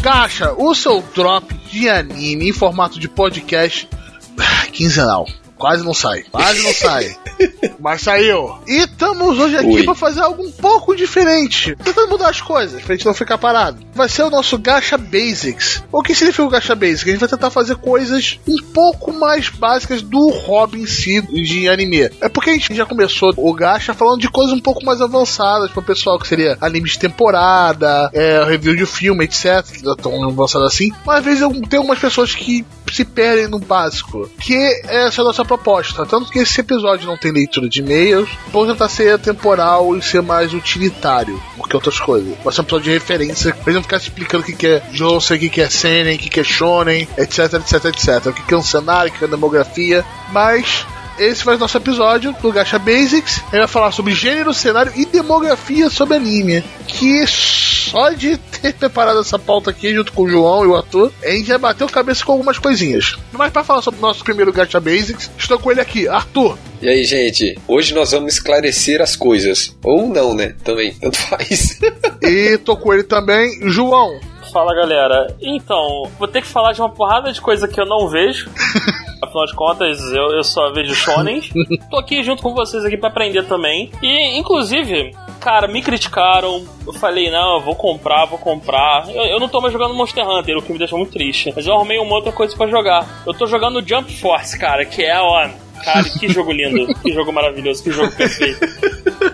[0.00, 3.88] Gacha, o seu drop de anime em formato de podcast
[4.72, 5.26] quinzenal.
[5.56, 7.16] Quase não sai, quase não sai.
[7.84, 8.56] Mas saiu.
[8.66, 11.76] E estamos hoje aqui para fazer algo um pouco diferente.
[11.84, 13.78] Tentando mudar as coisas, pra gente não ficar parado.
[13.94, 15.84] Vai ser o nosso Gacha Basics.
[15.92, 17.06] O que significa o Gacha Basics?
[17.06, 21.68] A gente vai tentar fazer coisas um pouco mais básicas do hobby em si de
[21.68, 22.08] anime.
[22.22, 25.70] É porque a gente já começou o Gacha falando de coisas um pouco mais avançadas
[25.70, 29.62] para o pessoal, que seria anime de temporada, é, review de filme, etc.
[29.62, 30.90] Que é tão avançado assim.
[31.04, 34.28] Mas às vezes eu tenho algumas pessoas que se perdem no básico.
[34.40, 36.06] Que essa é a nossa proposta.
[36.06, 40.22] Tanto que esse episódio não tem leitura de e-mails, vou tentar ser temporal e ser
[40.22, 42.36] mais utilitário do que outras coisas.
[42.42, 45.50] Vai ser um episódio de referência, pra não ficar explicando o que, é Josei, o
[45.50, 48.26] que, é Senen, o que, é Shonen, etc, etc, etc.
[48.26, 50.04] O que, que é um cenário, o que é demografia.
[50.32, 50.86] Mas
[51.18, 53.38] esse vai ser nosso episódio do Gacha Basics.
[53.38, 56.64] A gente vai falar sobre gênero, cenário e demografia sobre anime.
[56.86, 61.12] Que só de ter preparado essa pauta aqui junto com o João e o ator,
[61.22, 63.16] a gente já bateu cabeça com algumas coisinhas.
[63.32, 66.58] Mas para falar sobre o nosso primeiro Gacha Basics, estou com ele aqui, Arthur.
[66.82, 67.58] E aí, gente?
[67.66, 69.76] Hoje nós vamos esclarecer as coisas.
[69.82, 70.54] Ou não, né?
[70.64, 71.78] Também, tanto faz.
[72.22, 74.20] e tô com ele também, João.
[74.52, 78.08] Fala galera, então, vou ter que falar de uma porrada de coisa que eu não
[78.08, 78.48] vejo.
[79.24, 81.40] Afinal de contas, eu, eu só vejo shonen.
[81.90, 83.90] Tô aqui junto com vocês aqui para aprender também.
[84.02, 86.64] E, inclusive, cara, me criticaram.
[86.86, 89.08] Eu falei, não, eu vou comprar, vou comprar.
[89.08, 91.52] Eu, eu, não tô mais jogando Monster Hunter, o que me deixou muito triste.
[91.54, 93.22] Mas eu arrumei uma outra coisa para jogar.
[93.26, 95.48] Eu tô jogando Jump Force, cara, que é, ó.
[95.84, 98.60] Cara, que jogo lindo, que jogo maravilhoso, que jogo perfeito.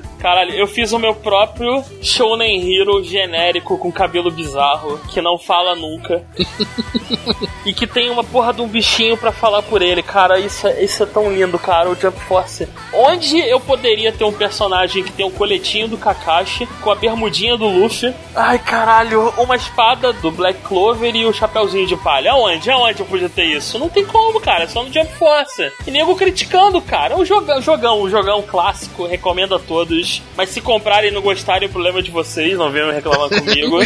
[0.20, 5.74] Caralho, eu fiz o meu próprio Shonen Hero genérico com cabelo bizarro, que não fala
[5.74, 6.22] nunca.
[7.64, 10.02] e que tem uma porra de um bichinho para falar por ele.
[10.02, 12.68] Cara, isso é, isso é tão lindo, cara, o Jump Force.
[12.92, 17.56] Onde eu poderia ter um personagem que tem o coletinho do Kakashi, com a bermudinha
[17.56, 18.12] do Luffy?
[18.34, 22.32] Ai, caralho, uma espada do Black Clover e o chapéuzinho de palha.
[22.32, 22.70] Aonde?
[22.70, 23.78] Aonde eu podia ter isso?
[23.78, 25.72] Não tem como, cara, é só no Jump Force.
[25.86, 27.14] E nego criticando, cara.
[27.14, 30.09] É um jogão, jogão, um jogão clássico, recomendo a todos.
[30.36, 33.78] Mas se comprarem e não gostarem, o problema é de vocês, não venham reclamar comigo.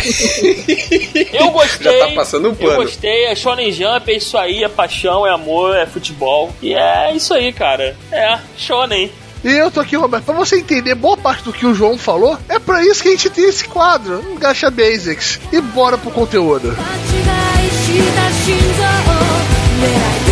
[1.33, 1.99] eu gostei.
[2.01, 2.71] Já tá passando um pano.
[2.73, 6.53] Eu gostei, é Shonen Jump, é isso aí, é paixão, é amor, é futebol.
[6.63, 7.97] E é isso aí, cara.
[8.11, 9.11] É, Shonen.
[9.45, 12.39] E eu tô aqui, Roberto, pra você entender boa parte do que o João falou,
[12.49, 15.39] é pra isso que a gente tem esse quadro, um Gacha Basics.
[15.53, 16.75] E bora pro conteúdo.
[19.77, 20.24] Então,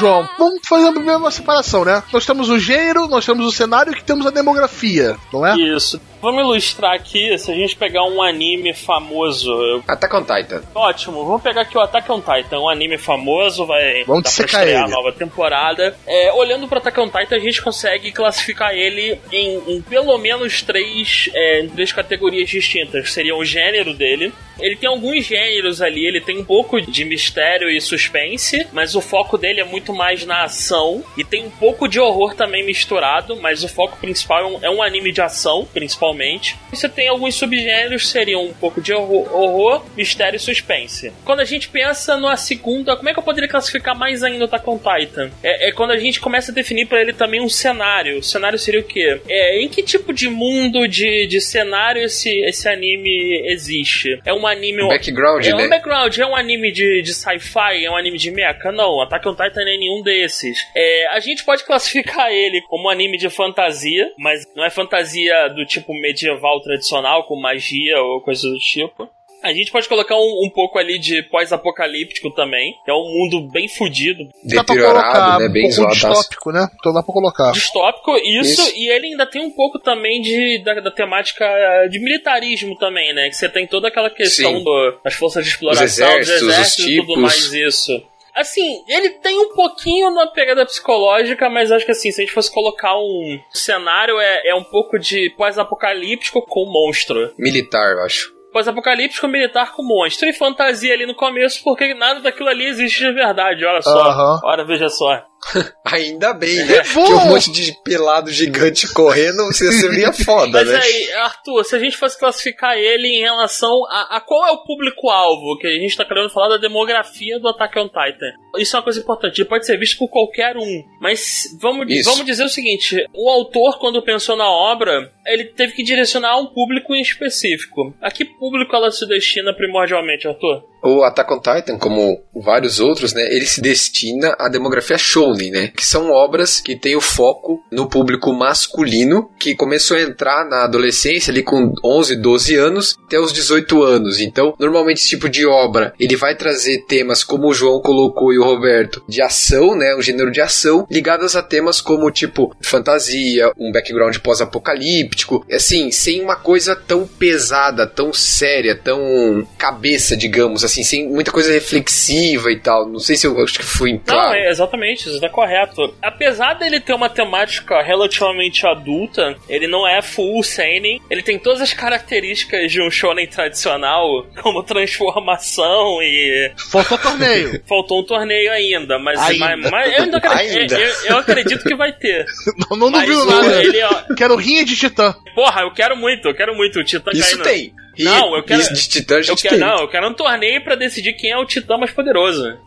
[0.00, 2.02] João, vamos fazer primeiro uma separação, né?
[2.10, 5.54] Nós temos o gênero, nós temos o cenário e que temos a demografia, não é?
[5.56, 6.00] Isso.
[6.22, 9.50] Vamos ilustrar aqui, se a gente pegar um anime famoso.
[9.50, 9.82] Eu...
[9.88, 10.62] Attack on Titan.
[10.74, 14.44] Ótimo, vamos pegar aqui o Attack on Titan, um anime famoso, vai vamos dar pra
[14.44, 14.92] estrear ele.
[14.92, 15.96] a nova temporada.
[16.06, 20.62] É, olhando para Attack on Titan, a gente consegue classificar ele em, em pelo menos
[20.62, 23.12] três, é, em três categorias distintas.
[23.12, 24.32] Seria o gênero dele.
[24.60, 29.00] Ele tem alguns gêneros ali, ele tem um pouco de mistério e suspense, mas o
[29.00, 31.04] foco dele é muito mais na ação.
[31.16, 34.70] E tem um pouco de horror também misturado, mas o foco principal é um, é
[34.70, 36.56] um anime de ação, principalmente principalmente.
[36.70, 41.12] Você tem alguns subgêneros, seriam um pouco de horror, horror, mistério e suspense.
[41.24, 44.46] Quando a gente pensa na segunda, como é que eu poderia classificar mais ainda o
[44.46, 45.30] Attack on Titan?
[45.42, 48.18] É, é quando a gente começa a definir para ele também um cenário.
[48.18, 49.20] O cenário seria o quê?
[49.28, 54.20] É, em que tipo de mundo, de, de cenário esse, esse anime existe?
[54.24, 54.82] É um anime...
[54.82, 55.64] Um background, é né?
[55.64, 58.72] um background, é um anime de, de sci-fi, é um anime de mecha?
[58.72, 60.66] Não, Attack on Titan é nenhum desses.
[60.74, 65.48] É, a gente pode classificar ele como um anime de fantasia, mas não é fantasia
[65.48, 69.08] do tipo medieval tradicional, com magia ou coisa do tipo.
[69.42, 73.48] A gente pode colocar um, um pouco ali de pós-apocalíptico também, que é um mundo
[73.50, 74.28] bem fudido.
[74.44, 75.48] Deteriorado, né?
[75.48, 76.68] Bem um pouco distópico, né?
[76.78, 77.52] Então dá pra colocar.
[77.52, 81.46] Distópico, isso, isso, e ele ainda tem um pouco também de, da, da, temática
[81.90, 83.30] de militarismo também, né?
[83.30, 86.86] Que você tem toda aquela questão do, das forças de exploração, os exércitos, dos exércitos
[86.86, 88.02] e tudo mais isso.
[88.40, 92.34] Assim, ele tem um pouquinho na pegada psicológica, mas acho que assim, se a gente
[92.34, 97.32] fosse colocar um cenário, é, é um pouco de pós-apocalíptico com monstro.
[97.38, 102.48] Militar, eu acho pós-apocalíptico militar com monstro e fantasia ali no começo, porque nada daquilo
[102.48, 104.10] ali existe de verdade, olha só.
[104.10, 104.40] Uhum.
[104.44, 105.22] Olha, veja só.
[105.84, 106.82] Ainda bem, né?
[106.90, 110.76] Que um monte de pelado gigante correndo, você seria foda, Mas né?
[110.76, 114.50] Mas aí, Arthur, se a gente fosse classificar ele em relação a, a qual é
[114.52, 118.32] o público-alvo, que a gente tá querendo falar da demografia do Attack on Titan.
[118.58, 120.84] Isso é uma coisa importante, ele pode ser visto por qualquer um.
[121.00, 125.82] Mas vamos, vamos dizer o seguinte: o autor, quando pensou na obra, ele teve que
[125.82, 127.94] direcionar um público em específico.
[128.00, 130.64] A que público ela se destina primordialmente, Arthur?
[130.82, 135.68] O Attack on Titan, como vários outros, né, ele se destina à demografia shounen, né,
[135.68, 140.64] que são obras que têm o foco no público masculino, que começou a entrar na
[140.64, 144.20] adolescência ali com 11, 12 anos até os 18 anos.
[144.20, 148.38] Então, normalmente esse tipo de obra, ele vai trazer temas como o João colocou e
[148.38, 153.52] o Roberto, de ação, né, um gênero de ação, ligadas a temas como tipo fantasia,
[153.58, 160.69] um background pós-apocalíptico, assim, sem uma coisa tão pesada, tão séria, tão cabeça, digamos assim,
[160.70, 162.88] sem muita coisa reflexiva e tal.
[162.88, 164.30] Não sei se eu acho que fui claro.
[164.30, 165.94] Não, é exatamente, isso está correto.
[166.02, 171.00] Apesar dele ter uma temática relativamente adulta, ele não é full seinen.
[171.10, 176.52] Ele tem todas as características de um shonen tradicional, como transformação e...
[176.70, 177.62] Faltou torneio.
[177.68, 179.56] Faltou um torneio ainda, mas, ainda.
[179.56, 180.78] mas, mas eu, ainda acredito, ainda.
[180.78, 182.26] Eu, eu, acredito que vai ter.
[182.70, 183.62] Não, não, não viu nada.
[183.62, 183.80] Ele,
[184.16, 185.14] Quero rinha de titã.
[185.34, 187.42] Porra, eu quero muito, eu quero muito o titã Isso caindo.
[187.42, 187.74] tem.
[187.98, 188.62] Não, eu quero.
[188.62, 189.58] de titã eu quero, tem.
[189.58, 192.58] Não, eu quero um torneio pra decidir quem é o titã mais poderoso.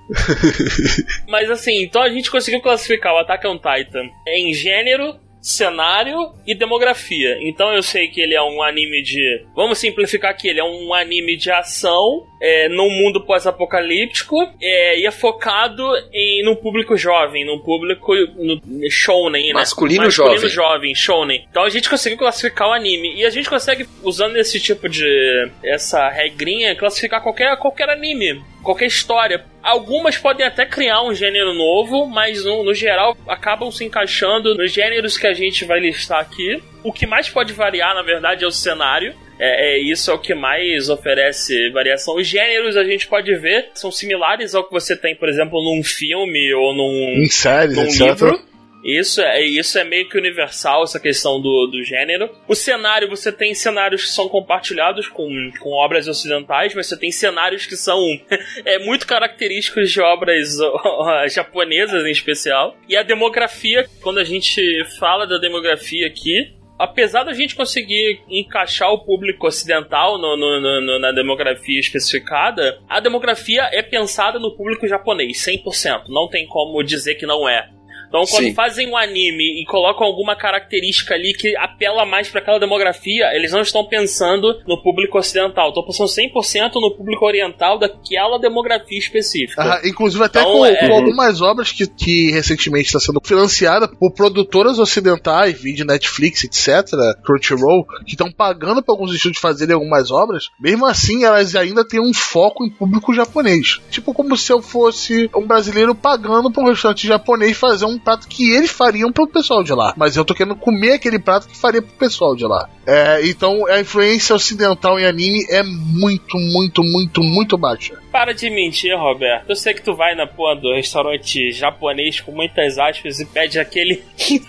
[1.28, 6.56] Mas assim, então a gente conseguiu classificar o Attack on Titan em gênero, cenário e
[6.56, 7.38] demografia.
[7.42, 9.46] Então eu sei que ele é um anime de.
[9.54, 15.06] Vamos simplificar aqui, ele é um anime de ação é, num mundo pós-apocalíptico é, e
[15.06, 19.54] é focado em num público jovem, num público no, shounen, né?
[19.54, 20.50] Masculino, Masculino jovem.
[20.50, 21.46] jovem, shounen.
[21.50, 25.50] Então a gente conseguiu classificar o anime e a gente consegue usando esse tipo de
[25.62, 29.46] essa regrinha classificar qualquer qualquer anime, qualquer história.
[29.64, 34.72] Algumas podem até criar um gênero novo, mas no, no geral acabam se encaixando nos
[34.74, 36.62] gêneros que a gente vai listar aqui.
[36.84, 39.16] O que mais pode variar, na verdade, é o cenário.
[39.40, 42.16] É, é, isso é o que mais oferece variação.
[42.18, 45.82] Os gêneros a gente pode ver são similares ao que você tem, por exemplo, num
[45.82, 48.02] filme ou num, em séries, num etc.
[48.02, 48.53] livro.
[48.84, 52.30] Isso é, isso é meio que universal, essa questão do, do gênero.
[52.48, 57.12] O cenário, você tem cenários que são compartilhados com, com obras ocidentais, mas você tem
[57.12, 58.00] cenários que são
[58.66, 60.58] é, muito característicos de obras
[61.34, 62.76] japonesas em especial.
[62.88, 68.92] E a demografia, quando a gente fala da demografia aqui, apesar da gente conseguir encaixar
[68.92, 74.88] o público ocidental no, no, no, na demografia especificada, a demografia é pensada no público
[74.88, 76.06] japonês, 100%.
[76.10, 77.70] Não tem como dizer que não é.
[78.14, 78.54] Então, quando Sim.
[78.54, 83.52] fazem um anime e colocam alguma característica ali que apela mais para aquela demografia, eles
[83.52, 89.64] não estão pensando no público ocidental, estão pensando 100% no público oriental daquela demografia específica.
[89.64, 93.88] Ah, inclusive até Então, com, é- com algumas obras que, que recentemente está sendo financiada
[93.88, 96.86] por produtoras ocidentais, vídeo Netflix, etc.,
[97.26, 102.00] Crunchyroll, que estão pagando para alguns estúdios fazerem algumas obras, mesmo assim elas ainda têm
[102.00, 103.82] um foco em público japonês.
[103.90, 108.28] Tipo como se eu fosse um brasileiro pagando para um restaurante japonês fazer um prato
[108.28, 109.94] que eles fariam pro pessoal de lá.
[109.98, 112.70] Mas eu tô querendo comer aquele prato que faria pro pessoal de lá.
[112.86, 117.98] É, então a influência ocidental em anime é muito, muito, muito, muito baixa.
[118.12, 119.50] Para de mentir, Roberto.
[119.50, 123.58] Eu sei que tu vai na porra do restaurante japonês com muitas aspas e pede
[123.60, 124.04] aquele.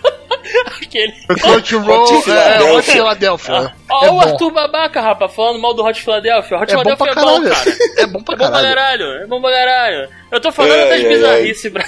[0.82, 1.12] aquele.
[1.30, 2.72] Hot é Philadelphia.
[2.74, 3.72] Hot Philadelphia.
[3.90, 4.20] Ó, é o.
[4.20, 6.58] Arthur Babaca, rapaz, falando mal do Hot Philadelphia.
[6.58, 7.50] Hot É bom Philadelphia é bom, caralho.
[7.50, 7.76] cara.
[7.98, 8.68] É bom pra É bom pra caralho.
[8.68, 10.08] caralho, é bom pra caralho.
[10.30, 11.84] Eu tô falando Ai, das ai, bizarrices, bra...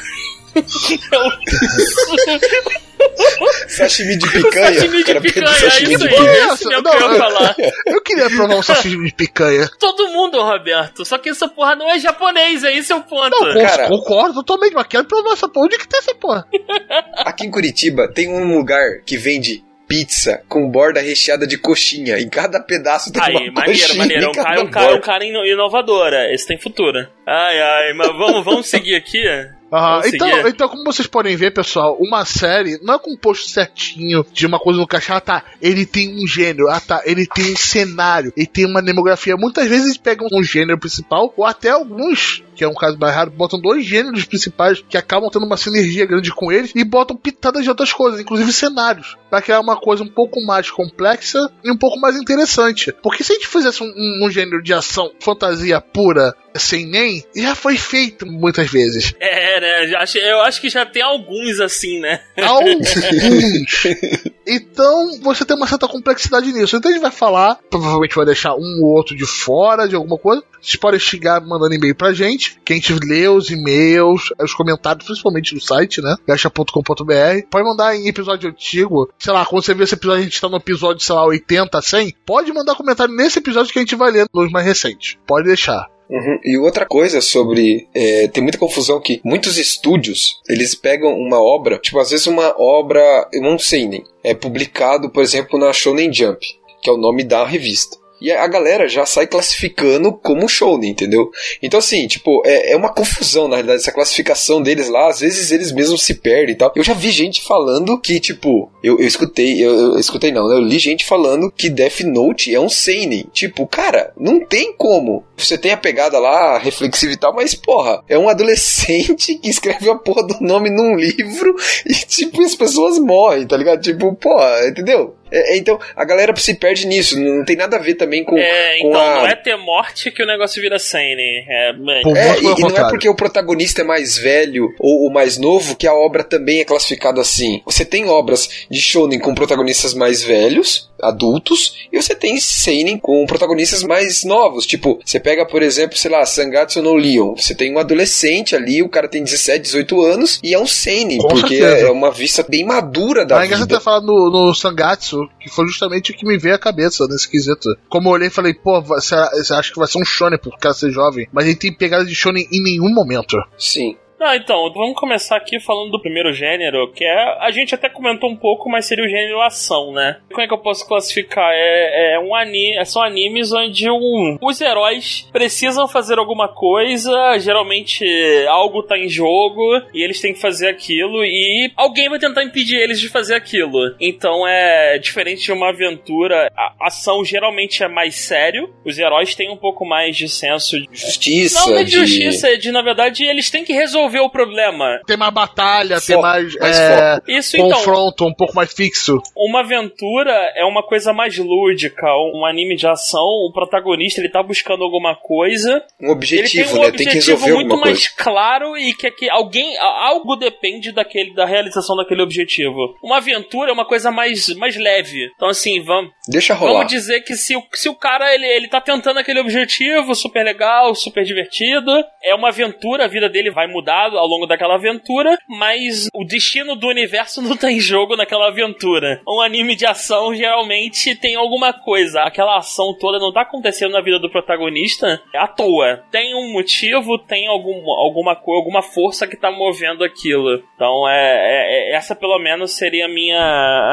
[3.68, 4.74] Sashimi de picanha.
[4.74, 6.26] Sashimi de picanha, sashimi isso de aí.
[6.52, 7.56] esse é o que eu ia falar.
[7.86, 9.68] Eu queria provar um sashimi de picanha.
[9.78, 11.04] Todo mundo, Roberto.
[11.04, 13.30] Só que essa porra não é japonês, é esse é o ponto.
[13.30, 13.88] Não, Cara.
[13.88, 15.66] concordo totalmente, mas quero provar essa porra.
[15.66, 16.46] Onde que tem essa porra?
[17.18, 22.18] Aqui em Curitiba tem um lugar que vende pizza com borda recheada de coxinha.
[22.18, 23.98] Em cada pedaço tem Aí, uma maneiro, coxinha.
[23.98, 24.22] maneiro.
[24.22, 26.32] É em um cara, um cara, um cara ino- inovadora.
[26.34, 27.06] Esse tem futuro.
[27.26, 29.22] Ai, ai, mas vamos, vamos seguir aqui.
[29.70, 34.46] Vamos então, então, como vocês podem ver, pessoal, uma série não é composto certinho de
[34.46, 35.14] uma coisa no caixa.
[35.16, 36.68] Ah, tá, ele tem um gênero.
[36.68, 38.32] Ah, tá, ele tem um cenário.
[38.36, 39.36] Ele tem uma demografia.
[39.36, 43.14] Muitas vezes eles pegam um gênero principal, ou até alguns, que é um caso mais
[43.14, 47.16] raro, botam dois gêneros principais que acabam tendo uma sinergia grande com eles e botam
[47.16, 51.70] pitadas de outras coisas, inclusive cenários, pra criar uma coisa um pouco mais complexa e
[51.70, 52.94] um pouco mais interessante.
[53.02, 57.24] Porque se a gente fizesse um, um- um gênero de ação, fantasia pura, sem nem,
[57.34, 59.14] já foi feito muitas vezes.
[59.20, 59.98] É, né?
[60.22, 62.20] Eu acho que já tem alguns assim, né?
[62.36, 62.94] Alguns.
[64.46, 66.76] Então você tem uma certa complexidade nisso.
[66.76, 70.16] Então a gente vai falar, provavelmente vai deixar um ou outro de fora de alguma
[70.16, 70.42] coisa.
[70.62, 75.04] Vocês podem chegar mandando e-mail pra gente, que a gente lê os e-mails, os comentários,
[75.04, 76.14] principalmente no site, né?
[76.26, 77.46] gacha.com.br.
[77.50, 80.48] Pode mandar em episódio antigo, sei lá, quando você vê esse episódio, a gente tá
[80.48, 82.14] no episódio, sei lá, 80, 100.
[82.24, 85.16] Pode mandar comentário nesse episódio que a gente vai ler nos mais recentes.
[85.26, 85.88] Pode deixar.
[86.08, 86.38] Uhum.
[86.44, 87.88] E outra coisa sobre.
[87.94, 92.54] É, tem muita confusão que muitos estúdios eles pegam uma obra, tipo, às vezes uma
[92.60, 96.46] obra, eu não sei nem, é publicado, por exemplo, na Shonen Jump,
[96.80, 97.96] que é o nome da revista.
[98.20, 101.30] E a galera já sai classificando como shounen, entendeu?
[101.62, 105.08] Então, assim, tipo, é, é uma confusão, na realidade, essa classificação deles lá.
[105.08, 106.72] Às vezes eles mesmos se perdem e tal.
[106.74, 110.54] Eu já vi gente falando que, tipo, eu, eu escutei, eu, eu, escutei não, né?
[110.56, 113.26] Eu li gente falando que Death Note é um seinen.
[113.32, 115.24] Tipo, cara, não tem como.
[115.36, 119.90] Você tem a pegada lá, reflexiva e tal, mas, porra, é um adolescente que escreve
[119.90, 123.80] a porra do nome num livro e, tipo, as pessoas morrem, tá ligado?
[123.80, 125.16] Tipo, porra, entendeu?
[125.30, 127.20] É, é, então, a galera se perde nisso.
[127.20, 128.36] Não tem nada a ver também com.
[128.38, 129.16] É, com então, a...
[129.16, 131.44] não é ter morte que o negócio vira Sane.
[131.48, 135.36] É, é, e, e não é porque o protagonista é mais velho ou o mais
[135.36, 137.60] novo que a obra também é classificada assim.
[137.64, 143.26] Você tem obras de shonen com protagonistas mais velhos, adultos, e você tem seinen com
[143.26, 144.66] protagonistas mais novos.
[144.66, 147.34] Tipo, você pega, por exemplo, sei lá, Sangatsu no Leon.
[147.34, 151.18] Você tem um adolescente ali, o cara tem 17, 18 anos, e é um seinen,
[151.18, 151.88] porque certeza.
[151.88, 153.66] é uma vista bem madura da Mas é vida.
[153.66, 157.28] ter falado no, no Sangatsu, que foi justamente o que me veio à cabeça nesse
[157.28, 157.76] quesito.
[157.88, 160.56] Como eu olhei e falei, pô, você, você acha que vai ser um shonen por
[160.58, 161.26] cara ser jovem?
[161.32, 163.36] Mas ele tem pegada de shonen em nenhum momento.
[163.58, 163.96] Sim.
[164.18, 167.36] Não, então, vamos começar aqui falando do primeiro gênero, que é.
[167.40, 170.18] A gente até comentou um pouco, mas seria o gênero ação, né?
[170.30, 171.50] Como é que eu posso classificar?
[171.52, 172.82] É, é um anime.
[172.86, 178.04] São animes onde um, os heróis precisam fazer alguma coisa, geralmente
[178.48, 182.76] algo tá em jogo, e eles têm que fazer aquilo, e alguém vai tentar impedir
[182.76, 183.94] eles de fazer aquilo.
[184.00, 186.50] Então é diferente de uma aventura.
[186.56, 190.86] A ação geralmente é mais sério, os heróis têm um pouco mais de senso de.
[190.90, 191.60] Justiça.
[191.70, 195.00] Não, é de de- justiça, é de, na verdade, eles têm que resolver o problema.
[195.06, 199.20] Tem mais batalha, tem Foco, mais, mais é, Isso então, confronto, um pouco mais fixo.
[199.36, 204.42] uma aventura é uma coisa mais lúdica, um anime de ação, o protagonista ele tá
[204.42, 206.90] buscando alguma coisa, Um ele tem objetivo, um né?
[206.90, 208.24] Tem que objetivo resolver muito alguma mais coisa.
[208.24, 212.94] claro e que, que alguém algo depende daquele da realização daquele objetivo.
[213.02, 215.28] Uma aventura é uma coisa mais mais leve.
[215.34, 216.72] Então assim, vamos Deixa rolar.
[216.72, 220.44] Vamos dizer que se o, se o cara ele, ele tá tentando aquele objetivo super
[220.44, 225.36] legal, super divertido, é uma aventura, a vida dele vai mudar ao longo daquela aventura,
[225.48, 229.20] mas o destino do universo não tá em jogo naquela aventura.
[229.28, 234.00] Um anime de ação geralmente tem alguma coisa, aquela ação toda não tá acontecendo na
[234.00, 236.02] vida do protagonista à toa.
[236.10, 240.62] Tem um motivo, tem algum, alguma coisa, alguma força que tá movendo aquilo.
[240.74, 243.38] Então é, é- é- essa pelo menos seria a minha,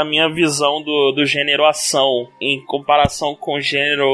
[0.01, 4.07] a minha visão do, do gênero ação em comparação com o gênero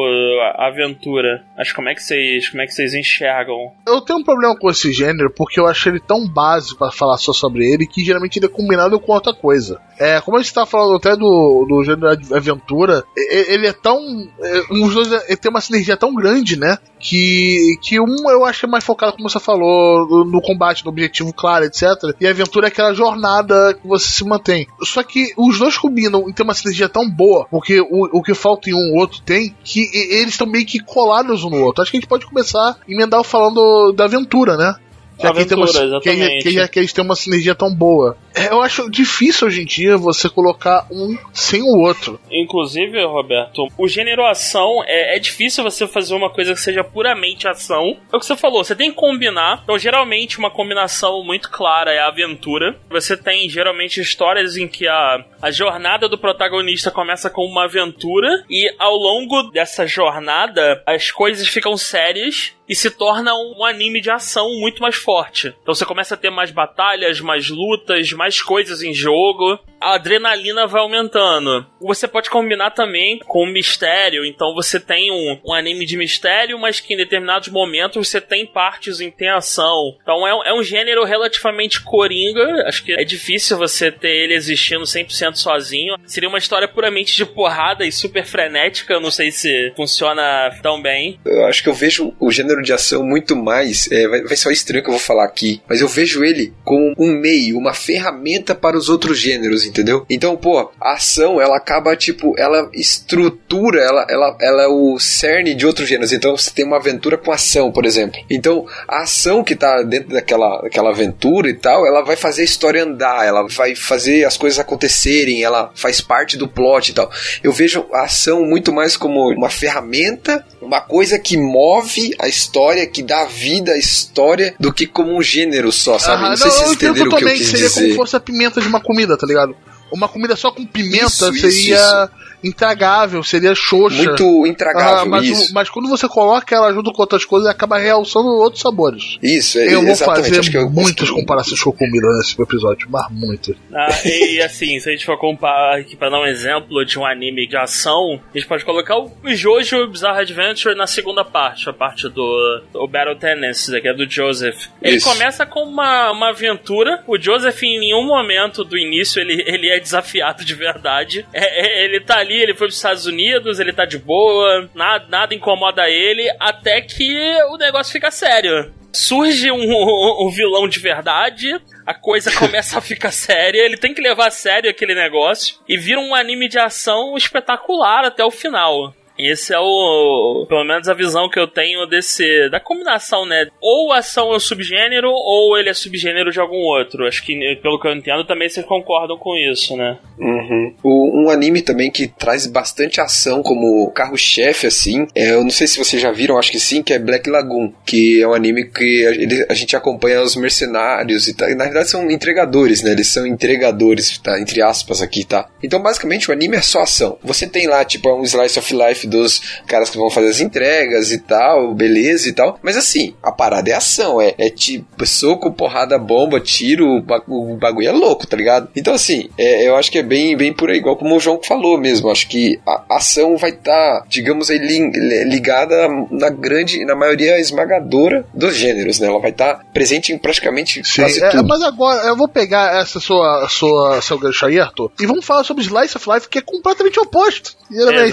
[0.56, 1.44] aventura.
[1.58, 3.72] Mas como é que vocês, como é que vocês enxergam?
[3.88, 7.18] Eu tenho um problema com esse gênero porque eu achei ele tão básico pra falar
[7.18, 9.80] só sobre ele que geralmente ele é combinado com outra coisa.
[9.98, 14.00] É, como a gente tá falando até do, do gênero aventura, ele é tão.
[14.40, 16.78] é, Os dois ele tem uma sinergia tão grande, né?
[17.00, 20.92] Que, que um eu acho que é mais focado, como você falou, no, combate, no
[20.92, 21.84] objetivo claro, etc.
[22.20, 24.68] E a aventura é aquela jornada que você se mantém.
[24.84, 28.34] Só que os dois combinam e tem uma sinergia tão boa, porque o, o que
[28.34, 31.82] falta em um o outro tem, que eles estão meio que colados um no outro.
[31.82, 34.76] Acho que a gente pode começar a emendar falando da aventura, né?
[35.20, 36.44] Que, tem uma, Aventura, que, exatamente.
[36.44, 38.16] que, já que eles têm uma sinergia tão boa.
[38.34, 42.20] É, Eu acho difícil hoje em dia você colocar um sem o outro.
[42.32, 47.48] Inclusive, Roberto, o gênero ação é, é difícil você fazer uma coisa que seja puramente
[47.48, 47.98] ação.
[48.12, 49.60] É o que você falou, você tem que combinar.
[49.64, 52.78] Então, geralmente, uma combinação muito clara é a aventura.
[52.90, 58.46] Você tem geralmente histórias em que a, a jornada do protagonista começa com uma aventura
[58.50, 64.12] e ao longo dessa jornada as coisas ficam sérias e se torna um anime de
[64.12, 65.56] ação muito mais forte.
[65.62, 69.60] Então você começa a ter mais batalhas, mais lutas, mais coisas em jogo.
[69.82, 71.66] A adrenalina vai aumentando.
[71.82, 74.26] Você pode combinar também com mistério.
[74.26, 78.46] Então você tem um, um anime de mistério, mas que em determinados momentos você tem
[78.46, 79.96] partes em tem ação.
[80.02, 82.64] Então é, um- é um gênero relativamente coringa.
[82.68, 85.96] Acho que é difícil você ter ele existindo 100% sozinho.
[86.06, 89.00] Seria uma história puramente de porrada e super frenética.
[89.00, 91.20] Não sei se funciona tão bem.
[91.26, 93.90] Eu acho que eu vejo o gênero de ação muito mais.
[93.92, 96.94] é, vai, vai ser estranho que eu vou falar aqui, mas eu vejo ele como
[96.98, 100.06] um meio, uma ferramenta para os outros gêneros, entendeu?
[100.10, 105.56] Então, pô, a ação, ela acaba, tipo, ela estrutura, ela, ela, ela é o cerne
[105.56, 106.12] de outros gêneros.
[106.12, 108.20] Então, você tem uma aventura com ação, por exemplo.
[108.30, 112.46] Então, a ação que tá dentro daquela, daquela aventura e tal, ela vai fazer a
[112.46, 117.12] história andar, ela vai fazer as coisas acontecerem, ela faz parte do plot e tal.
[117.44, 122.86] Eu vejo a ação muito mais como uma ferramenta, uma coisa que move a história,
[122.86, 126.24] que dá vida à história, do que como um gênero só, sabe?
[126.24, 127.80] não, não sei se vocês entenderam o que eu quis seria dizer.
[127.80, 129.56] como se fosse a pimenta de uma comida, tá ligado?
[129.92, 132.12] Uma comida só com pimenta isso, seria isso,
[132.44, 134.04] intragável, seria xoxa.
[134.04, 135.54] Muito intragável, ah, mas, isso.
[135.54, 139.18] mas quando você coloca ela junto com outras coisas, acaba realçando outros sabores.
[139.22, 143.08] Isso, é Eu vou fazer Acho que eu muitas comparações com comida nesse episódio, mas
[143.12, 143.56] muitas.
[143.74, 147.06] Ah, e assim, se a gente for comparar aqui pra dar um exemplo de um
[147.06, 151.74] anime de ação, a gente pode colocar o Jojo Bizarre Adventure na segunda parte, a
[151.74, 154.68] parte do o Battle Tennis, que é do Joseph.
[154.82, 155.10] Ele Isso.
[155.10, 159.80] começa com uma, uma aventura, o Joseph em nenhum momento do início ele, ele é
[159.80, 161.26] desafiado de verdade.
[161.34, 165.06] É, é, ele tá ali, ele foi pros Estados Unidos, ele tá de boa, nada,
[165.08, 168.74] nada incomoda ele, até que o negócio fica sério.
[168.92, 169.58] Surge um,
[170.26, 174.32] um vilão de verdade, a coisa começa a ficar séria, ele tem que levar a
[174.32, 178.94] sério aquele negócio e vira um anime de ação espetacular até o final.
[179.20, 183.48] Esse é o, pelo menos a visão que eu tenho desse da combinação, né?
[183.62, 187.06] Ou ação é um subgênero ou ele é subgênero de algum outro.
[187.06, 189.98] Acho que pelo que eu entendo também vocês concordam com isso, né?
[190.18, 190.74] Uhum.
[190.82, 195.06] O, um anime também que traz bastante ação como carro-chefe, assim.
[195.14, 197.74] É, eu não sei se vocês já viram, acho que sim, que é Black Lagoon,
[197.86, 201.66] que é um anime que a, ele, a gente acompanha os mercenários e tá, na
[201.66, 202.92] verdade são entregadores, né?
[202.92, 204.40] Eles são entregadores, tá?
[204.40, 205.50] Entre aspas aqui, tá?
[205.62, 207.18] Então, basicamente, o anime é só ação.
[207.24, 211.12] Você tem lá, tipo, um slice of life dos caras que vão fazer as entregas
[211.12, 212.60] e tal, beleza e tal.
[212.64, 217.24] Mas assim, a parada é ação, é, é tipo soco, porrada, bomba, tiro, o, ba-
[217.28, 218.70] o bagulho é louco, tá ligado?
[218.76, 221.42] Então assim, é, eu acho que é bem, bem por aí, igual como o João
[221.44, 222.10] falou mesmo.
[222.10, 228.26] Acho que a ação vai estar, digamos aí, li- ligada na grande, na maioria esmagadora
[228.34, 229.08] dos gêneros, né?
[229.08, 231.48] Ela vai estar presente em praticamente Sim, quase é, tudo.
[231.48, 235.44] mas agora eu vou pegar essa sua, sua seu gancho aí, Arthur, e vamos falar
[235.44, 237.58] sobre Slice of Life, que é completamente oposto.
[237.70, 238.12] Sinceramente.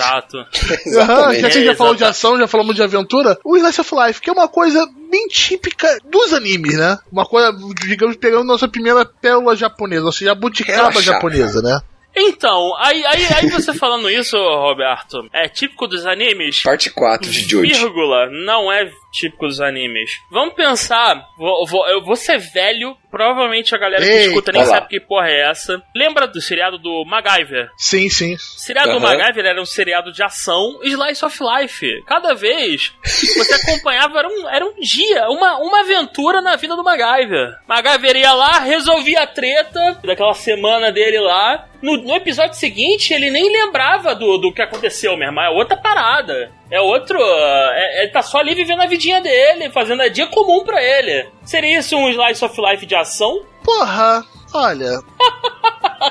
[0.86, 1.10] Exato.
[1.12, 3.38] Aham, já que a gente É, já falou de ação, já falamos de aventura.
[3.44, 6.98] O Slice of Life, que é uma coisa bem típica dos animes, né?
[7.12, 7.52] Uma coisa,
[7.86, 11.02] digamos, pegando nossa primeira pérola japonesa, nossa jabuticaba Relaxa.
[11.02, 11.80] japonesa, né?
[12.18, 16.62] Então, aí, aí, aí você falando isso, Roberto, é típico dos animes?
[16.62, 17.60] Parte 4 de Jojo.
[17.60, 20.10] Vírgula, não é típico dos animes.
[20.30, 24.88] Vamos pensar, vou, vou- eu vou ser velho, provavelmente a galera que escuta nem sabe
[24.88, 25.82] que porra é essa.
[25.94, 27.68] Lembra do seriado do MacGyver?
[27.76, 28.34] Sim, sim.
[28.34, 29.16] O seriado do Aham.
[29.16, 32.02] MacGyver era um seriado de ação Slice of Life.
[32.06, 36.76] Cada vez que você acompanhava era um, era um dia, uma, uma aventura na vida
[36.76, 37.56] do MacGyver.
[37.66, 41.66] MacGyver ia lá, resolvia a treta daquela semana dele lá.
[41.82, 45.44] No, no episódio seguinte, ele nem lembrava do, do que aconteceu, meu irmão.
[45.44, 46.50] É outra parada.
[46.70, 47.18] É outro.
[47.20, 51.28] É, ele tá só ali vivendo a vidinha dele, fazendo a dia comum pra ele.
[51.44, 53.42] Seria isso um Slice of Life de ação?
[53.64, 54.98] Porra, olha.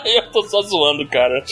[0.06, 1.44] Eu tô só zoando, cara.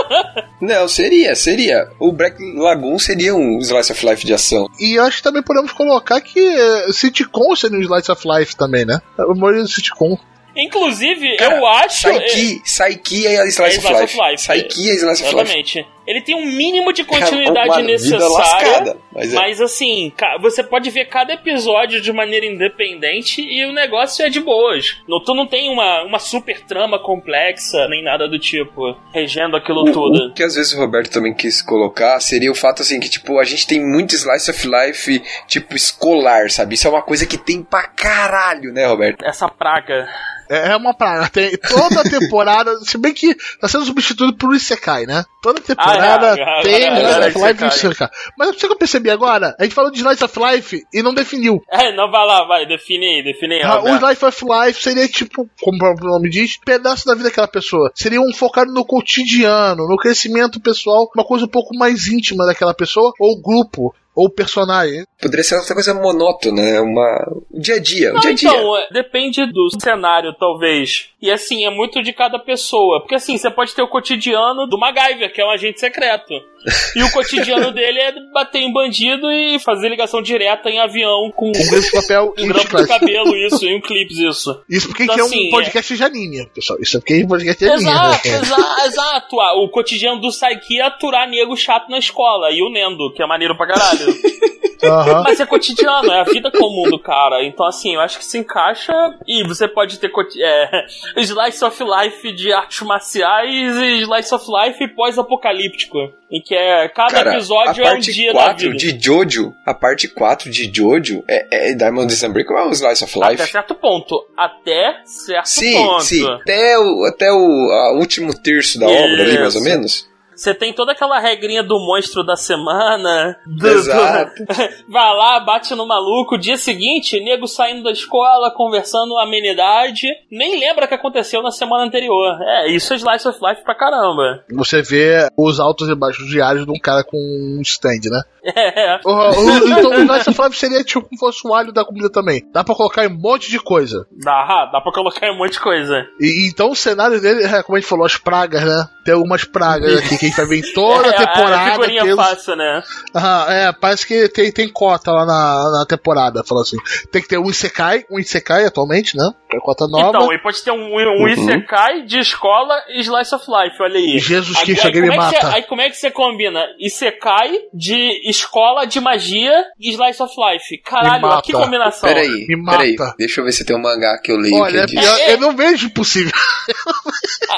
[0.60, 1.88] Não, seria, seria.
[1.98, 4.68] O Black Lagoon seria um Slice of Life de ação.
[4.78, 8.84] E acho que também podemos colocar que eh, sitcom seria um Slice of Life também,
[8.84, 9.00] né?
[9.18, 10.16] A maioria do sitcom.
[10.54, 12.02] Inclusive, Cara, eu acho.
[12.02, 14.18] Saiki, Saiki é a Slice, É of, Slice Life.
[14.20, 14.42] of Life.
[14.42, 15.40] Saiki é a Slice of Life.
[15.40, 15.86] Exatamente.
[16.06, 18.28] Ele tem um mínimo de continuidade vida necessária.
[18.28, 19.64] lascada, mas Mas, é.
[19.64, 24.40] assim, ca- você pode ver cada episódio de maneira independente e o negócio é de
[24.40, 24.96] boas.
[25.08, 29.82] No- Tu não tem uma, uma super trama complexa, nem nada do tipo, regendo aquilo
[29.82, 30.26] O, tudo.
[30.28, 33.38] o que às vezes o Roberto também quis colocar seria o fato assim que, tipo,
[33.38, 36.74] a gente tem muito Slice of Life, tipo, escolar, sabe?
[36.74, 39.24] Isso é uma coisa que tem pra caralho, né, Roberto?
[39.24, 40.08] Essa praga.
[40.50, 41.28] É é uma praga.
[41.30, 45.24] Tem toda a temporada, se bem que tá sendo substituído por Isekai, né?
[45.40, 47.68] Toda temporada Ah, é, é, tem é, Slice of Life Isekai.
[47.68, 48.08] Isekai.
[48.38, 49.54] Mas sabe o que eu percebi agora?
[49.58, 51.62] A gente falou de Slice of Life e não definiu.
[51.70, 53.96] É, não, vai lá, vai, define aí, define aí, Ah, o.
[53.96, 57.90] Slice of Life seria tipo, como o próprio nome diz, pedaço da vida daquela pessoa.
[57.94, 62.74] Seria um focado no cotidiano, no crescimento pessoal, uma coisa um pouco mais íntima daquela
[62.74, 65.04] pessoa, ou grupo, ou personagem.
[65.20, 66.80] Poderia ser outra coisa monótona, né?
[66.80, 67.42] Uma...
[67.50, 68.48] O dia a dia, o Não, dia a dia.
[68.50, 71.08] então, é, depende do cenário, talvez.
[71.20, 73.00] E assim, é muito de cada pessoa.
[73.00, 76.34] Porque assim, você pode ter o cotidiano do MacGyver, que é um agente secreto.
[76.94, 81.48] E o cotidiano dele é bater em bandido e fazer ligação direta em avião com
[81.48, 82.88] Um grande papel um e grampo do chiclete.
[82.88, 84.62] cabelo, isso, e um clips, isso.
[84.70, 86.78] Isso porque Então, que é assim, um podcast de anime, pessoal.
[86.80, 87.90] Isso é porque é um podcast de anime.
[87.90, 89.40] Exato, exa exato.
[89.40, 92.52] Ah, O cotidiano do Saiki é aturar nego chato na escola.
[92.52, 94.01] E o Nendo, que é maneiro pra caralho.
[94.04, 94.42] Trabalho.
[94.82, 95.22] Uhum.
[95.22, 97.44] Mas é cotidiano, é a vida comum do cara.
[97.44, 98.92] Então, assim, eu acho que se encaixa.
[99.26, 100.86] E você pode ter é,
[101.16, 105.98] Slice of Life de artes marciais e Slice of Life pós-apocalíptico.
[106.30, 108.74] Em que é cada cara, episódio é um dia da vida.
[108.74, 112.10] de Jojo, a parte 4 de Jojo é, é Diamond
[112.48, 113.42] ou é um Slice of Life?
[113.42, 114.26] Até certo ponto.
[114.34, 116.02] Até certo sim, ponto.
[116.04, 119.04] Sim, até o, até o último terço da Isso.
[119.04, 120.10] obra ali, mais ou menos.
[120.42, 123.38] Você tem toda aquela regrinha do monstro da semana.
[123.46, 124.44] Do, Exato.
[124.44, 124.46] Do...
[124.92, 126.36] Vai lá, bate no maluco.
[126.36, 130.08] Dia seguinte, nego saindo da escola, conversando amenidade.
[130.28, 132.42] Nem lembra o que aconteceu na semana anterior.
[132.42, 134.42] É, isso é Slice of Life pra caramba.
[134.50, 138.22] Você vê os altos e baixos diários de um cara com um stand, né?
[138.44, 138.98] É.
[139.04, 142.10] O, o, então o Slice of Life seria tipo como fosse um alho da comida
[142.10, 142.42] também.
[142.52, 144.04] Dá pra colocar em um monte de coisa.
[144.10, 146.04] Dá, dá pra colocar em um monte de coisa.
[146.20, 148.88] E, então o cenário dele, é, como a gente falou, as pragas, né?
[149.04, 151.86] Tem algumas pragas aqui que vai em toda a temporada.
[151.86, 152.82] É, é fácil, né?
[153.14, 156.76] Aham, é, parece que tem, tem cota lá na, na temporada, falou assim.
[157.10, 159.30] Tem que ter um Isekai, um Isekai atualmente, né?
[159.52, 160.08] É cota nova.
[160.08, 161.28] Então, e pode ter um, um uhum.
[161.28, 164.18] Isekai de escola e Slice of Life, olha aí.
[164.18, 165.54] Jesus que alguém me mata.
[165.54, 170.78] aí como é que você combina Isekai de escola de magia e Slice of Life?
[170.82, 172.08] Caralho, que combinação.
[172.08, 172.78] Peraí, me mata.
[172.78, 174.56] peraí, deixa eu ver se tem um mangá que eu leio.
[174.56, 176.32] Olha, que é, é, eu não vejo impossível.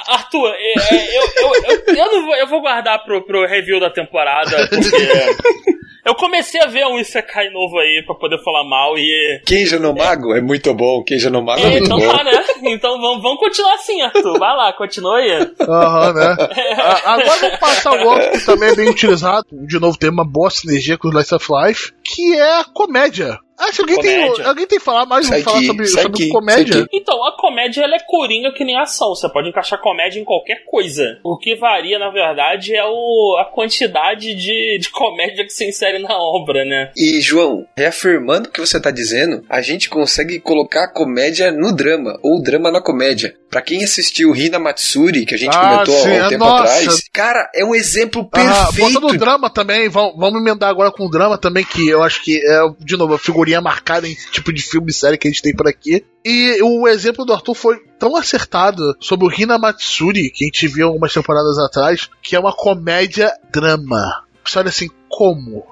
[0.09, 3.79] Arthur, é, é, eu, eu, eu, eu, não vou, eu vou guardar pro, pro review
[3.79, 5.75] da temporada, porque.
[6.05, 9.41] Eu comecei a ver um Isekai novo aí pra poder falar mal e.
[9.47, 12.05] Kenja no Mago é, é muito bom, Kenja no Mago é, é muito então bom.
[12.05, 12.45] Então tá, né?
[12.65, 14.39] Então vamos, vamos continuar assim, Arthur.
[14.39, 15.31] Vai lá, continua aí.
[15.61, 16.37] Aham, uhum, né?
[17.07, 19.47] Agora vamos passar o outro que também é bem utilizado.
[19.67, 23.39] De novo, tem uma boa sinergia com o Life of Life, que é a comédia.
[23.59, 26.87] Acho que alguém tem, alguém tem que falar mais um falar sobre, sobre comédia.
[26.93, 29.15] Então, a comédia ela é coringa que nem ação.
[29.15, 31.19] Você pode encaixar comédia em qualquer coisa.
[31.23, 35.99] O que varia, na verdade, é o, a quantidade de, de comédia que você insere
[36.01, 36.91] na obra, né?
[36.97, 41.75] E, João, reafirmando o que você tá dizendo, a gente consegue colocar a comédia no
[41.75, 43.35] drama, ou drama na comédia.
[43.55, 46.65] Pra quem assistiu Hina Matsuri, que a gente ah, comentou sim, há um tempo nossa.
[46.65, 48.53] atrás, cara, é um exemplo perfeito.
[48.53, 52.03] Ah, bota no drama também, vamos, vamos emendar agora com o drama também, que eu
[52.03, 55.29] acho que é, de novo, a figurinha marcada em tipo de filme e série que
[55.29, 56.05] a gente tem por aqui.
[56.25, 60.67] E o exemplo do Arthur foi tão acertado sobre o Hina Matsuri, que a gente
[60.67, 64.25] viu algumas temporadas atrás, que é uma comédia-drama.
[64.45, 65.65] Você olha assim, como?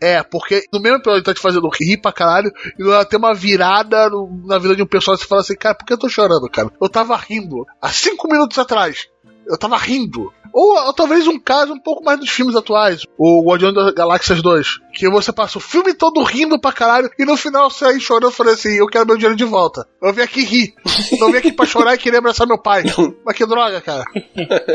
[0.00, 3.18] É, porque no mesmo episódio ele tá te fazendo rir pra caralho, e ela tem
[3.18, 5.92] uma virada no, na vida de um personagem e você fala assim, cara, por que
[5.92, 6.70] eu tô chorando, cara?
[6.80, 9.08] Eu tava rindo há cinco minutos atrás.
[9.46, 10.32] Eu tava rindo.
[10.58, 13.04] Ou, ou, talvez um caso um pouco mais dos filmes atuais.
[13.16, 14.80] O Guardião das Galáxias 2.
[14.92, 18.32] Que você passa o filme todo rindo pra caralho e no final você aí chorando
[18.32, 19.86] e falei assim: eu quero meu dinheiro de volta.
[20.02, 20.74] Eu vim aqui rir.
[21.20, 22.82] Não vim aqui pra chorar e querer abraçar meu pai.
[23.24, 24.04] Mas que droga, cara.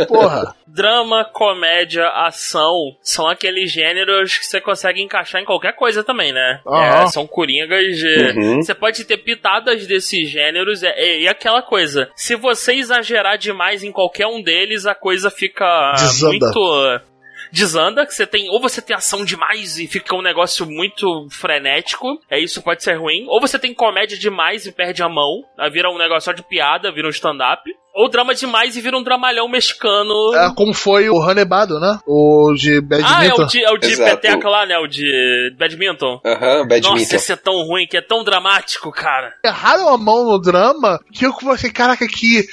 [0.08, 0.56] Porra.
[0.65, 6.62] Drama, comédia, ação são aqueles gêneros que você consegue encaixar em qualquer coisa também, né?
[6.65, 6.82] Uhum.
[6.82, 8.39] É, são coringas de.
[8.39, 8.62] Uhum.
[8.62, 12.10] Você pode ter pitadas desses gêneros é, é, e aquela coisa.
[12.15, 16.30] Se você exagerar demais em qualquer um deles, a coisa fica Desanda.
[16.30, 17.14] muito
[17.54, 22.20] desanda, que você tem, ou você tem ação demais e fica um negócio muito frenético,
[22.30, 25.92] é isso pode ser ruim, ou você tem comédia demais e perde a mão, vira
[25.92, 27.62] um negócio só de piada, vira um stand-up,
[27.93, 30.34] ou drama demais e vira um dramalhão mexicano.
[30.36, 31.99] É como foi o Hanebado, né?
[32.08, 33.13] O de Badminton.
[33.15, 34.77] Ah, é o de, é o de peteca lá, né?
[34.79, 36.19] O de Badminton.
[36.25, 36.95] Aham, uhum, Badminton.
[36.95, 39.34] Nossa, esse é tão ruim, que é tão dramático, cara.
[39.45, 42.45] Erraram a mão no drama que eu falei, caraca, que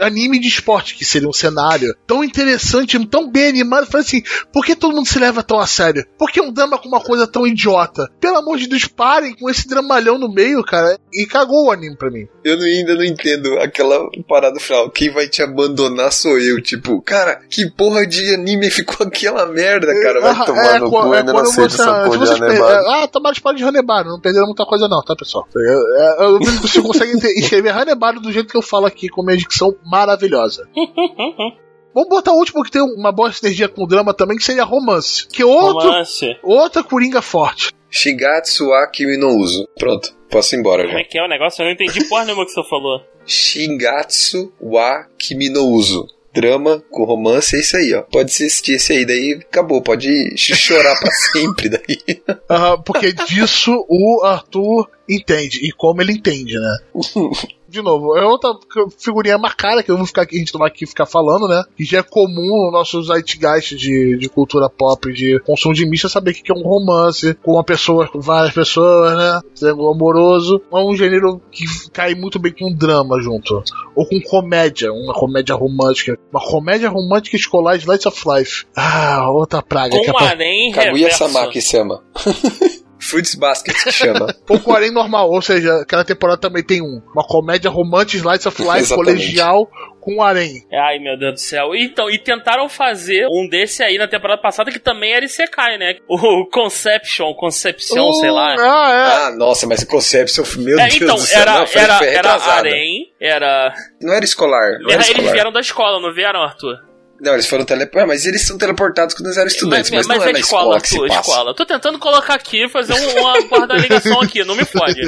[0.00, 3.84] anime de esporte, que seria um cenário tão interessante, tão bem animado.
[3.84, 6.06] Eu falei assim, por que todo mundo se leva tão a sério?
[6.18, 8.10] Por que um drama com uma coisa tão idiota?
[8.20, 10.98] Pelo amor de Deus, parem com esse dramalhão no meio, cara.
[11.12, 12.26] E cagou o anime pra mim.
[12.44, 14.73] Eu ainda não entendo aquela parada final.
[14.90, 16.60] Quem vai te abandonar sou eu.
[16.60, 20.20] Tipo, cara, que porra de anime ficou aquela merda, cara?
[20.20, 22.86] Vai ah, tomar é, no cu, é, ainda não aceito essa porra de Hanebado.
[22.88, 25.46] Ah, tomara spoiler de Hanebado, não perderam muita coisa não, tá, pessoal?
[25.54, 29.36] Eu, eu, eu, você consegue escrever Hanebado do jeito que eu falo aqui, com uma
[29.36, 30.68] dicção maravilhosa.
[31.94, 34.64] Vamos botar o último que tem uma boa sinergia com o drama também, que seria
[34.64, 35.28] romance.
[35.28, 36.36] Que é outro, romance.
[36.42, 37.70] outra coringa forte.
[37.88, 39.68] Shigatsu wa Kimi no Uso.
[39.78, 40.88] Pronto, posso ir embora já.
[40.88, 41.62] Como é que é o negócio?
[41.62, 43.00] Eu não entendi porra nenhuma que você falou.
[43.24, 46.08] Shigatsu wa Kimi no Uso.
[46.34, 48.02] Drama com romance, é isso aí, ó.
[48.02, 49.80] Pode assistir esse aí, daí acabou.
[49.80, 52.20] Pode chorar pra sempre daí.
[52.50, 55.64] Uhum, porque disso o Arthur entende.
[55.64, 56.76] E como ele entende, né?
[57.74, 58.52] de novo, é outra
[58.98, 61.62] figurinha marcada que eu vou ficar aqui, a gente não vai aqui ficar falando, né?
[61.76, 66.08] Que já é comum no nosso zeitgeist de, de cultura pop, de consumo de mídia,
[66.08, 69.40] saber o que é um romance com uma pessoa, com várias pessoas, né?
[69.58, 70.62] Triângulo amoroso.
[70.72, 73.62] É um gênero que cai muito bem com drama junto.
[73.96, 76.16] Ou com comédia, uma comédia romântica.
[76.32, 78.66] Uma comédia romântica escolar de Lights of Life.
[78.76, 79.96] Ah, outra praga.
[79.96, 80.28] Com que é pra...
[80.28, 82.02] harém Kaguya-sama reverso.
[82.98, 84.34] Fruits Basket que chama.
[84.48, 87.00] Ou com harém normal, ou seja, aquela temporada também tem um.
[87.14, 89.68] Uma comédia romântica Lights of Life colegial
[90.00, 90.66] com harém.
[90.72, 91.74] Ai, meu Deus do céu.
[91.74, 95.96] Então, e tentaram fazer um desse aí na temporada passada que também era Isekai, né?
[96.08, 98.54] O Conception, Concepção, sei lá.
[98.58, 99.26] Ah, é.
[99.26, 101.40] Ah, nossa, mas o Conception, meu É, Deus então, do céu.
[101.40, 103.74] era, não, era, era harém, era...
[104.00, 105.32] Não era escolar, não era, era eles escolar.
[105.32, 106.76] vieram da escola, não vieram, Arthur?
[107.20, 110.32] Não, eles foram teleportados, mas eles são teleportados quando eles eram estudantes, mas, não é,
[110.32, 111.20] na escola, que se Arthur, passa.
[111.30, 111.54] escola.
[111.54, 115.00] Tô tentando colocar aqui, fazer um- uma guardar ligação aqui, não me fode.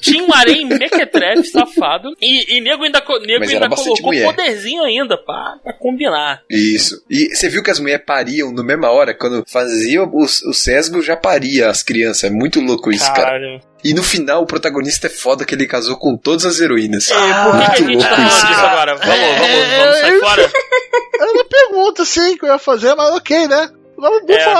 [0.00, 4.24] Tinha um harém mequetrefe, safado, e, e nego ainda, nego Mas ainda colocou mulher.
[4.24, 6.42] poderzinho ainda, pra, pra combinar.
[6.48, 7.02] Isso.
[7.10, 9.12] E você viu que as mulheres pariam na mesma hora?
[9.12, 12.24] Quando fazia o, o Sesgo, já paria as crianças.
[12.24, 13.22] É muito louco isso, cara.
[13.24, 13.60] Caralho.
[13.82, 17.10] E no final, o protagonista é foda que ele casou com todas as heroínas.
[17.10, 18.96] É, por que, que a muito gente tá louco isso, falando disso agora?
[18.96, 20.50] Vamos, vamos, vamos sair É, fora?
[21.20, 23.70] Era uma pergunta, sim, que eu ia fazer, mas ok, né?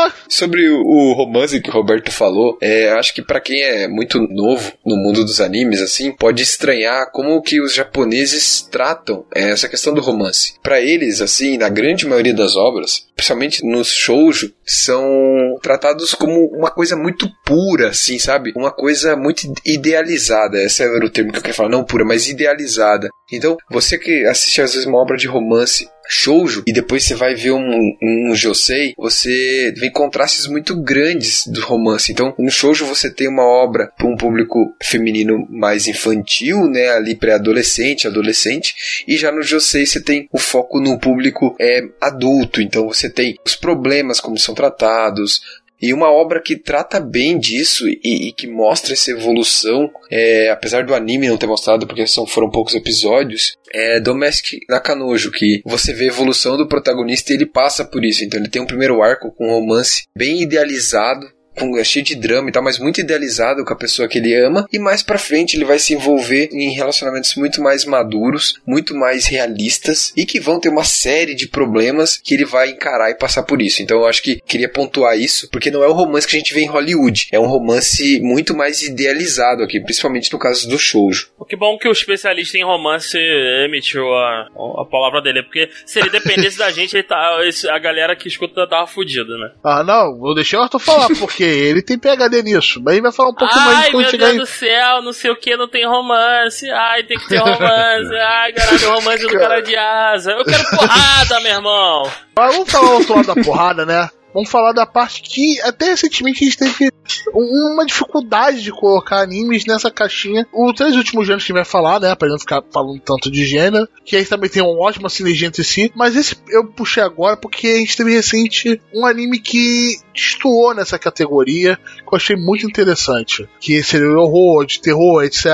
[0.08, 0.12] É.
[0.28, 4.18] Sobre o, o romance que o Roberto falou, é, acho que pra quem é muito
[4.20, 9.68] novo no mundo dos animes, assim, pode estranhar como que os japoneses tratam é, essa
[9.68, 10.54] questão do romance.
[10.62, 16.70] Pra eles, assim, na grande maioria das obras, principalmente nos shoujo, são tratados como uma
[16.70, 18.52] coisa muito pura, assim, sabe?
[18.56, 20.62] Uma coisa muito idealizada.
[20.62, 23.08] Esse era o termo que eu queria falar, não pura, mas idealizada.
[23.32, 27.36] Então, você que assiste às vezes uma obra de romance shoujo e depois você vai
[27.36, 32.10] ver um, um josei, você vê contrastes muito grandes do romance.
[32.10, 37.14] Então, no shoujo você tem uma obra para um público feminino mais infantil, né, ali
[37.14, 42.60] pré-adolescente, adolescente, e já no josei você tem o foco no público é, adulto.
[42.60, 45.40] Então, você tem os problemas como são tratados,
[45.80, 50.84] e uma obra que trata bem disso e, e que mostra essa evolução, é, apesar
[50.84, 55.92] do anime não ter mostrado, porque são, foram poucos episódios, é Domestic Nakanojo, que você
[55.92, 58.24] vê a evolução do protagonista e ele passa por isso.
[58.24, 61.26] Então ele tem um primeiro arco com um romance bem idealizado,
[61.58, 64.34] com, é cheio de drama e tal, mas muito idealizado com a pessoa que ele
[64.34, 64.66] ama.
[64.72, 69.26] E mais pra frente ele vai se envolver em relacionamentos muito mais maduros, muito mais
[69.26, 73.42] realistas e que vão ter uma série de problemas que ele vai encarar e passar
[73.42, 73.82] por isso.
[73.82, 76.54] Então eu acho que queria pontuar isso, porque não é o romance que a gente
[76.54, 81.30] vê em Hollywood, é um romance muito mais idealizado aqui, principalmente no caso do shoujo.
[81.38, 83.18] O que bom que o especialista em romance
[83.64, 87.38] emitiu a, a palavra dele, porque se ele dependesse da gente, ele tá,
[87.70, 89.52] a galera que escuta tava fudida, né?
[89.64, 92.80] Ah, não, vou deixar o Arthur falar, porque ele tem PHD nisso.
[92.82, 94.40] Mas ele vai falar um pouco mais Ai, quando meu chegar Deus em.
[94.40, 96.70] do céu, não sei o que, não tem romance.
[96.70, 98.14] Ai, tem que ter romance.
[98.14, 100.32] Ai, caralho, romance do cara de asa.
[100.32, 102.10] Eu quero porrada, meu irmão.
[102.36, 104.08] Mas vamos falar o outro lado da porrada, né?
[104.32, 106.90] Vamos falar da parte que até recentemente a gente teve
[107.34, 110.46] um- uma dificuldade de colocar animes nessa caixinha.
[110.52, 112.14] Os três últimos gêneros que a gente vai falar, né?
[112.14, 113.88] Pra não ficar falando tanto de gênero.
[114.04, 115.90] Que aí também tem uma ótima sinergia entre si.
[115.94, 120.98] Mas esse eu puxei agora porque a gente teve recente um anime que destoou nessa
[120.98, 121.76] categoria.
[121.76, 123.48] Que eu achei muito interessante.
[123.58, 125.46] Que seria o horror, de terror, etc.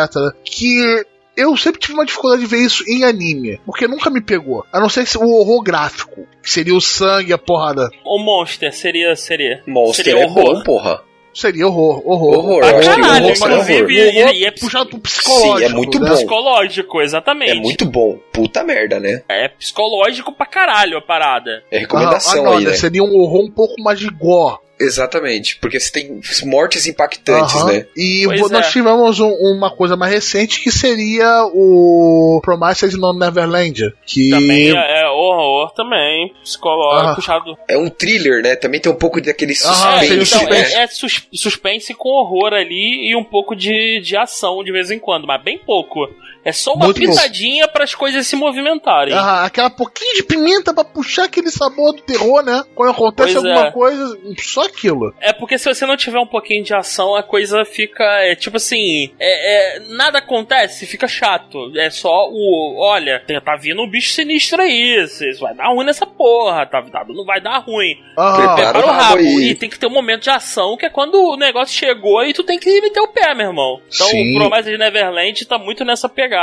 [0.45, 1.05] Que
[1.37, 4.65] eu sempre tive uma dificuldade de ver isso em anime, porque nunca me pegou.
[4.73, 7.91] A não ser se o horror gráfico, que seria o sangue, a porrada.
[8.05, 9.15] O Monster seria.
[9.17, 9.63] seria.
[9.67, 10.55] Monster seria é horror.
[10.55, 11.03] bom, porra.
[11.35, 12.39] Seria horror, horror.
[12.39, 13.91] Horror, que caralho, horror seria inclusive, horror.
[13.91, 15.59] e- horror e é puxado pro psicológico.
[15.59, 16.09] Sim, é muito né?
[16.09, 16.15] bom.
[16.17, 17.51] Psicológico, exatamente.
[17.53, 18.19] É muito bom.
[18.33, 19.23] Puta merda, né?
[19.29, 21.63] É psicológico pra caralho a parada.
[21.71, 22.71] É Ah, recomendação ah, não, aí, né?
[22.71, 22.77] né?
[22.77, 24.57] Seria um horror um pouco mais de gore.
[24.79, 27.73] Exatamente, porque você tem mortes impactantes, Aham.
[27.73, 27.87] né?
[27.97, 28.71] E Pois nós é.
[28.71, 33.93] tivemos um- uma coisa mais recente que seria o Promises no Neverland.
[34.05, 36.33] Que Também é, é horror também.
[36.45, 37.15] Psicológico, Ah.
[37.15, 37.57] puxado.
[37.69, 38.55] É um thriller, né?
[38.55, 40.25] Também tem um pouco daquele suspense, então, né?
[40.25, 40.75] suspense.
[40.77, 44.91] é, é sus- suspense com horror ali e um pouco de, de ação de vez
[44.91, 46.07] em quando, mas bem pouco.
[46.47, 49.13] É só uma Muito pitadinha para as coisas se movimentarem.
[49.13, 52.63] Ah, aquela pouquinho de pimenta pra puxar aquele sabor do terror, né?
[52.73, 53.71] Quando acontece Pois alguma é.
[53.73, 55.13] coisa, só aquilo.
[55.21, 58.05] É porque se você não tiver um pouquinho de ação, a coisa fica.
[58.21, 59.11] É, tipo assim.
[59.19, 61.77] É, é, nada acontece, fica chato.
[61.77, 62.77] É só o.
[62.79, 65.05] Olha, tá vindo um bicho sinistro aí.
[65.09, 66.65] Cês, vai dar ruim nessa porra.
[66.65, 67.99] Tá, tá, não vai dar ruim.
[68.17, 68.37] Aham.
[68.37, 69.19] Prepara Prepara o rabo rabo.
[69.19, 69.49] aí.
[69.51, 72.33] E tem que ter um momento de ação, que é quando o negócio chegou e
[72.33, 73.81] tu tem que meter o pé, meu irmão.
[73.93, 74.37] Então Sim.
[74.37, 76.36] o Promessa de Neverland tá muito nessa pegada.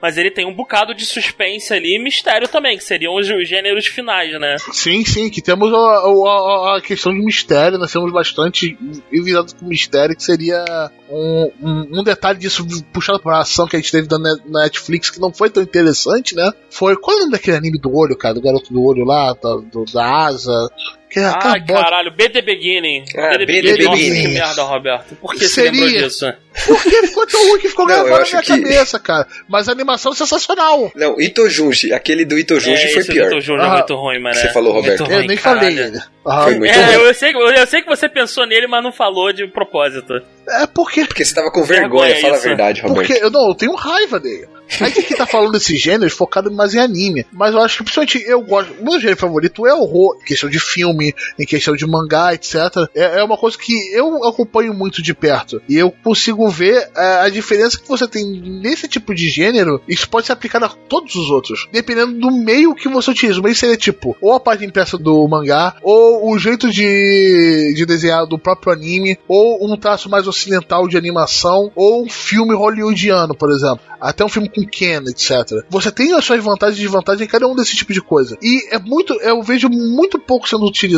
[0.00, 3.48] Mas ele tem um bocado de suspense ali e mistério também, que seriam os, os
[3.48, 4.56] gêneros finais, né?
[4.72, 8.76] Sim, sim, que temos a, a, a questão de mistério, nós temos bastante
[9.12, 10.64] enviado com mistério, que seria
[11.08, 15.20] um, um, um, detalhe disso puxado pra ação que a gente teve na Netflix, que
[15.20, 16.50] não foi tão interessante, né?
[16.70, 16.96] Foi.
[16.96, 18.34] Qual é o nome daquele anime do olho, cara?
[18.34, 20.70] Do garoto do olho lá, do, da asa.
[21.10, 23.04] Que é Ai, caralho, BD Beginning.
[23.16, 23.84] É, BD Beginning.
[23.84, 25.16] Nossa, que merda, Roberto.
[25.16, 25.72] Por que Seria...
[25.72, 26.32] você lembrou disso?
[26.66, 28.46] Porque ficou tão ruim que ficou não, gravado na minha que...
[28.46, 29.26] cabeça, cara.
[29.48, 30.92] Mas a animação é sensacional.
[30.94, 31.92] Não, Itojunji.
[31.92, 33.24] Aquele do Itojunji é, foi pior.
[33.24, 34.36] O Itojunji ah, é muito ruim, mano.
[34.36, 35.04] Você falou, Roberto.
[35.04, 35.60] Ruim, eu nem caralho.
[35.60, 36.00] falei ele.
[36.24, 37.04] Ah, foi muito é, ruim.
[37.06, 40.14] Eu sei, eu sei que você pensou nele, mas não falou de propósito.
[40.48, 41.04] É porque...
[41.06, 42.46] Porque você tava com vergonha, vergonha fala isso.
[42.46, 43.06] a verdade, Roberto.
[43.06, 44.46] Porque, eu, não, eu tenho raiva dele.
[44.80, 47.26] A gente aqui tá falando desses gêneros focado mais em anime.
[47.32, 48.72] Mas eu acho que principalmente eu gosto.
[48.74, 52.54] O meu gênero favorito é horror, questão de filme, em questão de mangá, etc.
[52.94, 55.60] É, é uma coisa que eu acompanho muito de perto.
[55.68, 59.80] E eu consigo ver a, é, a diferença que você tem nesse tipo de gênero.
[59.88, 61.68] Isso pode ser aplicado a todos os outros.
[61.72, 63.40] Dependendo do meio que você utiliza.
[63.40, 67.86] O meio seria tipo, ou a parte impressa do mangá, ou o jeito de, de
[67.86, 73.34] desenhar do próprio anime, ou um traço mais ocidental de animação, ou um filme hollywoodiano,
[73.34, 73.80] por exemplo.
[74.00, 75.64] Até um filme com Ken, etc.
[75.68, 78.36] Você tem as suas vantagens e desvantagens em cada um desse tipo de coisa.
[78.42, 80.89] E é muito, eu vejo muito pouco sendo utilizado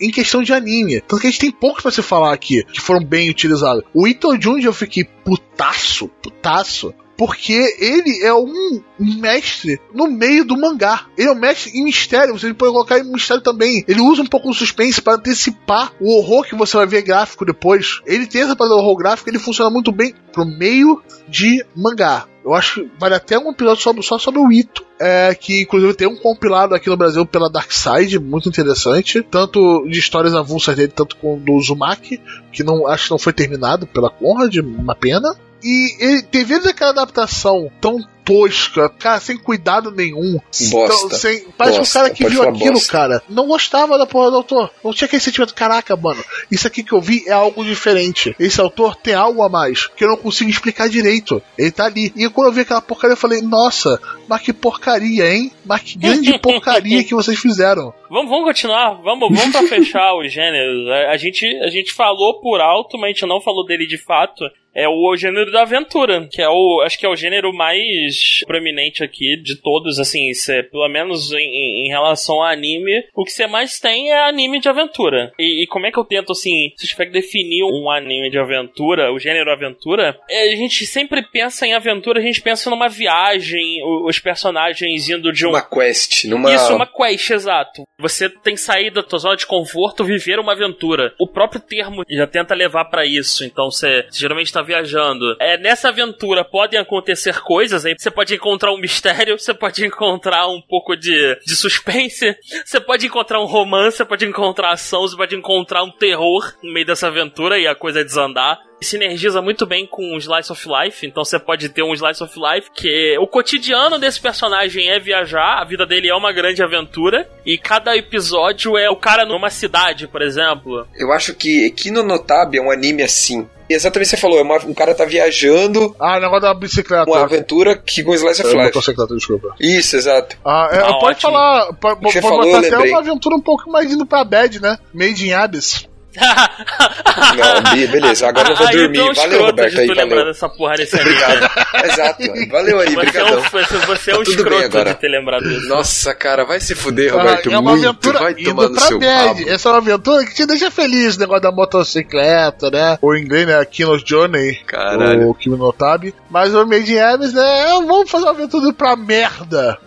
[0.00, 1.00] em questão de anime.
[1.00, 3.84] Tanto que a gente tem poucos para se falar aqui que foram bem utilizados.
[3.94, 10.56] O Ito Junji eu fiquei putaço, putaço porque ele é um mestre no meio do
[10.56, 11.04] mangá.
[11.18, 13.84] Ele é um mestre em mistério, você pode colocar em mistério também.
[13.86, 17.44] Ele usa um pouco o suspense para antecipar o horror que você vai ver gráfico
[17.44, 18.00] depois.
[18.06, 22.26] Ele tem essa parada horror gráfico, ele funciona muito bem pro meio de mangá.
[22.42, 24.82] Eu acho que vale até um episódio só, sobre o Ito.
[24.98, 29.22] É, que inclusive tem um compilado aqui no Brasil pela Dark Side, muito interessante.
[29.22, 32.18] Tanto de histórias avulsas dele, tanto com do Uzumaki,
[32.50, 35.36] que não acho que não foi terminado pela Conrad, uma pena.
[35.62, 40.38] E ele, devido àquela adaptação tão tosca, cara, sem cuidado nenhum.
[40.70, 41.06] Bosta.
[41.06, 42.92] Então, sem, parece bosta, um cara que viu aquilo, bosta.
[42.92, 43.22] cara.
[43.28, 44.70] Não gostava da porra do autor.
[44.84, 48.34] Não tinha aquele sentimento, caraca, mano, isso aqui que eu vi é algo diferente.
[48.38, 51.42] Esse autor tem algo a mais que eu não consigo explicar direito.
[51.58, 52.12] Ele tá ali.
[52.16, 55.52] E quando eu vi aquela porcaria, eu falei, nossa, mas que porcaria, hein?
[55.64, 57.92] Mas que grande porcaria que vocês fizeram.
[58.08, 60.88] Vamos, vamos continuar, vamos, vamos pra fechar os gêneros.
[60.88, 63.98] A, a, gente, a gente falou por alto, mas a gente não falou dele de
[63.98, 68.09] fato é o gênero da aventura, que é o, acho que é o gênero mais
[68.46, 73.32] proeminente aqui de todos, assim, cê, pelo menos em, em, relação a anime, o que
[73.32, 75.32] você mais tem é anime de aventura.
[75.38, 78.38] E, e, como é que eu tento, assim, se tiver que definir um anime de
[78.38, 82.88] aventura, o gênero aventura, é, a gente sempre pensa em aventura, a gente pensa numa
[82.88, 85.50] viagem, os personagens indo de um...
[85.50, 86.54] Uma quest, numa...
[86.54, 87.82] Isso, uma quest, exato.
[87.98, 91.12] Você tem que sair da tua zona de conforto, viver uma aventura.
[91.18, 95.36] O próprio termo já tenta levar para isso, então você geralmente tá está viajando.
[95.40, 97.94] É, nessa aventura podem acontecer coisas, hein?
[98.00, 102.34] Você pode encontrar um mistério, você pode encontrar um pouco de, de suspense,
[102.64, 106.72] você pode encontrar um romance, você pode encontrar ação, você pode encontrar um terror no
[106.72, 111.06] meio dessa aventura e a coisa desandar sinergiza muito bem com o Slice of Life.
[111.06, 115.60] Então você pode ter um Slice of Life que o cotidiano desse personagem é viajar,
[115.60, 120.06] a vida dele é uma grande aventura e cada episódio é o cara numa cidade,
[120.06, 120.86] por exemplo.
[120.96, 123.46] Eu acho que Kino Notabe é um anime assim.
[123.68, 125.94] Exatamente você falou, é uma, um cara tá viajando.
[126.00, 127.08] Ah, o negócio da bicicleta.
[127.08, 128.64] Uma aventura que com Slice of Life.
[128.64, 129.54] Motocicleta, desculpa.
[129.60, 130.36] Isso, exato.
[130.44, 131.20] Ah, é, ah, pode ótimo.
[131.20, 131.72] falar.
[131.74, 134.76] Pode, pode botar até uma aventura um pouco mais indo pra bad, né?
[134.92, 135.88] Made in Abyss.
[136.16, 138.98] Não, beleza, agora eu vou dormir.
[138.98, 139.78] Então, valeu, Roberto.
[139.78, 140.24] Aí, valeu.
[140.24, 141.50] dessa porra desse Obrigado.
[141.84, 142.22] Exato.
[142.50, 143.28] Valeu aí, obrigado.
[143.28, 145.68] É um, você é um tá escroto de ter lembrado disso.
[145.68, 147.48] Nossa, cara, vai se fuder, Roberto.
[147.48, 147.88] Ah, é uma muito.
[147.88, 149.48] aventura vai tomar no seu bad.
[149.48, 152.98] Essa é uma aventura que te deixa feliz, o negócio da motocicleta, né?
[153.00, 153.64] O inglês, né?
[153.64, 154.56] Kino's Journey.
[154.66, 155.30] Caralho.
[155.30, 156.14] O Kimi Notabe.
[156.28, 157.66] Mas o Made in Abyss, né?
[157.86, 159.78] Vamos fazer uma aventura pra merda.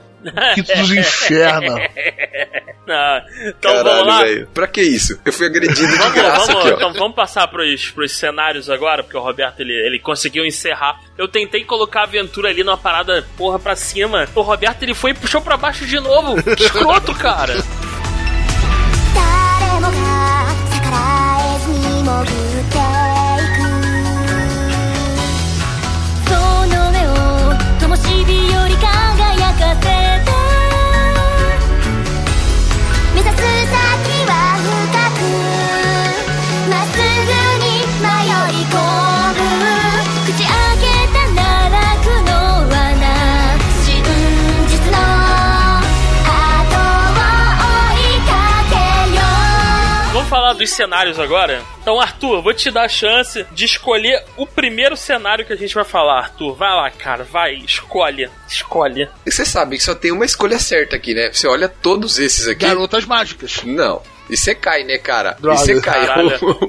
[0.56, 1.82] Que dos infernos.
[3.46, 4.24] então Caralho, vamos lá.
[4.24, 4.48] Véio.
[4.54, 5.20] Pra que isso?
[5.26, 6.76] Eu fui agredido de vamos, graça vamos, aqui, ó.
[6.76, 11.00] Então vamos passar pros, pros cenários agora, porque o Roberto ele, ele conseguiu encerrar.
[11.18, 14.28] Eu tentei colocar a aventura ali numa parada porra pra cima.
[14.34, 16.42] O Roberto ele foi e puxou pra baixo de novo.
[16.56, 17.64] Que escroto, cara.「
[27.96, 29.88] 灯火より輝かせて。
[33.14, 35.22] 目指す先は深く。
[36.72, 37.32] まっすぐ
[37.64, 37.66] に
[38.02, 38.06] 迷
[38.62, 39.03] い込む。
[50.54, 51.62] Falar dos cenários agora.
[51.82, 55.74] Então, Arthur, vou te dar a chance de escolher o primeiro cenário que a gente
[55.74, 56.56] vai falar, Arthur.
[56.56, 58.30] Vai lá, cara, vai, escolhe.
[58.48, 59.10] Escolhe.
[59.26, 61.32] E você sabe que só tem uma escolha certa aqui, né?
[61.32, 62.66] Você olha todos esses aqui.
[62.66, 63.64] Garotas mágicas.
[63.64, 64.02] Não.
[64.34, 65.38] E você cai, né, cara?
[65.40, 65.62] Droga.
[65.62, 66.08] E você cai.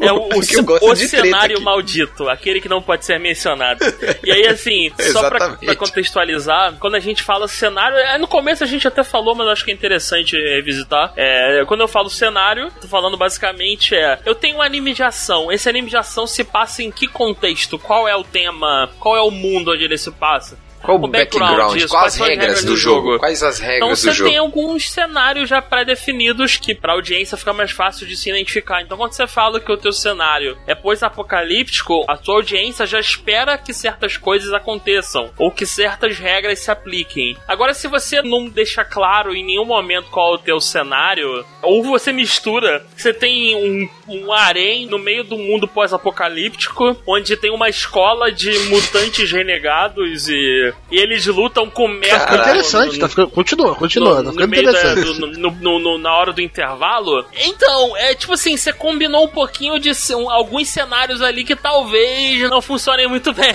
[0.02, 0.38] É o, o,
[0.92, 3.82] o cenário maldito, aquele que não pode ser mencionado.
[4.22, 8.62] E aí, assim, só pra, pra, contextualizar, quando a gente fala cenário, é, no começo
[8.62, 11.14] a gente até falou, mas acho que é interessante revisitar.
[11.16, 15.50] É, quando eu falo cenário, tô falando basicamente é: eu tenho um anime de ação.
[15.50, 17.78] Esse anime de ação se passa em que contexto?
[17.78, 18.90] Qual é o tema?
[19.00, 20.58] Qual é o mundo onde ele se passa?
[20.84, 21.74] Qual o background?
[21.74, 23.06] Disso, quais, as regras, regras do, jogo?
[23.08, 23.18] jogo?
[23.18, 24.10] Quais as regras então, do jogo?
[24.10, 28.28] Então você tem alguns cenários já pré-definidos que pra audiência fica mais fácil de se
[28.28, 28.82] identificar.
[28.82, 33.56] Então quando você fala que o teu cenário é pós-apocalíptico, a tua audiência já espera
[33.56, 37.36] que certas coisas aconteçam ou que certas regras se apliquem.
[37.48, 41.82] Agora se você não deixa claro em nenhum momento qual é o teu cenário, ou
[41.82, 47.70] você mistura, você tem um, um harém no meio do mundo pós-apocalíptico, onde tem uma
[47.70, 52.26] escola de mutantes renegados e e eles lutam com merda.
[52.26, 55.20] Tá interessante, no, tá continua, continua, no, tá ficando interessante.
[55.20, 57.24] Da, no, no, na hora do intervalo.
[57.34, 62.48] Então, é tipo assim, você combinou um pouquinho de um, alguns cenários ali que talvez
[62.48, 63.46] não funcionem muito bem.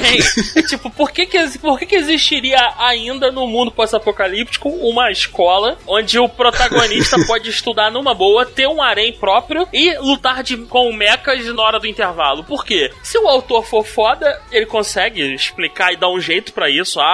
[0.56, 5.78] é, tipo, por que que, por que que existiria ainda no mundo pós-apocalíptico uma escola
[5.88, 10.92] onde o protagonista pode estudar numa boa, ter um harém próprio e lutar de, com
[10.92, 12.44] mechas na hora do intervalo?
[12.44, 12.92] Por quê?
[13.04, 17.00] Se o autor for foda, ele consegue explicar e dar um jeito para isso.
[17.00, 17.09] Ah,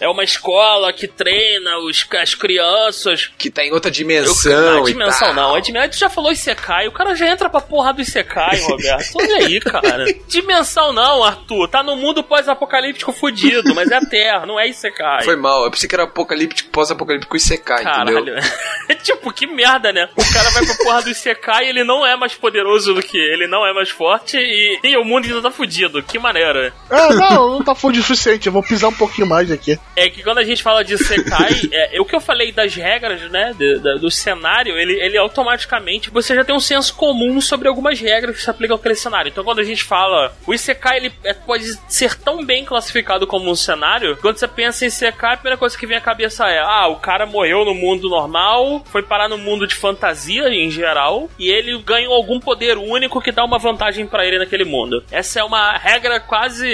[0.00, 3.30] é uma escola que treina os, as crianças.
[3.38, 4.52] Que tá em outra dimensão.
[4.52, 5.54] Eu, não, dimensão não.
[5.54, 6.88] A dimensão, já falou Isekai.
[6.88, 9.12] O cara já entra pra porra do Isekai, Roberto.
[9.16, 10.04] Olha aí, cara.
[10.26, 11.68] dimensão não, Arthur.
[11.68, 15.24] Tá no mundo pós-apocalíptico fudido, mas é terra, não é Isekai.
[15.24, 15.64] Foi mal.
[15.64, 18.18] Eu pensei que era apocalíptico, pós-apocalíptico Isekai, Caralho.
[18.18, 18.36] entendeu?
[19.02, 20.08] tipo, que merda, né?
[20.16, 23.16] O cara vai pra porra do Isekai e ele não é mais poderoso do que
[23.16, 26.02] ele, não é mais forte e, e o mundo ainda tá fudido.
[26.02, 26.72] Que maneira.
[26.90, 28.46] É, não, não tá fudido o suficiente.
[28.46, 29.78] Eu vou pisar um pouquinho mais aqui.
[29.96, 33.20] É que quando a gente fala de Sekai, é, o que eu falei das regras,
[33.30, 38.00] né, de, do cenário, ele, ele automaticamente, você já tem um senso comum sobre algumas
[38.00, 39.28] regras que se aplicam àquele cenário.
[39.28, 43.50] Então quando a gente fala, o Isekai, ele é, pode ser tão bem classificado como
[43.50, 46.58] um cenário, quando você pensa em Isekai, a primeira coisa que vem à cabeça é,
[46.58, 51.28] ah, o cara morreu no mundo normal, foi parar no mundo de fantasia em geral,
[51.38, 55.04] e ele ganhou algum poder único que dá uma vantagem para ele naquele mundo.
[55.10, 56.68] Essa é uma regra quase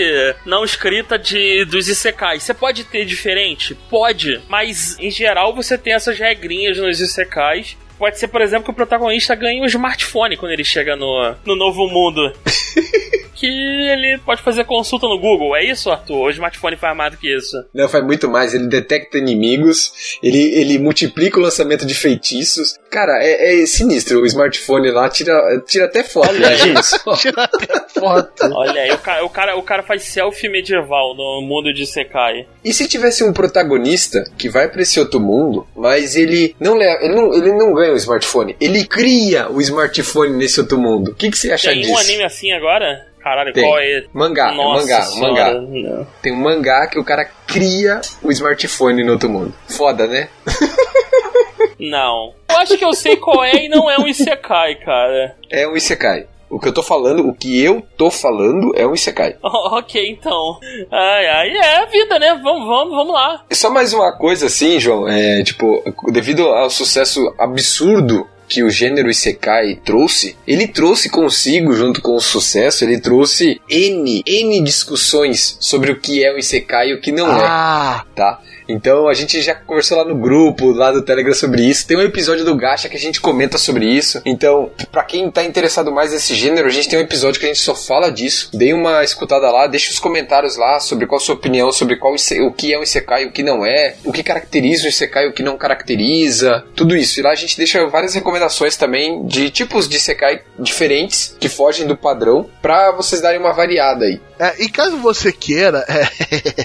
[0.45, 2.43] não escrita de dos Isekais.
[2.43, 3.75] Você pode ter diferente?
[3.91, 8.71] Pode, mas em geral você tem essas regrinhas nos Isekais Pode ser, por exemplo, que
[8.71, 12.33] o protagonista ganhe um smartphone quando ele chega no, no novo mundo.
[13.45, 15.57] que ele pode fazer consulta no Google.
[15.57, 16.27] É isso, Arthur?
[16.27, 17.57] O smartphone faz mais do que isso.
[17.75, 18.55] Não, faz muito mais.
[18.55, 22.79] Ele detecta inimigos, ele, ele multiplica o lançamento de feitiços.
[22.91, 24.21] Cara, é, é sinistro.
[24.21, 26.29] O smartphone lá tira, tira até foto.
[26.29, 26.99] Olha né, isso.
[27.17, 28.51] tira até foto.
[28.55, 32.47] Olha aí, o cara, o, cara, o cara faz selfie medieval no mundo de Sekai.
[32.65, 37.05] E se tivesse um protagonista que vai para esse outro mundo, mas ele não, leva,
[37.05, 41.11] ele não, ele não ganha o smartphone, ele cria o smartphone nesse outro mundo.
[41.11, 41.93] O que, que você acha Tem disso?
[41.93, 43.14] Tem um anime assim agora?
[43.25, 43.65] Caralho, Tem.
[43.65, 44.05] qual é?
[44.13, 45.61] Mangá, é Nossa mangá, senhora, mangá.
[45.63, 46.07] Não.
[46.21, 49.55] Tem um mangá que o cara cria o smartphone no outro mundo.
[49.67, 50.29] Foda, né?
[51.81, 52.35] Não.
[52.51, 55.37] Eu acho que eu sei qual é e não é um Isekai, cara.
[55.51, 56.27] É um Isekai.
[56.51, 59.37] O que eu tô falando, o que eu tô falando é um Isekai.
[59.43, 60.59] Oh, ok, então.
[60.91, 62.39] Ai, ai, é a vida, né?
[62.43, 63.43] Vamos, vamos, vamos lá.
[63.51, 65.09] Só mais uma coisa assim, João.
[65.09, 72.01] É, tipo, devido ao sucesso absurdo que o gênero Isekai trouxe, ele trouxe consigo, junto
[72.01, 76.95] com o sucesso, ele trouxe N, N discussões sobre o que é o Isekai e
[76.95, 78.05] o que não é, ah.
[78.05, 78.41] é, tá?
[78.69, 81.87] Então a gente já conversou lá no grupo, lá do Telegram sobre isso.
[81.87, 84.21] Tem um episódio do Gacha que a gente comenta sobre isso.
[84.25, 87.49] Então, para quem tá interessado mais nesse gênero, a gente tem um episódio que a
[87.49, 88.51] gente só fala disso.
[88.55, 92.15] Dê uma escutada lá, deixa os comentários lá sobre qual a sua opinião sobre qual
[92.15, 95.27] o que é um Isekai e o que não é, o que caracteriza o Isekai
[95.27, 97.21] e o que não caracteriza, tudo isso.
[97.21, 101.87] E lá a gente deixa várias recomendações também de tipos de Isekai diferentes que fogem
[101.87, 104.21] do padrão para vocês darem uma variada aí.
[104.39, 106.65] É, e caso você queira é,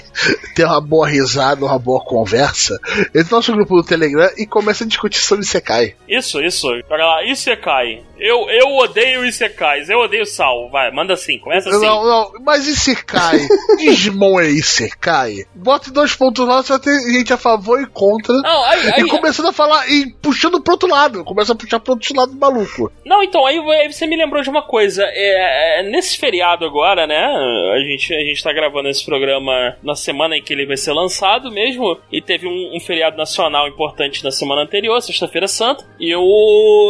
[0.54, 2.78] ter uma boa risada, uma boa conversa,
[3.14, 5.94] entre no nosso grupo do Telegram e começa a discutir sobre Isekai.
[6.08, 6.68] Isso, isso.
[6.88, 8.02] Pega lá, Isekai.
[8.18, 10.68] Eu, eu odeio Isekais, eu odeio Sal.
[10.70, 11.86] Vai, manda assim, começa assim.
[11.86, 13.38] Não, não, mas Isekai,
[13.78, 15.46] Digimon é Isekai.
[15.54, 18.34] Bota dois pontos lá, você vai ter gente a favor e contra.
[18.34, 21.80] Não, aí, aí, e começando a falar, e puxando pro outro lado, começa a puxar
[21.80, 22.92] pro outro lado maluco.
[23.06, 25.02] Não, então, aí, aí você me lembrou de uma coisa.
[25.04, 27.26] É, é, nesse feriado agora, né?
[27.72, 30.92] A gente, a gente tá gravando esse programa na semana em que ele vai ser
[30.92, 36.10] lançado mesmo, e teve um, um feriado nacional importante na semana anterior, sexta-feira santa, e
[36.10, 36.20] eu,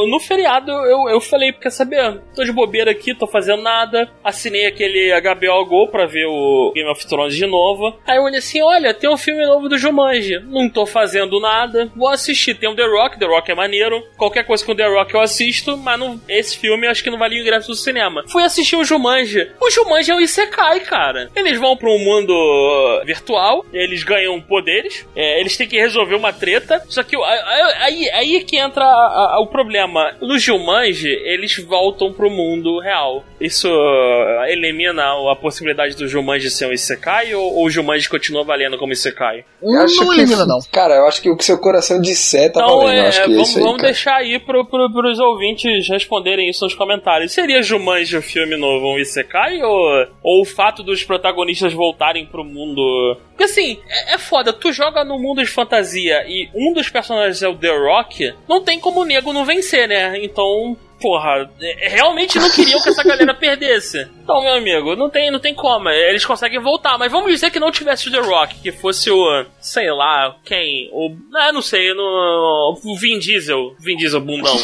[0.09, 4.67] no feriado, eu, eu falei, quer saber, tô de bobeira aqui, tô fazendo nada, assinei
[4.67, 8.63] aquele HBO Go pra ver o Game of Thrones de novo, aí eu olhei assim,
[8.63, 12.77] olha, tem um filme novo do Jumanji, não tô fazendo nada, vou assistir, tem o
[12.77, 16.21] The Rock, The Rock é maneiro, qualquer coisa com The Rock eu assisto, mas não,
[16.29, 18.25] esse filme eu acho que não valia o ingresso do cinema.
[18.29, 20.21] Fui assistir o Jumanji, o Jumanji é um
[20.61, 21.31] Isekai, cara.
[21.35, 26.33] Eles vão para um mundo virtual, eles ganham poderes, é, eles têm que resolver uma
[26.33, 26.83] treta.
[26.89, 30.15] Só que aí, aí que entra a, a, o problema.
[30.21, 33.25] No Jumanji, eles voltam pro mundo real.
[33.41, 33.69] Isso
[34.49, 38.93] elimina a possibilidade do Jumanji ser um Isekai ou, ou o Jumanji continua valendo como
[38.93, 39.45] Isekai?
[39.63, 40.59] Eu acho não elimina, não.
[40.71, 43.07] Cara, eu acho que o que seu coração disser tá então, valendo.
[43.07, 47.33] É, que vamos, aí, vamos deixar aí pro, pro, pros ouvintes responderem isso nos comentários.
[47.33, 52.45] Seria Jumanji o filme novo um Isekai ou, ou o fato dos protagonistas voltarem pro
[52.45, 53.17] mundo.
[53.31, 57.43] Porque assim, é, é foda, tu joga no mundo de fantasia e um dos personagens
[57.43, 60.23] é o The Rock, não tem como o nego não vencer, né?
[60.23, 64.07] Então porra, é, realmente não queriam que essa galera perdesse.
[64.23, 65.89] Então, meu amigo, não tem, não tem como.
[65.89, 69.45] Eles conseguem voltar, mas vamos dizer que não tivesse o The Rock, que fosse o,
[69.61, 70.91] sei lá, quem?
[70.93, 74.55] O, ah, não sei, no, o Vin Diesel, Vin Diesel bundão.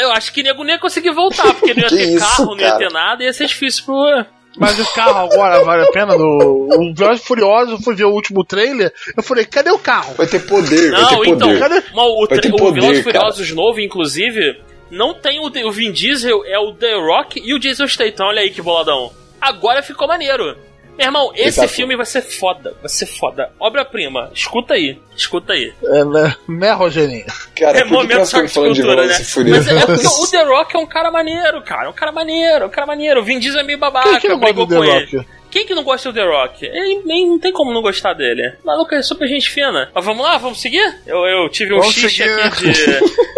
[0.00, 2.60] Eu acho que nego nem ia conseguir voltar, porque não ia ter isso, carro, não
[2.60, 4.26] ia ter nada, ia ser difícil pro,
[4.58, 6.16] mas o carro agora vale a pena?
[6.16, 10.14] Do, o Velozes Furioso, eu fui ver o último trailer, eu falei, cadê o carro?
[10.14, 11.60] Vai ter poder, não, vai ter então, poder.
[11.60, 11.82] Cadê?
[11.94, 16.72] o, o, o Velozes Furiosos novo, inclusive, não tem o, o Vin Diesel, é o
[16.72, 18.26] The Rock e o Jason Statham.
[18.26, 19.12] Olha aí que boladão.
[19.40, 20.56] Agora ficou maneiro.
[20.98, 21.68] Meu irmão, esse Exato.
[21.68, 22.74] filme vai ser foda.
[22.80, 23.52] Vai ser foda.
[23.60, 24.32] Obra-prima.
[24.34, 25.00] Escuta aí.
[25.16, 25.72] Escuta aí.
[25.80, 27.24] É, né, né Rogerinho?
[27.54, 29.16] Cara, é momento só de cultura, né?
[29.16, 31.86] Mas é, porque o The Rock é um cara maneiro, cara.
[31.86, 33.20] É um cara maneiro, um cara maneiro.
[33.20, 35.24] O Vin Diesel é meio babaca, Quem que não brigou com ele.
[35.50, 36.64] Quem que não gosta do The Rock?
[36.64, 38.54] Ele nem não tem como não gostar dele.
[38.62, 39.90] O maluco é super gente fina.
[39.94, 41.00] Mas vamos lá, vamos seguir?
[41.06, 42.84] Eu, eu tive um xixi aqui de,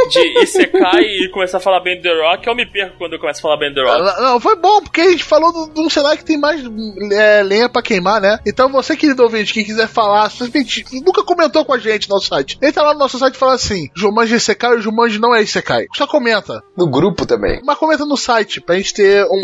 [0.08, 2.46] de Isekai e começar a falar bem do The Rock.
[2.46, 4.02] Eu me perco quando eu começo a falar bem do The Rock.
[4.02, 6.62] Não, não foi bom, porque a gente falou de um cenário que tem mais
[7.12, 8.38] é, lenha pra queimar, né?
[8.46, 12.28] Então você, querido ouvinte, que quiser falar, simplesmente nunca comentou com a gente no nosso
[12.28, 12.58] site.
[12.62, 15.86] Entra lá no nosso site e fala assim: Jumanji Isekai ou Jumanji não é Isekai.
[15.94, 16.62] Só comenta.
[16.76, 17.60] No grupo também.
[17.64, 19.40] Mas comenta no site, pra gente ter um,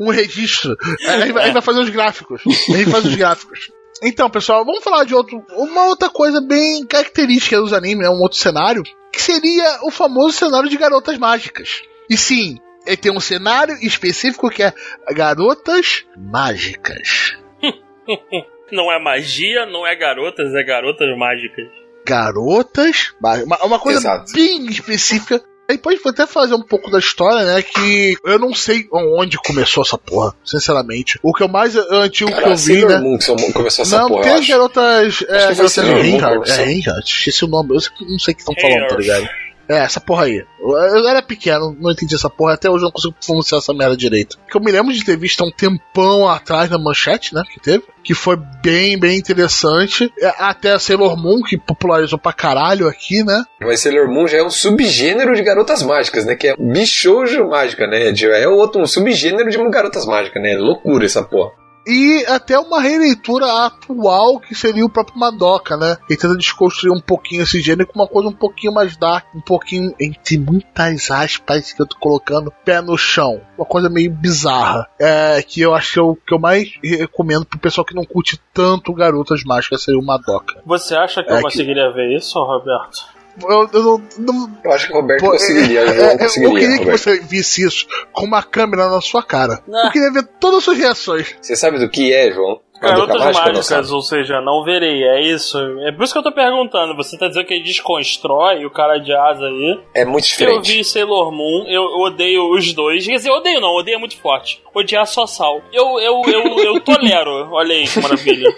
[0.00, 0.76] um, um registro.
[1.06, 2.42] A gente, vai, fazer os gráficos.
[2.46, 3.70] A gente faz os gráficos.
[4.02, 8.08] Então, pessoal, vamos falar de outro, uma outra coisa bem característica dos animes, né?
[8.08, 8.82] um outro cenário,
[9.12, 11.82] que seria o famoso cenário de garotas mágicas.
[12.08, 14.72] E sim, ele tem um cenário específico que é
[15.14, 17.36] garotas mágicas.
[18.72, 21.66] não é magia, não é garotas, é garotas mágicas.
[22.06, 23.60] Garotas mágicas.
[23.62, 24.32] Uma coisa Exato.
[24.32, 27.62] bem específica Aí pode até fazer um pouco da história, né?
[27.62, 31.18] Que eu não sei onde começou essa porra, sinceramente.
[31.22, 32.98] O que eu mais antigo Cara, que eu vi, né?
[32.98, 33.18] Moon
[33.52, 34.20] começou essa não, porra.
[34.20, 35.24] Não, tem as garotas.
[35.28, 36.50] É, garotas Reinhardt.
[36.50, 37.10] É, Reinhardt.
[37.10, 37.70] Esqueci o nome.
[37.74, 39.28] Eu não sei o que estão falando, tá ligado?
[39.68, 40.44] É, essa porra aí.
[40.60, 42.54] Eu era pequeno, não entendi essa porra.
[42.54, 44.38] Até hoje eu não consigo pronunciar essa merda direito.
[44.50, 47.42] Que eu me lembro de ter visto há um tempão atrás na manchete, né?
[47.52, 47.84] Que teve.
[48.02, 50.10] Que foi bem, bem interessante.
[50.18, 53.44] É, até a Sailor Moon, que popularizou pra caralho aqui, né?
[53.60, 56.34] Mas Sailor Moon já é um subgênero de garotas mágicas, né?
[56.34, 58.10] Que é bichoujo mágica, né?
[58.40, 60.56] É outro um subgênero de garotas mágicas, né?
[60.56, 61.52] Loucura essa porra
[61.88, 65.96] e até uma releitura atual que seria o próprio Madoka, né?
[66.08, 69.40] Ele tenta desconstruir um pouquinho esse gênero com uma coisa um pouquinho mais dark, um
[69.40, 73.40] pouquinho, entre muitas aspas que eu tô colocando, pé no chão.
[73.56, 74.86] Uma coisa meio bizarra.
[75.00, 78.38] É, que eu acho que eu, que eu mais recomendo pro pessoal que não curte
[78.52, 80.60] tanto Garotas Mágicas seria o Madoka.
[80.66, 81.94] Você acha que é eu conseguiria que...
[81.94, 83.17] ver isso, Roberto?
[83.42, 85.80] Eu, eu, não, não, eu acho que o Roberto Pô, conseguiria.
[85.80, 86.92] Eu, é, conseguiria, eu queria Roberto.
[86.92, 89.62] que você visse isso com uma câmera na sua cara.
[89.66, 89.84] Não.
[89.86, 91.36] Eu queria ver todas as suas reações.
[91.40, 92.60] Você sabe do que é, João?
[92.80, 95.58] Garotas mágicas, ou seja, não verei, é isso.
[95.80, 96.94] É por isso que eu tô perguntando.
[96.96, 99.80] Você tá dizendo que ele desconstrói o cara de asa aí.
[99.94, 100.70] É muito diferente.
[100.70, 103.04] Eu vi Sailor Moon, eu odeio os dois.
[103.04, 104.62] Quer dizer, eu odeio não, odeio muito forte.
[104.72, 105.60] Odiar só sal.
[105.72, 107.48] Eu, eu, eu, eu tolero.
[107.50, 108.48] Olha aí que maravilha.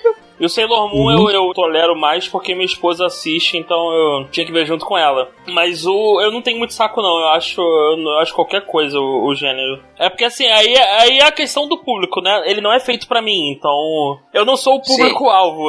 [0.41, 1.31] E o Sailor Moon uhum.
[1.31, 4.97] eu, eu, tolero mais porque minha esposa assiste, então eu tinha que ver junto com
[4.97, 5.29] ela.
[5.47, 7.21] Mas o eu não tenho muito saco, não.
[7.21, 9.83] Eu acho, eu acho qualquer coisa o, o gênero.
[9.99, 12.43] É porque assim, aí, aí é a questão do público, né?
[12.47, 15.63] Ele não é feito para mim, então eu não sou o público-alvo.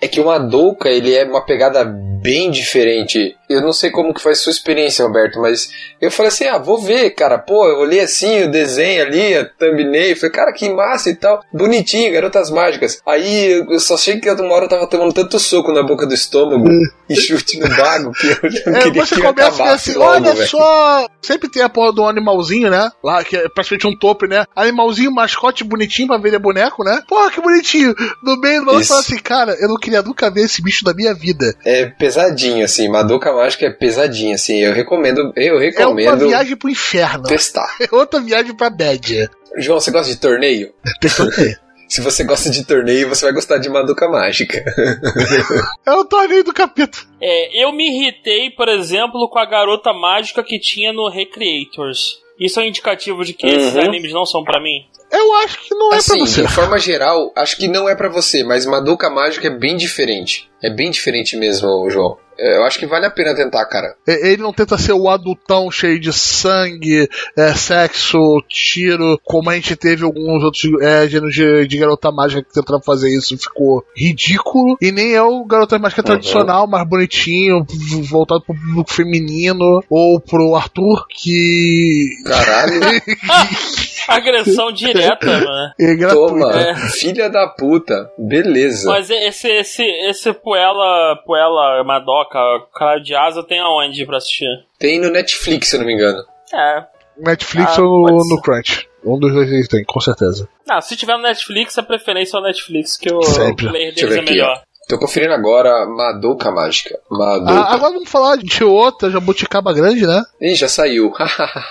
[0.00, 3.36] É que o Madoka, ele é uma pegada bem diferente.
[3.48, 5.70] Eu não sei como que foi a sua experiência, Roberto, mas
[6.00, 7.38] eu falei assim, ah, vou ver, cara.
[7.38, 11.42] Pô, eu olhei assim o desenho ali, a thumbnail, falei, cara, que massa e tal.
[11.52, 13.00] Bonitinho, garotas mágicas.
[13.06, 16.14] Aí eu só achei que uma hora eu tava tomando tanto soco na boca do
[16.14, 16.64] estômago.
[17.08, 18.38] E chute no bago que eu
[18.72, 20.48] não É, queria você que começa assim, logo, olha velho.
[20.48, 21.08] só.
[21.22, 22.90] Sempre tem a porra do animalzinho, né?
[23.02, 24.44] Lá, que é praticamente um tope, né?
[24.54, 27.02] Animalzinho, mascote bonitinho pra vender boneco, né?
[27.08, 27.94] Porra, que bonitinho.
[28.22, 30.94] No meio do maluco fala assim, cara, eu não queria nunca ver esse bicho da
[30.94, 31.54] minha vida.
[31.64, 32.88] É pesadinho, assim.
[32.88, 34.58] Madoka Mágica é pesadinho, assim.
[34.60, 37.24] Eu recomendo, eu É uma recomendo viagem pro inferno.
[37.24, 37.64] testar.
[37.80, 39.28] É outra viagem pra bad.
[39.58, 40.72] João, você gosta de torneio?
[41.00, 41.60] Tem ter.
[41.88, 44.64] Se você gosta de torneio, você vai gostar de Madoka Mágica.
[45.86, 47.04] É o torneio do capítulo.
[47.20, 52.18] É, eu me irritei, por exemplo, com a garota mágica que tinha no Recreators.
[52.40, 53.80] Isso é um indicativo de que esses Uhum.
[53.82, 54.86] animes não são pra mim?
[55.12, 56.42] Eu acho que não é assim, pra você.
[56.42, 60.48] de forma geral, acho que não é pra você, mas Madoka Mágica é bem diferente.
[60.62, 62.16] É bem diferente mesmo, João.
[62.38, 63.94] É, Eu acho que vale a pena tentar, cara.
[64.06, 68.18] Ele não tenta ser o adultão cheio de sangue, é, sexo,
[68.48, 72.82] tiro, como a gente teve alguns outros é, gêneros de, de garota mágica que tentaram
[72.82, 74.76] fazer isso, ficou ridículo.
[74.80, 76.06] E nem é o garota mágica Uhum.
[76.06, 77.64] tradicional, mais bonitinho,
[78.10, 82.06] voltado pro público feminino, ou pro Arthur, que.
[82.26, 82.80] Caralho,
[84.08, 85.72] Agressão direta, né?
[85.80, 86.28] É gratuito.
[86.28, 86.52] toma.
[86.60, 86.74] É.
[86.90, 88.10] Filha da puta.
[88.18, 88.88] Beleza.
[88.90, 92.38] Mas esse, esse, esse Puella, Puella Madoka,
[92.74, 94.46] cara de asa, tem aonde pra assistir?
[94.78, 96.22] Tem no Netflix, se eu não me engano.
[96.52, 96.84] É.
[97.16, 98.88] Netflix Ah, ou no Crunch.
[99.04, 100.48] Um dos dois eles tem, com certeza.
[100.66, 103.68] Não, se tiver no Netflix, a preferência é o Netflix, que o Sempre.
[103.68, 104.62] player deles é melhor.
[104.88, 106.98] Tô conferindo agora Madoka Mágica.
[107.10, 107.52] Madoka.
[107.52, 110.22] Ah, agora vamos falar de outra Jabuticaba Grande, né?
[110.40, 111.12] Ih, já saiu.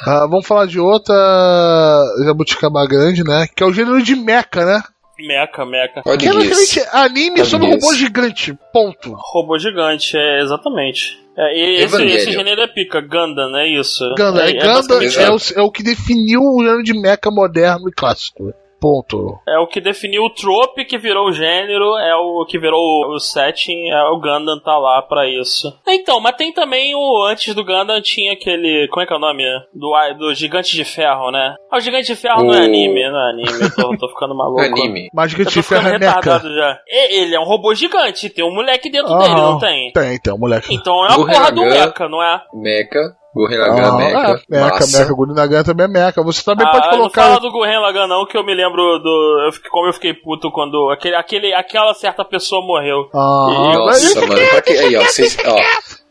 [0.05, 1.13] Ah, vamos falar de outra
[2.25, 3.47] Jabuticaba Grande, né?
[3.55, 4.81] Que é o gênero de mecha, né?
[5.19, 6.01] Meca, meca.
[6.05, 7.85] Olha Que é anime sobre Cabeça.
[7.85, 8.57] robô gigante.
[8.73, 9.15] Ponto.
[9.15, 11.21] Robô gigante, é exatamente.
[11.37, 14.03] É, e esse, esse gênero é pica, Gundam, é isso.
[14.15, 17.91] Ganda, é, é, é, o, é o que definiu o gênero de mecha moderno e
[17.91, 18.53] clássico.
[18.83, 19.39] Ponto.
[19.47, 23.17] É o que definiu o trope que virou o gênero, é o que virou o
[23.17, 25.73] setting, é o Gundam tá lá pra isso.
[25.87, 27.23] Então, mas tem também o.
[27.23, 28.89] Antes do Gundam tinha aquele.
[28.89, 29.41] Como é que é o nome?
[29.73, 31.55] Do, do Gigante de Ferro, né?
[31.71, 34.09] Ah, o Gigante de Ferro não é O- anime, não é anime, eu tô, tô
[34.09, 34.59] ficando maluco.
[34.73, 35.07] Anime.
[35.13, 36.79] Mas gigante de ferro é retardado já.
[36.87, 39.21] Ele é um robô gigante, tem um moleque dentro Aham.
[39.23, 39.91] dele, não tem?
[39.93, 40.73] Tem, tem, moleque.
[40.75, 41.61] Então é a Gurren porra do.
[41.61, 42.41] Mecha, não é?
[42.53, 43.15] Mecha.
[43.35, 44.17] Gurren Lagann, Mecha.
[44.17, 44.99] é, mecha, massa.
[44.99, 46.21] mecha, Gurren Lagann também é mecha.
[46.23, 47.21] Você também pode Ah, Não colocar.
[47.23, 49.43] fala do Gurren Lagann não, que eu me lembro do...
[49.47, 53.09] Eu, fiquei- como eu fiquei puto quando aquele, aquele, aquela certa pessoa morreu.
[53.13, 53.47] Ah,
[53.85, 54.47] mas Nossa, mano.
[54.49, 54.71] Pra que...
[54.73, 55.01] Aí, ó.
[55.03, 55.55] Vocês, ó.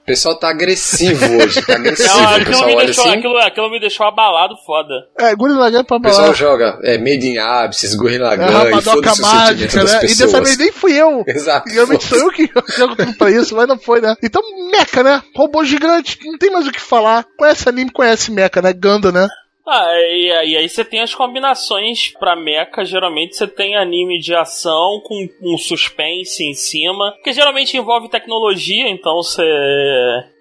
[0.02, 1.62] O pessoal tá agressivo hoje.
[1.62, 2.08] Tá agressivo.
[2.08, 3.18] Não, aquilo, pessoal me deixou, assim.
[3.18, 4.94] aquilo, aquilo me deixou abalado foda.
[5.16, 8.48] É, Gurren Lagann é pra O pessoal joga é, Made in Abscess, Gurren É Lagann
[8.48, 10.00] e Rapadoca foda-se o sentimento mágica, das né?
[10.02, 11.22] E dessa vez nem fui eu.
[11.28, 11.70] Exato.
[11.70, 14.16] Geralmente sou eu que jogo tudo pra isso, mas não foi, né?
[14.22, 14.42] Então,
[14.72, 15.22] mecha, né?
[15.36, 17.24] Robô gigante, não tem mais o que falar.
[17.38, 18.72] Conhece anime, conhece mecha, né?
[18.72, 19.28] Ganda, né?
[19.66, 24.34] Ah, e, e aí você tem as combinações pra mecha, geralmente você tem anime de
[24.34, 29.42] ação com um suspense em cima, que geralmente envolve tecnologia, então você...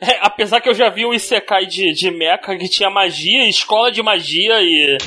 [0.02, 3.92] É, apesar que eu já vi um Isekai de, de mecha que tinha magia, escola
[3.92, 4.98] de magia e...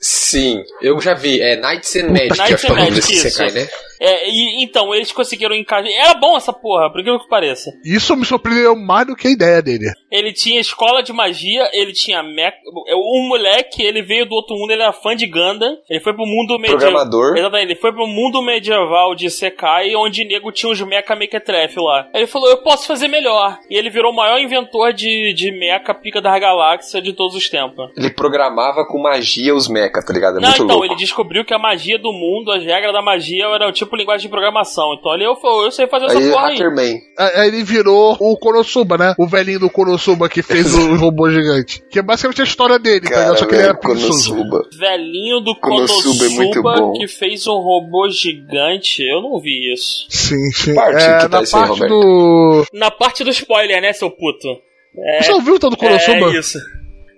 [0.00, 1.40] Sim, eu já vi.
[1.40, 3.36] É Knights and Magic, Knights acho que é o nome Magic, desse isso.
[3.36, 3.68] Sekai, né?
[4.02, 5.92] É, e, então, eles conseguiram encaixar.
[5.92, 7.70] Era bom essa porra, por incrível que pareça.
[7.84, 9.92] Isso me surpreendeu mais do que a ideia dele.
[10.10, 12.56] Ele tinha escola de magia, ele tinha mecha.
[12.92, 15.76] Um moleque, ele veio do outro mundo, ele era fã de Gundam.
[15.88, 16.78] Ele foi pro mundo medieval.
[16.78, 17.36] Programador.
[17.36, 22.08] Exatamente, ele foi pro mundo medieval de Sekai, onde nego tinha os mecha mequetrefe lá.
[22.12, 23.58] Ele falou: Eu posso fazer melhor.
[23.70, 27.48] E ele virou o maior inventor de, de mecha pica da galáxia de todos os
[27.48, 27.90] tempos.
[27.96, 30.38] Ele programava com magia os mecha, tá ligado?
[30.38, 30.84] É Não, muito então, louco.
[30.86, 34.22] ele descobriu que a magia do mundo, as regras da magia, era o tipo linguagem
[34.26, 34.94] de programação.
[34.94, 36.52] Então ele, eu, eu sei fazer essa Aí, porra aí.
[36.54, 37.00] Hackerman.
[37.18, 39.14] Aí ele virou o Konosuba, né?
[39.18, 41.82] O velhinho do Konosuba que fez o robô gigante.
[41.90, 43.38] Que é basicamente a história dele, tá Cara, ligado?
[43.38, 43.74] Só que ele era.
[43.74, 44.62] Konosuba.
[44.78, 46.92] Velhinho do Konosuba Konosuba, é muito bom.
[46.92, 49.02] que fez um robô gigante.
[49.02, 50.06] Eu não vi isso.
[50.08, 50.74] Sim, sim.
[50.74, 51.88] Parte é, que tá na parte Roberto?
[51.88, 52.64] do.
[52.72, 54.48] Na parte do spoiler, né, seu puto?
[54.96, 56.32] É, Você ouviu o tal do Konosuba?
[56.34, 56.58] é isso.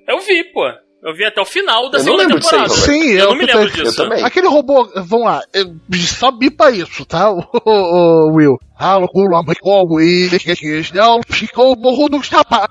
[0.06, 0.62] Eu vi, pô.
[1.04, 2.62] Eu vi até o final da Eu segunda aí, temporada.
[2.62, 2.80] Roberto.
[2.80, 3.82] Sim, eu é não me lembro disso.
[4.02, 4.24] Eu também.
[4.24, 5.42] Aquele robô, vamos lá,
[6.06, 8.56] só bipa isso, tá, o, o, o Will?
[8.76, 12.66] Ah, o como não ficou morro dos tapas.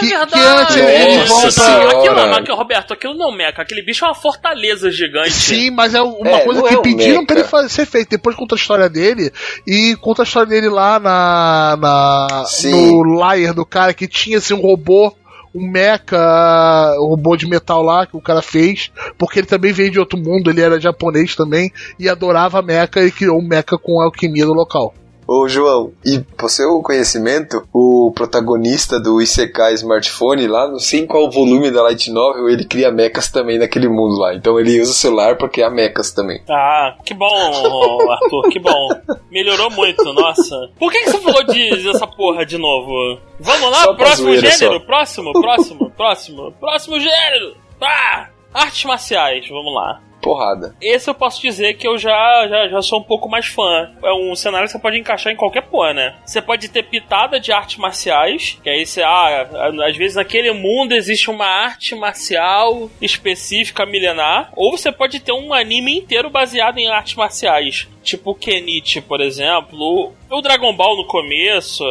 [0.00, 0.32] Que- verdade!
[0.32, 1.98] que antes ele Nossa volta- senhora.
[1.98, 3.62] Aquilo, mas, Roberto, aquilo não meca.
[3.62, 5.30] Aquele bicho é uma fortaleza gigante.
[5.32, 8.10] Sim, mas é uma É, coisa que é um pediram pra ele fazer, ser feito.
[8.10, 9.32] Depois conta a história dele
[9.66, 12.70] e conta a história dele lá na, na Sim.
[13.02, 15.12] no layer do cara que tinha assim um robô,
[15.54, 19.90] um mecha, um robô de metal lá que o cara fez, porque ele também veio
[19.90, 24.00] de outro mundo, ele era japonês também e adorava mecha e criou um mecha com
[24.00, 24.94] alquimia do local.
[25.30, 31.30] Ô, João, e por seu conhecimento, o protagonista do Isekai Smartphone lá, não sei qual
[31.30, 34.34] volume da Light Novel, ele cria mechas também naquele mundo lá.
[34.34, 36.40] Então ele usa o celular pra criar mechas também.
[36.48, 38.88] Ah, que bom, Arthur, que bom.
[39.30, 40.70] Melhorou muito, nossa.
[40.78, 43.20] Por que, que você falou de, dessa porra de novo?
[43.38, 44.80] Vamos lá, próximo gênero, só.
[44.80, 47.54] próximo, próximo, próximo, próximo gênero.
[47.82, 50.76] Ah, artes marciais, vamos lá porrada.
[50.78, 53.90] Esse eu posso dizer que eu já, já, já sou um pouco mais fã.
[54.04, 56.16] É um cenário que você pode encaixar em qualquer porra, né?
[56.26, 59.48] Você pode ter pitada de artes marciais, que aí você, ah,
[59.86, 65.54] às vezes naquele mundo existe uma arte marcial específica milenar, ou você pode ter um
[65.54, 67.88] anime inteiro baseado em artes marciais.
[68.02, 71.84] Tipo Kenichi, por exemplo, o Dragon Ball no começo,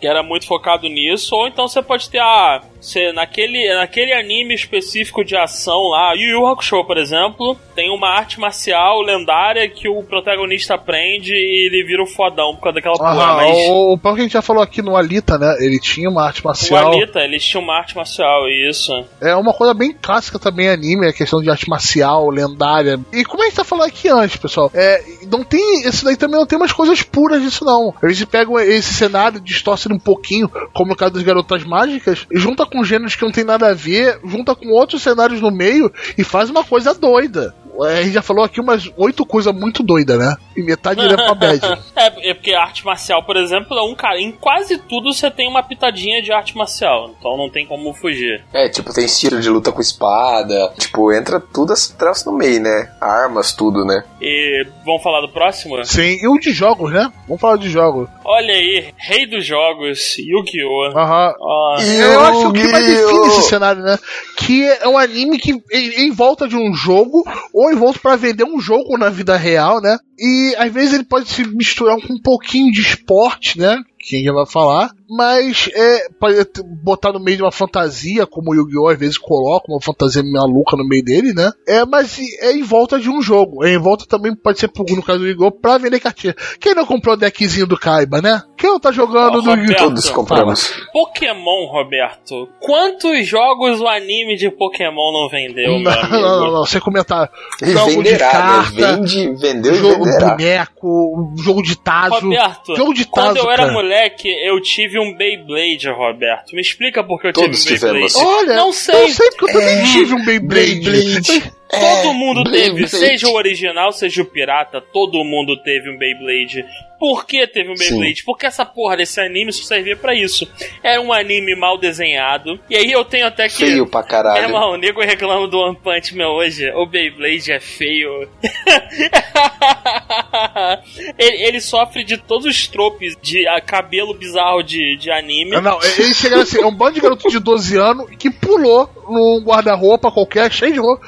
[0.00, 2.62] que era muito focado nisso, ou então você pode ter a.
[2.76, 7.90] Ah, você, naquele, naquele anime específico de ação lá, Yu Yu Hakusho, por exemplo, tem
[7.90, 12.62] uma arte marcial lendária que o protagonista aprende e ele vira o um fodão por
[12.62, 13.36] causa daquela ah, porra.
[13.36, 13.56] Mas...
[13.68, 15.56] O, o que a gente já falou aqui no Alita, né?
[15.60, 16.90] Ele tinha uma arte marcial.
[16.90, 18.92] O Alita, eles tinham uma arte marcial, isso.
[19.20, 22.98] É uma coisa bem clássica também, anime, a questão de arte marcial, lendária.
[23.12, 25.82] E como a gente tá falando aqui antes, pessoal, é, não tem.
[25.82, 27.94] Esse daí também não tem umas coisas puras disso, não.
[28.02, 32.84] Eles pegam esse cenário, distorcem um pouquinho, como no caso das garotas mágicas, e com
[32.84, 36.50] gêneros que não tem nada a ver, junta com outros cenários no meio e faz
[36.50, 37.54] uma coisa doida.
[37.82, 40.34] A gente já falou aqui umas oito coisas muito doidas, né?
[40.56, 41.60] E metade é pra bad.
[41.94, 44.20] é, é, porque arte marcial, por exemplo, é um cara.
[44.20, 47.14] Em quase tudo você tem uma pitadinha de arte marcial.
[47.18, 48.42] Então não tem como fugir.
[48.52, 50.72] É, tipo, tem estilo de luta com espada.
[50.78, 52.90] Tipo, entra tudo esse troço no meio, né?
[53.00, 54.04] Armas, tudo, né?
[54.20, 55.84] E vamos falar do próximo?
[55.84, 57.10] Sim, e o de jogos, né?
[57.26, 58.08] Vamos falar de jogos.
[58.24, 60.98] Olha aí, rei dos jogos, Yu-Gi-Oh!
[60.98, 61.34] Aham.
[61.38, 61.76] Oh.
[61.80, 63.98] Eu acho que mais define esse cenário, né?
[64.36, 68.44] Que é um anime que em, em volta de um jogo ou volta para vender
[68.44, 69.98] um jogo na vida real, né?
[70.18, 73.82] E às vezes ele pode se misturar com um pouquinho de esporte, né?
[74.06, 76.46] quem já vai falar, mas é, pode
[76.82, 78.88] botar no meio de uma fantasia, como o Yu-Gi-Oh!
[78.88, 81.50] às vezes coloca uma fantasia maluca no meio dele, né?
[81.66, 83.64] É, mas é em volta de um jogo.
[83.64, 85.50] É em volta também pode ser, no caso do Yu-Gi-Oh!
[85.50, 86.34] pra vender cartinha.
[86.60, 88.40] Quem não comprou o deckzinho do Kaiba, né?
[88.56, 89.86] Quem não tá jogando oh, no Yu-Gi-Oh!
[89.86, 90.72] Todos compramos.
[90.92, 92.48] Pokémon, Roberto.
[92.60, 97.30] Quantos jogos o anime de Pokémon não vendeu, não, não, não, não, sem comentar.
[97.62, 98.18] Jogo venderá, de né?
[98.18, 100.30] carta, vende, vendeu jogo venderá.
[100.30, 102.20] boneco, jogo de tazo.
[102.20, 106.54] Roberto, jogo de tazo, quando eu era mulher moleque, eu tive um Beyblade, Roberto.
[106.54, 108.14] Me explica por que eu Todos tive um Beyblade.
[108.16, 109.04] Olha, não sei.
[109.04, 110.80] Eu sei porque eu também é, tive um Beyblade.
[110.80, 111.52] Beyblade.
[111.68, 112.90] Todo é, mundo teve, Beyblade.
[112.90, 116.64] seja o original, seja o pirata, todo mundo teve um Beyblade.
[116.98, 118.20] Por que teve um Beyblade?
[118.20, 118.24] Sim.
[118.24, 120.48] Porque essa porra desse anime só servia para isso.
[120.82, 122.58] Era um anime mal desenhado.
[122.70, 123.66] E aí eu tenho até que.
[123.66, 124.40] Feio pra caralho.
[124.40, 126.70] Meu irmão, o nego reclama do One Punch Man hoje.
[126.70, 128.28] O Beyblade é feio.
[131.18, 135.60] ele, ele, sofre de todos os tropes de a, cabelo bizarro de, de anime.
[135.60, 139.42] Não, ele chega assim, é um bando de garoto de 12 anos que pulou num
[139.44, 141.06] guarda-roupa qualquer, cheio de roupa,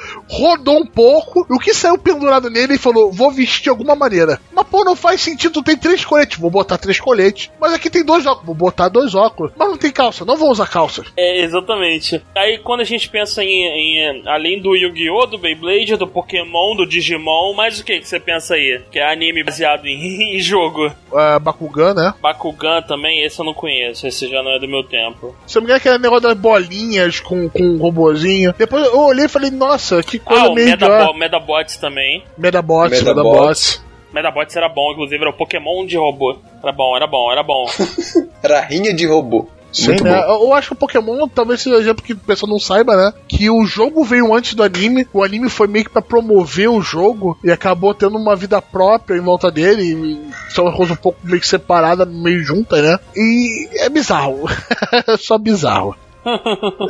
[0.49, 3.95] rodou um pouco, e o que saiu pendurado nele e falou: vou vestir de alguma
[3.95, 4.39] maneira.
[4.51, 7.49] Mas pô, não faz sentido, tem três coletes, vou botar três coletes.
[7.59, 9.51] Mas aqui tem dois óculos, vou botar dois óculos.
[9.57, 11.07] Mas não tem calça, não vou usar calças.
[11.17, 12.21] É, exatamente.
[12.35, 16.85] Aí quando a gente pensa em, em além do Yu-Gi-Oh!, do Beyblade, do Pokémon, do
[16.85, 18.81] Digimon, mais o que que você pensa aí?
[18.91, 20.87] Que é anime baseado em, em jogo.
[21.11, 22.13] Uh, Bakugan, né?
[22.21, 25.35] Bakugan também, esse eu não conheço, esse já não é do meu tempo.
[25.45, 28.53] Se eu me engano, aquele negócio das bolinhas com, com um robozinho.
[28.57, 30.67] Depois eu olhei e falei, nossa, que coisa ah, meio.
[30.67, 32.23] Medabo Medabots também.
[32.37, 33.25] Medabots, Medabots.
[33.25, 33.89] Medabots.
[34.13, 36.37] Medabots era bom, inclusive era o Pokémon de robô.
[36.63, 37.65] Era bom, era bom, era bom.
[38.41, 39.47] era rinha de robô.
[39.71, 40.11] Sim, Muito né?
[40.11, 40.45] Bom.
[40.45, 43.13] Eu acho que o Pokémon talvez seja um exemplo que o pessoal não saiba, né?
[43.27, 46.81] Que o jogo veio antes do anime, o anime foi meio que pra promover o
[46.81, 49.83] jogo e acabou tendo uma vida própria em volta dele.
[49.83, 52.99] E são uma coisa um pouco meio que separada, meio junta, né?
[53.15, 54.49] E é bizarro.
[55.07, 55.95] é só bizarro.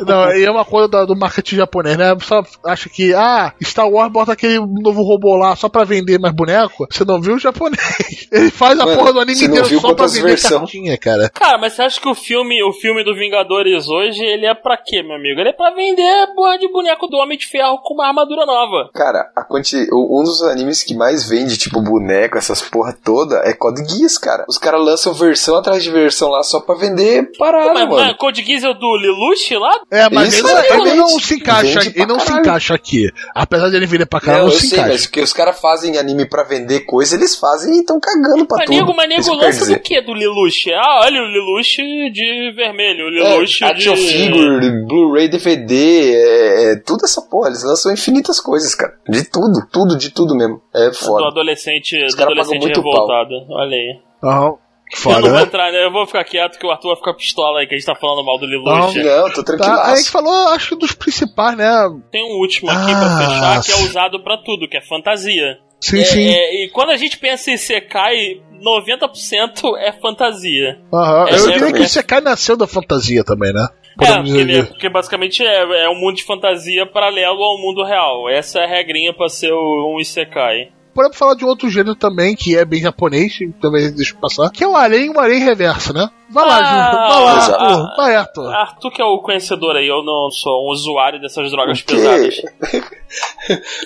[0.06, 2.16] Não, e é uma coisa do, do marketing japonês, né?
[2.22, 6.34] Só acha que, ah, Star Wars bota aquele novo robô lá só pra vender mais
[6.34, 6.88] boneco.
[6.90, 7.80] Você não viu o japonês?
[8.32, 10.60] Ele faz a Mano, porra do anime inteiro só pra vender versão.
[10.60, 11.30] cartinha, cara.
[11.30, 14.78] Cara, mas você acha que o filme, o filme do Vingadores hoje, ele é pra
[14.78, 15.40] quê, meu amigo?
[15.40, 18.90] Ele é pra vender porra de boneco do Homem de Ferro com uma armadura nova.
[18.94, 19.88] Cara, a quanti...
[19.92, 24.46] um dos animes que mais vende, tipo, boneco, essas porra toda, é Code Geass, cara.
[24.48, 28.08] Os caras lançam versão atrás de versão lá só pra vender parada, mas, mano.
[28.08, 29.82] Mas Code Geass é o do Lilu Lelouch lá?
[29.92, 33.10] É, mas ele, ele, não se encaixa, ele não se encaixa aqui.
[33.36, 34.92] Apesar de ele vir pra cá, não, não se sei, encaixa.
[34.92, 38.60] Mas que os caras fazem anime pra vender coisa, eles fazem e estão cagando pra
[38.60, 38.96] manego, tudo.
[38.96, 40.72] Manego lança do que do Lelouch?
[40.74, 41.78] Ah, olha o Lelouch
[42.12, 43.90] de vermelho, o Lelouch é, de...
[43.96, 47.50] Figure, Blu-ray, DVD, é, é, tudo essa porra.
[47.50, 48.94] Eles lançam infinitas coisas, cara.
[49.08, 50.62] De tudo, tudo, de tudo mesmo.
[50.74, 51.24] É foda.
[51.24, 53.46] Do adolescente, do adolescente revoltado.
[53.48, 53.58] Pau.
[53.58, 54.00] Olha aí.
[54.24, 54.58] Uhum.
[54.96, 55.44] Foda, eu não vou né?
[55.46, 55.84] entrar, né?
[55.86, 57.96] Eu vou ficar quieto que o Arthur vai ficar pistola aí, que a gente tá
[57.96, 58.52] falando mal do Não.
[58.64, 59.04] Lelouch.
[59.04, 59.76] Não, tô tranquilo.
[59.76, 61.70] Tá, a gente falou, acho que dos principais, né?
[62.12, 65.58] Tem um último aqui Ah, pra fechar, que é usado pra tudo, que é fantasia.
[65.82, 66.28] Sim, É, sim.
[66.34, 70.80] é, e quando a gente pensa em Sekai, 90% é fantasia.
[70.94, 71.28] Aham.
[71.30, 71.86] é, Eu é, diria que é.
[71.86, 73.66] o Sekai nasceu da fantasia também, né?
[74.02, 74.60] É, Podemos porque, dizer.
[74.60, 78.30] ele- porque basicamente é, é um mundo de fantasia paralelo ao mundo real.
[78.30, 80.70] Essa é a regrinha pra ser o- um Isekai.
[80.94, 84.50] Podemos falar de outro gênero também, que é bem japonês, e também deixa eu passar,
[84.50, 86.10] que é o Arém, o Arém reverso, né?
[86.32, 86.98] Vai lá, Ah, Ju.
[86.98, 87.32] Vai lá.
[87.32, 87.96] Arthur.
[87.98, 88.48] Vai, Arthur.
[88.54, 92.42] Arthur que é o conhecedor aí, eu não sou um usuário dessas drogas pesadas.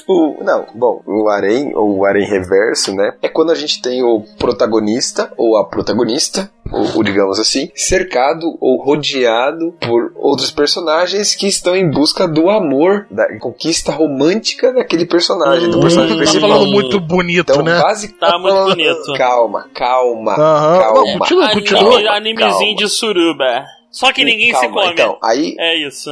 [0.07, 3.13] O, não, bom, o harém, ou o harém reverso, né?
[3.21, 8.57] É quando a gente tem o protagonista, ou a protagonista, ou, ou digamos assim, cercado
[8.59, 15.05] ou rodeado por outros personagens que estão em busca do amor, da conquista romântica daquele
[15.05, 16.49] personagem, do personagem Hum, Tá principal.
[16.49, 17.80] falando muito bonito, Então, né?
[17.82, 18.13] basic...
[18.19, 19.13] Tá muito bonito.
[19.17, 20.80] Calma, calma, Aham.
[20.80, 21.03] calma.
[21.03, 22.11] Não, continua, Anime, continua.
[22.15, 23.65] animezinho de suruba.
[23.91, 24.93] Só que ninguém se Calma, come.
[24.93, 26.09] Então, aí, É isso.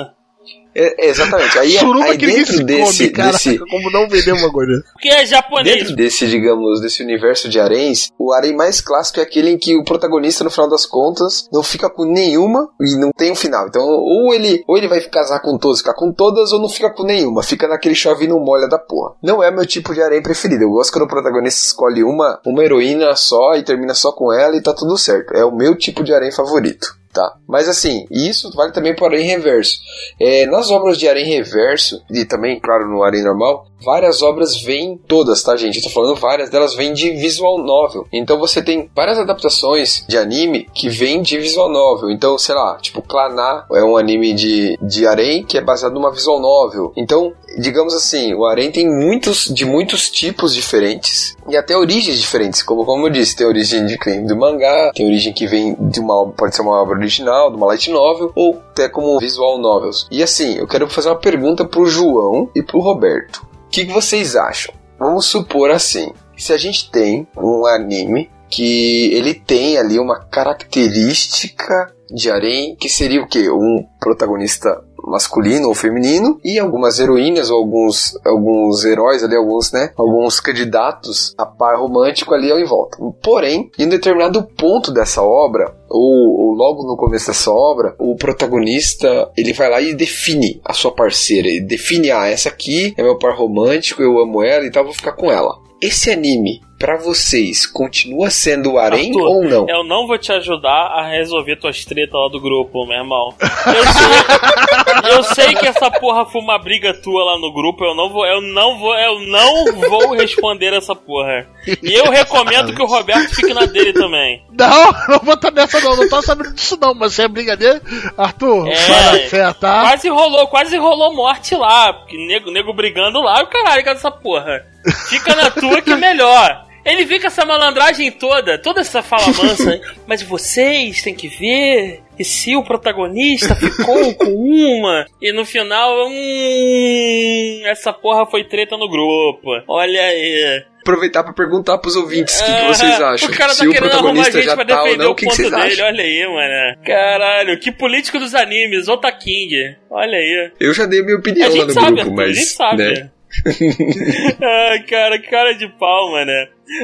[0.75, 3.31] É- exatamente, aí, Suruba aí que dentro se desse, come, cara.
[3.31, 4.83] desse, Como não vender uma coisa.
[4.93, 5.77] Porque é japonês.
[5.77, 9.75] Dentro desse, digamos, desse universo de haréns, o harém mais clássico é aquele em que
[9.77, 13.67] o protagonista, no final das contas, não fica com nenhuma e não tem um final.
[13.67, 16.89] Então, ou ele, ou ele vai casar com todas, ficar com todas, ou não fica
[16.89, 17.43] com nenhuma.
[17.43, 19.13] Fica naquele chove não molha da porra.
[19.21, 20.63] Não é meu tipo de harém preferido.
[20.63, 24.55] Eu gosto quando o protagonista escolhe uma, uma heroína só e termina só com ela
[24.55, 25.33] e tá tudo certo.
[25.33, 26.99] É o meu tipo de harém favorito.
[27.13, 27.29] Tá.
[27.51, 29.81] Mas assim, isso vale também para o harém reverso.
[30.17, 34.97] É, nas obras de harém reverso, e também, claro, no harém normal, várias obras vêm,
[35.07, 35.77] todas, tá, gente?
[35.77, 38.07] Eu tô falando várias delas vêm de visual novel.
[38.11, 42.09] Então você tem várias adaptações de anime que vêm de visual novel.
[42.09, 46.11] Então, sei lá, tipo, Claná é um anime de, de harém que é baseado numa
[46.11, 46.93] visual novel.
[46.95, 52.63] Então, digamos assim, o harém tem muitos, de muitos tipos diferentes e até origens diferentes.
[52.63, 56.21] Como, como eu disse, tem origem de, do mangá, tem origem que vem de uma
[56.31, 60.07] pode ser uma obra original, de uma light novel, ou até como visual novels.
[60.11, 63.45] E assim, eu quero fazer uma pergunta pro João e pro Roberto.
[63.67, 64.73] O que, que vocês acham?
[64.99, 71.93] Vamos supor assim, se a gente tem um anime que ele tem ali uma característica
[72.13, 73.49] de harém que seria o quê?
[73.49, 79.91] Um protagonista masculino ou feminino e algumas heroínas ou alguns, alguns heróis ali, alguns, né,
[79.97, 82.97] alguns candidatos a par romântico ali ao em volta.
[83.23, 88.15] Porém, em um determinado ponto dessa obra, ou, ou logo no começo dessa obra, o
[88.15, 93.03] protagonista ele vai lá e define a sua parceira, ele define, ah, essa aqui é
[93.03, 95.59] meu par romântico, eu amo ela e tal, vou ficar com ela.
[95.81, 99.69] Esse anime, pra vocês, continua sendo o harém Arthur, ou não?
[99.69, 103.35] Eu não vou te ajudar a resolver tuas tretas lá do grupo, meu irmão.
[103.67, 107.83] Eu sei, eu sei que essa porra foi uma briga tua lá no grupo.
[107.83, 111.47] Eu não vou, eu não vou, eu não vou responder essa porra.
[111.81, 114.43] E eu recomendo que o Roberto fique na dele também.
[114.51, 117.81] Não, não vou estar nessa não, não tô sabendo disso não, mas se é brincadeira,
[118.17, 118.75] Arthur, É.
[118.75, 119.81] vai na fé, tá?
[119.81, 121.93] Quase rolou, quase rolou morte lá.
[121.93, 124.65] Porque nego, nego brigando lá, e o caralho, cadê essa porra?
[125.09, 126.70] Fica na tua que é melhor.
[126.85, 129.79] Ele fica essa malandragem toda, toda essa fala mansa.
[130.07, 136.07] Mas vocês têm que ver que se o protagonista ficou com uma e no final,
[136.07, 139.49] hum, essa porra foi treta no grupo.
[139.67, 140.63] Olha aí.
[140.81, 143.29] Aproveitar pra perguntar pros ouvintes o que, que Ah, vocês acham.
[143.29, 145.15] O cara tá Se o querendo arrumar protagonista gente pra tá defender não, o o
[145.15, 145.85] que, que ponto vocês dele, acham?
[145.85, 146.83] olha aí, mano.
[146.83, 149.75] Caralho, que político dos animes, Ota King.
[149.91, 150.51] Olha aí.
[150.59, 152.29] Eu já dei minha opinião A lá no sabe, grupo, mas.
[152.29, 152.77] a gente sabe.
[152.83, 153.11] Né?
[154.41, 156.31] Ai, cara, cara de pau, mano.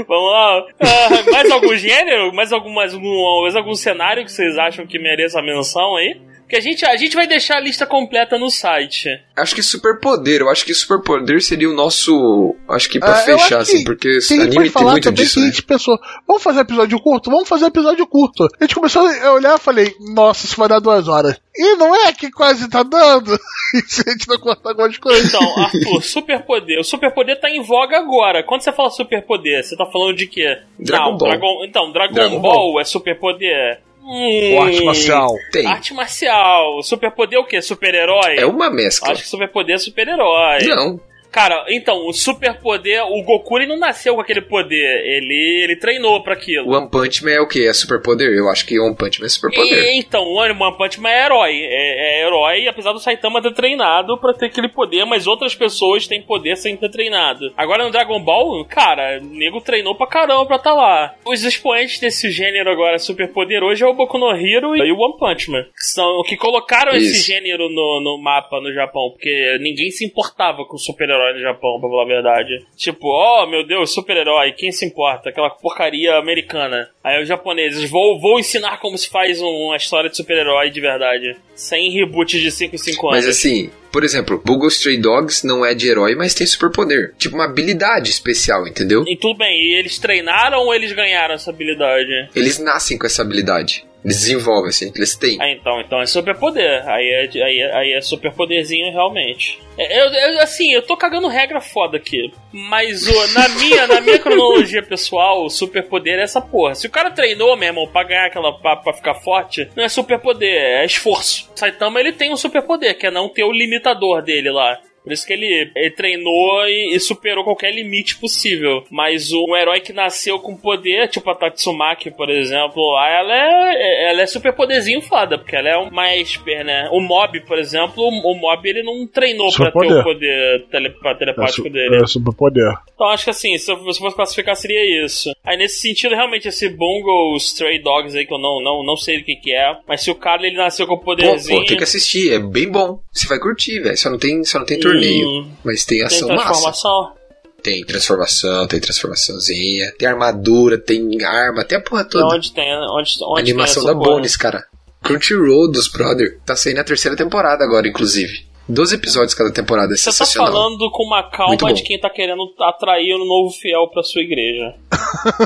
[0.07, 0.65] Vamos lá.
[0.79, 2.33] Ah, mais algum gênero?
[2.33, 6.19] Mais algum, mais, algum, mais algum cenário que vocês acham que mereça a menção aí?
[6.47, 9.09] Porque a gente, a gente vai deixar a lista completa no site.
[9.35, 12.55] Acho que superpoder, eu acho que superpoder seria o nosso.
[12.69, 15.25] Acho que pra Ah, fechar, assim, porque Que a gente anime tem falar muito também
[15.25, 15.49] disso, que a né?
[15.49, 17.29] gente pensou, vamos fazer episódio curto?
[17.29, 18.47] Vamos fazer episódio curto.
[18.61, 21.37] A gente começou a olhar e falei, nossa, isso vai dar duas horas.
[21.53, 23.37] E não é que quase tá dando.
[23.75, 25.27] E se a gente não cortar algumas coisas.
[25.27, 26.79] Então, Arthur, superpoder.
[26.79, 28.41] O superpoder tá em voga agora.
[28.41, 30.59] Quando você fala superpoder, você tá falando de quê?
[30.79, 31.29] Dragon não, Ball.
[31.29, 33.81] Dragon, então, Dragon, Dragon Ball, é superpoder.
[34.07, 35.35] Hum, arte marcial.
[35.51, 35.65] Tem.
[35.65, 36.81] Arte marcial.
[36.81, 37.61] Superpoder é o quê?
[37.61, 38.37] Super-herói?
[38.37, 39.11] É uma mescla.
[39.11, 40.63] Acho que superpoder é super-herói.
[40.63, 40.99] Não.
[41.37, 46.23] Cara, então, o superpoder, o Goku ele não nasceu com aquele poder, ele, ele treinou
[46.23, 46.75] pra aquilo.
[46.75, 47.67] One Punch Man é o que?
[47.67, 48.27] É superpoder?
[48.33, 49.83] Eu acho que One Punch Man é superpoder.
[49.83, 51.59] E, então, o One Punch Man é herói.
[51.61, 56.07] É, é herói, apesar do Saitama ter treinado pra ter aquele poder, mas outras pessoas
[56.07, 57.53] têm poder sem ter treinado.
[57.55, 61.13] Agora no Dragon Ball, cara, o nego treinou pra caramba pra tá lá.
[61.23, 65.19] Os expoentes desse gênero agora superpoder hoje é o Boku no Hero e o One
[65.19, 65.65] Punch Man.
[65.65, 67.27] Que são que colocaram esse Isso.
[67.27, 71.79] gênero no, no mapa no Japão, porque ninguém se importava com super-herói super-herói no Japão,
[71.79, 72.65] pra falar a verdade.
[72.75, 75.29] Tipo, oh meu Deus, super-herói, quem se importa?
[75.29, 76.89] Aquela porcaria americana.
[77.03, 81.35] Aí os japoneses, vou, vou ensinar como se faz uma história de super-herói de verdade.
[81.55, 83.25] Sem reboot de 5 em 5 anos.
[83.25, 87.13] Mas assim, por exemplo, Google Stray Dogs não é de herói, mas tem superpoder.
[87.17, 89.03] Tipo uma habilidade especial, entendeu?
[89.07, 92.29] E tudo bem, e eles treinaram ou eles ganharam essa habilidade?
[92.35, 93.85] Eles nascem com essa habilidade.
[94.07, 95.37] Eles desenvolvem, assim, eles têm.
[95.41, 96.87] Ah, então, então é superpoder.
[96.87, 99.59] Aí é, aí, é, aí é superpoderzinho realmente.
[99.77, 102.31] É, eu, eu, assim, eu tô cagando regra foda aqui.
[102.53, 106.73] Mas o, na, minha, na minha cronologia pessoal, o superpoder é essa porra.
[106.73, 108.57] Se o cara treinou, meu irmão, pra ganhar aquela.
[108.57, 111.51] Pra, pra ficar forte, não é superpoder, é esforço.
[111.53, 114.79] Saitama ele tem um superpoder, que é não ter o limitador dele lá.
[115.07, 118.83] Por isso que ele, ele treinou e, e, superou qualquer limite possível.
[118.91, 124.21] Mas um herói que nasceu com poder, tipo a Tatsumaki, por exemplo, ela é, ela
[124.21, 126.89] é super poderzinho foda, porque ela é uma esper, né?
[126.91, 129.87] O Mob, por exemplo, o Mob ele não treinou super pra poder.
[129.87, 132.03] ter o poder tele, telepático é dele.
[132.03, 132.73] É super poder.
[132.93, 135.31] Então acho que assim, se eu, se eu fosse classificar, seria isso.
[135.41, 139.19] Aí nesse sentido, realmente, esse Bungo Stray Dogs aí, que eu não, não, não sei
[139.19, 141.59] do que que é, mas se o cara ele nasceu com poderzinho...
[141.59, 142.99] Pô, pô, tem que assistir, é bem bom.
[143.13, 143.97] Você vai curtir, velho.
[143.97, 145.47] Só não tem, só não tem torneio torneio.
[145.63, 147.01] Mas tem ação tem transformação?
[147.01, 147.17] massa.
[147.63, 152.25] Tem transformação, tem transformaçãozinha, tem armadura, tem arma, tem a porra toda.
[152.27, 152.71] Onde tem?
[152.73, 154.63] Onde, onde Animação da Bones, cara.
[155.03, 156.39] Crunchyroll dos Brother.
[156.45, 158.47] Tá saindo a terceira temporada agora, inclusive.
[158.69, 162.43] 12 episódios cada temporada, é Você tá falando com uma calma de quem tá querendo
[162.59, 164.75] atrair um novo fiel pra sua igreja.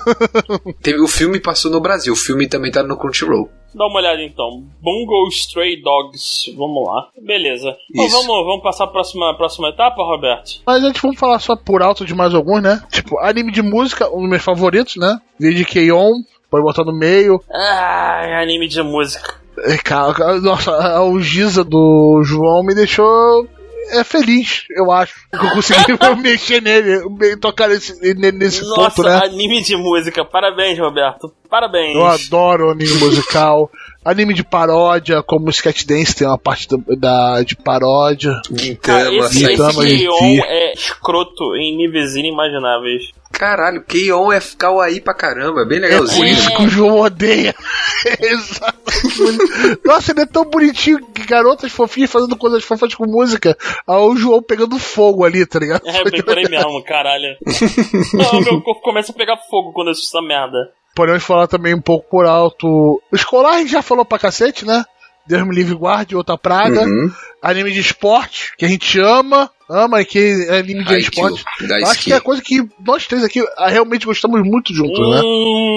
[0.81, 3.47] Teve, o filme passou no Brasil, o filme também tá no Crunchyroll.
[3.73, 4.63] Dá uma olhada então.
[4.81, 6.53] Bungo Stray Dogs.
[6.57, 7.09] Vamos lá.
[7.21, 7.75] Beleza.
[7.93, 10.61] Bom, vamos, vamos passar pra próxima, próxima etapa, Roberto?
[10.65, 12.83] Mas antes vamos falar só por alto de mais alguns, né?
[12.91, 15.19] Tipo, anime de música, um dos meus favoritos, né?
[15.39, 16.21] Vídeo K-On!
[16.51, 17.41] pode botar no meio.
[17.49, 19.35] Ah, anime de música.
[19.59, 23.47] É, cara, nossa, a Giza do João me deixou
[23.91, 25.13] é feliz, eu acho.
[25.29, 29.21] Que eu consegui mexer nele, tocar nesse, nesse Nossa, ponto, né?
[29.23, 30.23] anime de música.
[30.25, 31.31] Parabéns, Roberto.
[31.49, 31.95] Parabéns.
[31.95, 33.69] Eu adoro anime musical.
[34.03, 38.39] anime de paródia, como o Sketch Dance tem uma parte da, da de paródia.
[38.51, 43.11] Gintama, esse, Gintama, esse é escroto em níveis inimagináveis.
[43.31, 46.25] Caralho, Keion é kawaii pra caramba, é bem legalzinho.
[46.25, 47.55] É por isso que o João odeia.
[48.19, 49.81] Exatamente.
[49.85, 53.57] Nossa, ele é tão bonitinho, garotas fofinhas fazendo coisas fofas com música.
[53.87, 55.87] Aí o João pegando fogo ali, tá ligado?
[55.87, 57.35] É, bem por aí mesmo, caralho.
[58.13, 60.57] Não, meu corpo começa a pegar fogo quando eu assisto essa merda.
[60.95, 62.67] Podemos falar também um pouco por alto.
[63.11, 64.83] O escolar a gente já falou pra cacete, né?
[65.27, 66.81] Deus me livre guarde, outra praga.
[66.81, 67.11] Uhum.
[67.41, 71.43] Anime de esporte, que a gente ama, ama, que é anime de esporte.
[71.85, 75.21] Acho que é a coisa que nós três aqui ah, realmente gostamos muito juntos, né?
[75.23, 75.71] hum?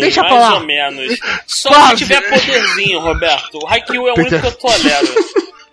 [0.00, 0.50] Deixa pra lá.
[0.50, 1.18] Mais ou menos.
[1.46, 1.90] Só Quase.
[1.90, 3.58] se tiver poderzinho, Roberto.
[3.62, 5.14] O Haikyuu é o único que eu tolero.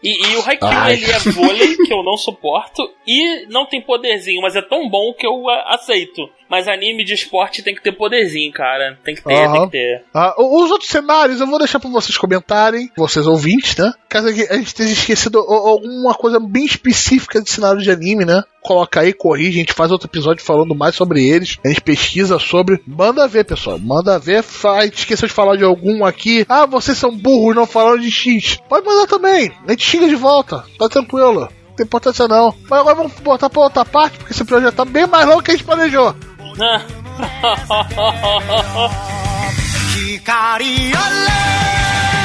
[0.03, 0.93] E, e o Haikyuu, Ai.
[0.93, 5.13] ele é vôlei, que eu não suporto, e não tem poderzinho, mas é tão bom
[5.13, 6.29] que eu aceito.
[6.49, 8.99] Mas anime de esporte tem que ter poderzinho, cara.
[9.05, 9.53] Tem que ter, uhum.
[9.53, 10.03] tem que ter.
[10.13, 13.93] Ah, os outros cenários eu vou deixar pra vocês comentarem, vocês ouvintes, né?
[14.09, 18.43] Caso a gente tenha esquecido alguma coisa bem específica de cenário de anime, né?
[18.61, 21.57] Coloca aí, corrige, a gente faz outro episódio falando mais sobre eles.
[21.65, 22.81] A gente pesquisa sobre.
[22.85, 23.79] Manda ver, pessoal.
[23.79, 24.43] Manda ver.
[24.65, 26.45] A gente esqueceu de falar de algum aqui.
[26.47, 28.59] Ah, vocês são burros, não falaram de X.
[28.69, 29.51] Pode mandar também.
[29.67, 30.63] A gente xinga de volta.
[30.77, 31.41] Tá tranquilo.
[31.41, 32.53] Não tem importância não.
[32.69, 35.51] Mas agora vamos botar pra outra parte, porque esse projeto tá bem mais longo que
[35.51, 36.15] a gente planejou.
[40.23, 42.20] 光あ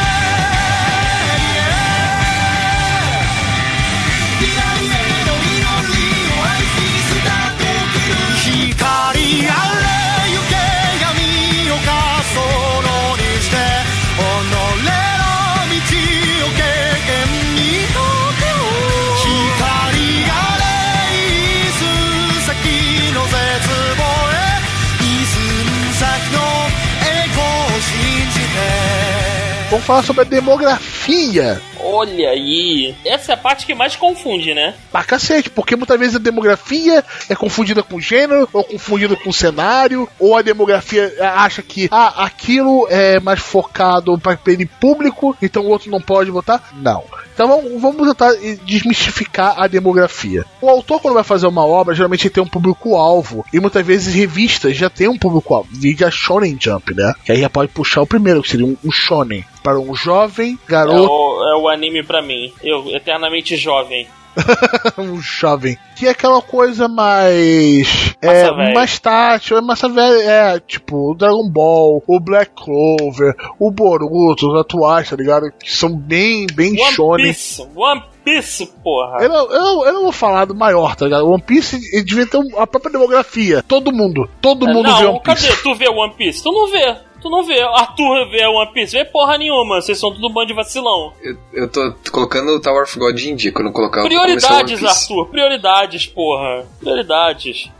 [29.76, 31.60] Vamos falar sobre a demografia.
[31.86, 32.94] Olha aí.
[33.04, 34.74] Essa é a parte que mais confunde, né?
[34.90, 40.08] Pra cacete, porque muitas vezes a demografia é confundida com gênero, ou confundida com cenário,
[40.18, 45.68] ou a demografia acha que ah, aquilo é mais focado para pele público, então o
[45.68, 46.62] outro não pode votar.
[46.74, 47.04] Não.
[47.36, 48.32] Então vamos, vamos tentar
[48.64, 50.42] desmistificar a demografia.
[50.60, 53.44] O autor, quando vai fazer uma obra, geralmente tem um público-alvo.
[53.52, 55.68] E muitas vezes revistas já tem um público-alvo.
[55.70, 57.12] Vídeo a Shonen Jump, né?
[57.26, 59.44] Que aí já pode puxar o primeiro, que seria um, um Shonen.
[59.62, 60.96] Para um jovem garoto.
[60.96, 62.52] É o, é o anime para mim.
[62.62, 64.06] Eu, eternamente jovem.
[64.98, 65.76] um jovem.
[65.96, 68.14] Que é aquela coisa mais.
[68.20, 70.22] é, mais tátil, é massa velha.
[70.22, 75.50] É, tipo, o Dragon Ball, o Black Clover, o Boruto, os atuais, tá ligado?
[75.52, 77.26] Que são bem, bem One shonen.
[77.26, 79.22] Piece, One Piece, porra.
[79.22, 81.28] Eu não, eu, eu não vou falar do maior, tá ligado?
[81.28, 83.64] One Piece ele devia ter a própria demografia.
[83.66, 84.28] Todo mundo.
[84.40, 85.48] Todo mundo não, vê One Piece.
[85.48, 85.62] cadê?
[85.62, 86.42] Tu vê One Piece?
[86.42, 87.05] Tu não vê.
[87.20, 87.60] Tu não vê.
[87.60, 88.96] Arthur vê One Piece.
[88.96, 89.80] Vê porra nenhuma.
[89.80, 91.12] Vocês são tudo bando de vacilão.
[91.22, 95.26] Eu, eu tô colocando o Tower of God em dia, quando colocar o Prioridades, Arthur.
[95.26, 96.66] Prioridades, porra.
[96.78, 97.70] Prioridades.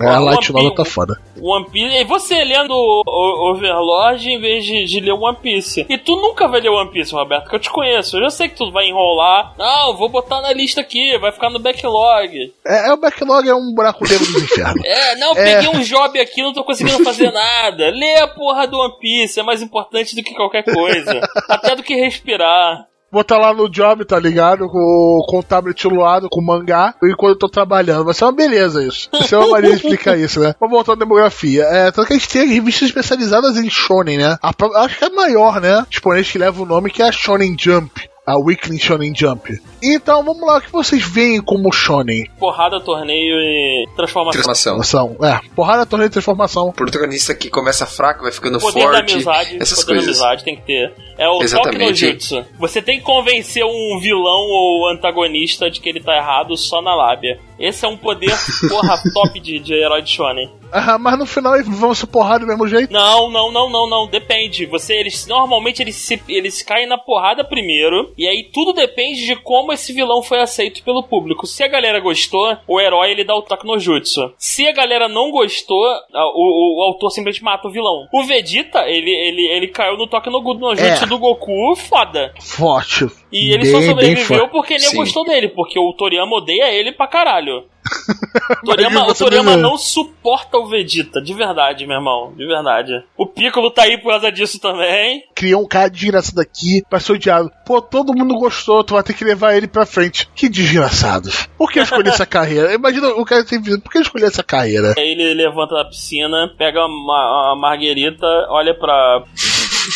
[0.00, 1.20] É, a Light Novel tá foda.
[1.40, 1.96] One Piece.
[1.96, 5.86] E você lendo o Overlord em vez de, de, ler One Piece.
[5.88, 8.16] E tu nunca vai ler One Piece, Roberto, que eu te conheço.
[8.16, 9.54] Eu já sei que tu vai enrolar.
[9.56, 12.52] Não, vou botar na lista aqui, vai ficar no backlog.
[12.66, 14.82] É, é o backlog é um buraco negro do inferno.
[14.88, 15.34] É, não, é.
[15.34, 17.90] peguei um job aqui, não tô conseguindo fazer nada.
[17.90, 21.20] Lê a porra do One Piece, é mais importante do que qualquer coisa.
[21.48, 24.68] Até do que respirar botar lá no job, tá ligado?
[24.68, 28.04] Com, com o tablet lado, com o mangá, enquanto eu tô trabalhando.
[28.04, 29.08] Vai ser uma beleza isso.
[29.10, 30.54] Vai ser uma maneira de explicar isso, né?
[30.60, 31.64] Vamos voltar à demografia.
[31.64, 34.38] É, tanto que a gente tem revistas especializadas em Shonen, né?
[34.42, 34.52] A,
[34.84, 35.86] acho que é a maior, né?
[35.90, 39.58] Exponente que leva o nome que é a Shonen Jump a Weekly Shonen Jump.
[39.82, 42.28] Então, vamos lá, o que vocês veem como Shonen?
[42.38, 44.42] Porrada, torneio e transformação.
[44.42, 45.16] Transformação.
[45.22, 46.70] É, porrada, torneio e transformação.
[46.72, 49.06] protagonista que começa fraco, vai ficando poder forte.
[49.06, 50.18] Da amizade, essas poder coisas.
[50.18, 50.92] da amizade tem que ter.
[51.16, 51.78] É o Exatamente.
[51.78, 52.44] toque no jutsu.
[52.58, 56.94] Você tem que convencer um vilão ou antagonista de que ele tá errado só na
[56.94, 57.40] lábia.
[57.58, 58.36] Esse é um poder,
[58.68, 60.50] porra, top de, de herói de shonen.
[60.72, 62.92] Ah, mas no final eles vão se porrar do mesmo jeito?
[62.92, 64.06] Não, não, não, não, não.
[64.06, 64.66] Depende.
[64.66, 68.12] Você, eles normalmente eles se, eles caem na porrada primeiro.
[68.16, 71.46] E aí tudo depende de como esse vilão foi aceito pelo público.
[71.46, 74.32] Se a galera gostou, o herói ele dá o toque no jutsu.
[74.36, 78.06] Se a galera não gostou, o, o, o autor simplesmente mata o vilão.
[78.12, 81.06] O Vegeta, ele, ele, ele caiu no toque no, no jutsu é.
[81.06, 82.34] do Goku, foda.
[82.40, 83.06] Forte.
[83.30, 87.06] E ele bem, só sobreviveu porque ele gostou dele, porque o Toriyama odeia ele pra
[87.06, 87.64] caralho.
[88.64, 92.92] Toriyama, o Toriyama não suporta o Vegeta, de verdade, meu irmão, de verdade.
[93.16, 95.24] O Piccolo tá aí por causa disso também.
[95.34, 97.50] Criou um cara desgraçado aqui pra ser odiado.
[97.64, 100.28] Pô, todo mundo gostou, tu vai ter que levar ele pra frente.
[100.34, 101.30] Que desgraçado.
[101.58, 102.72] Por que escolher essa carreira?
[102.72, 104.94] Imagina o cara tem por que escolher essa carreira?
[104.96, 109.24] Aí ele levanta da piscina, pega uma, uma marguerita, olha pra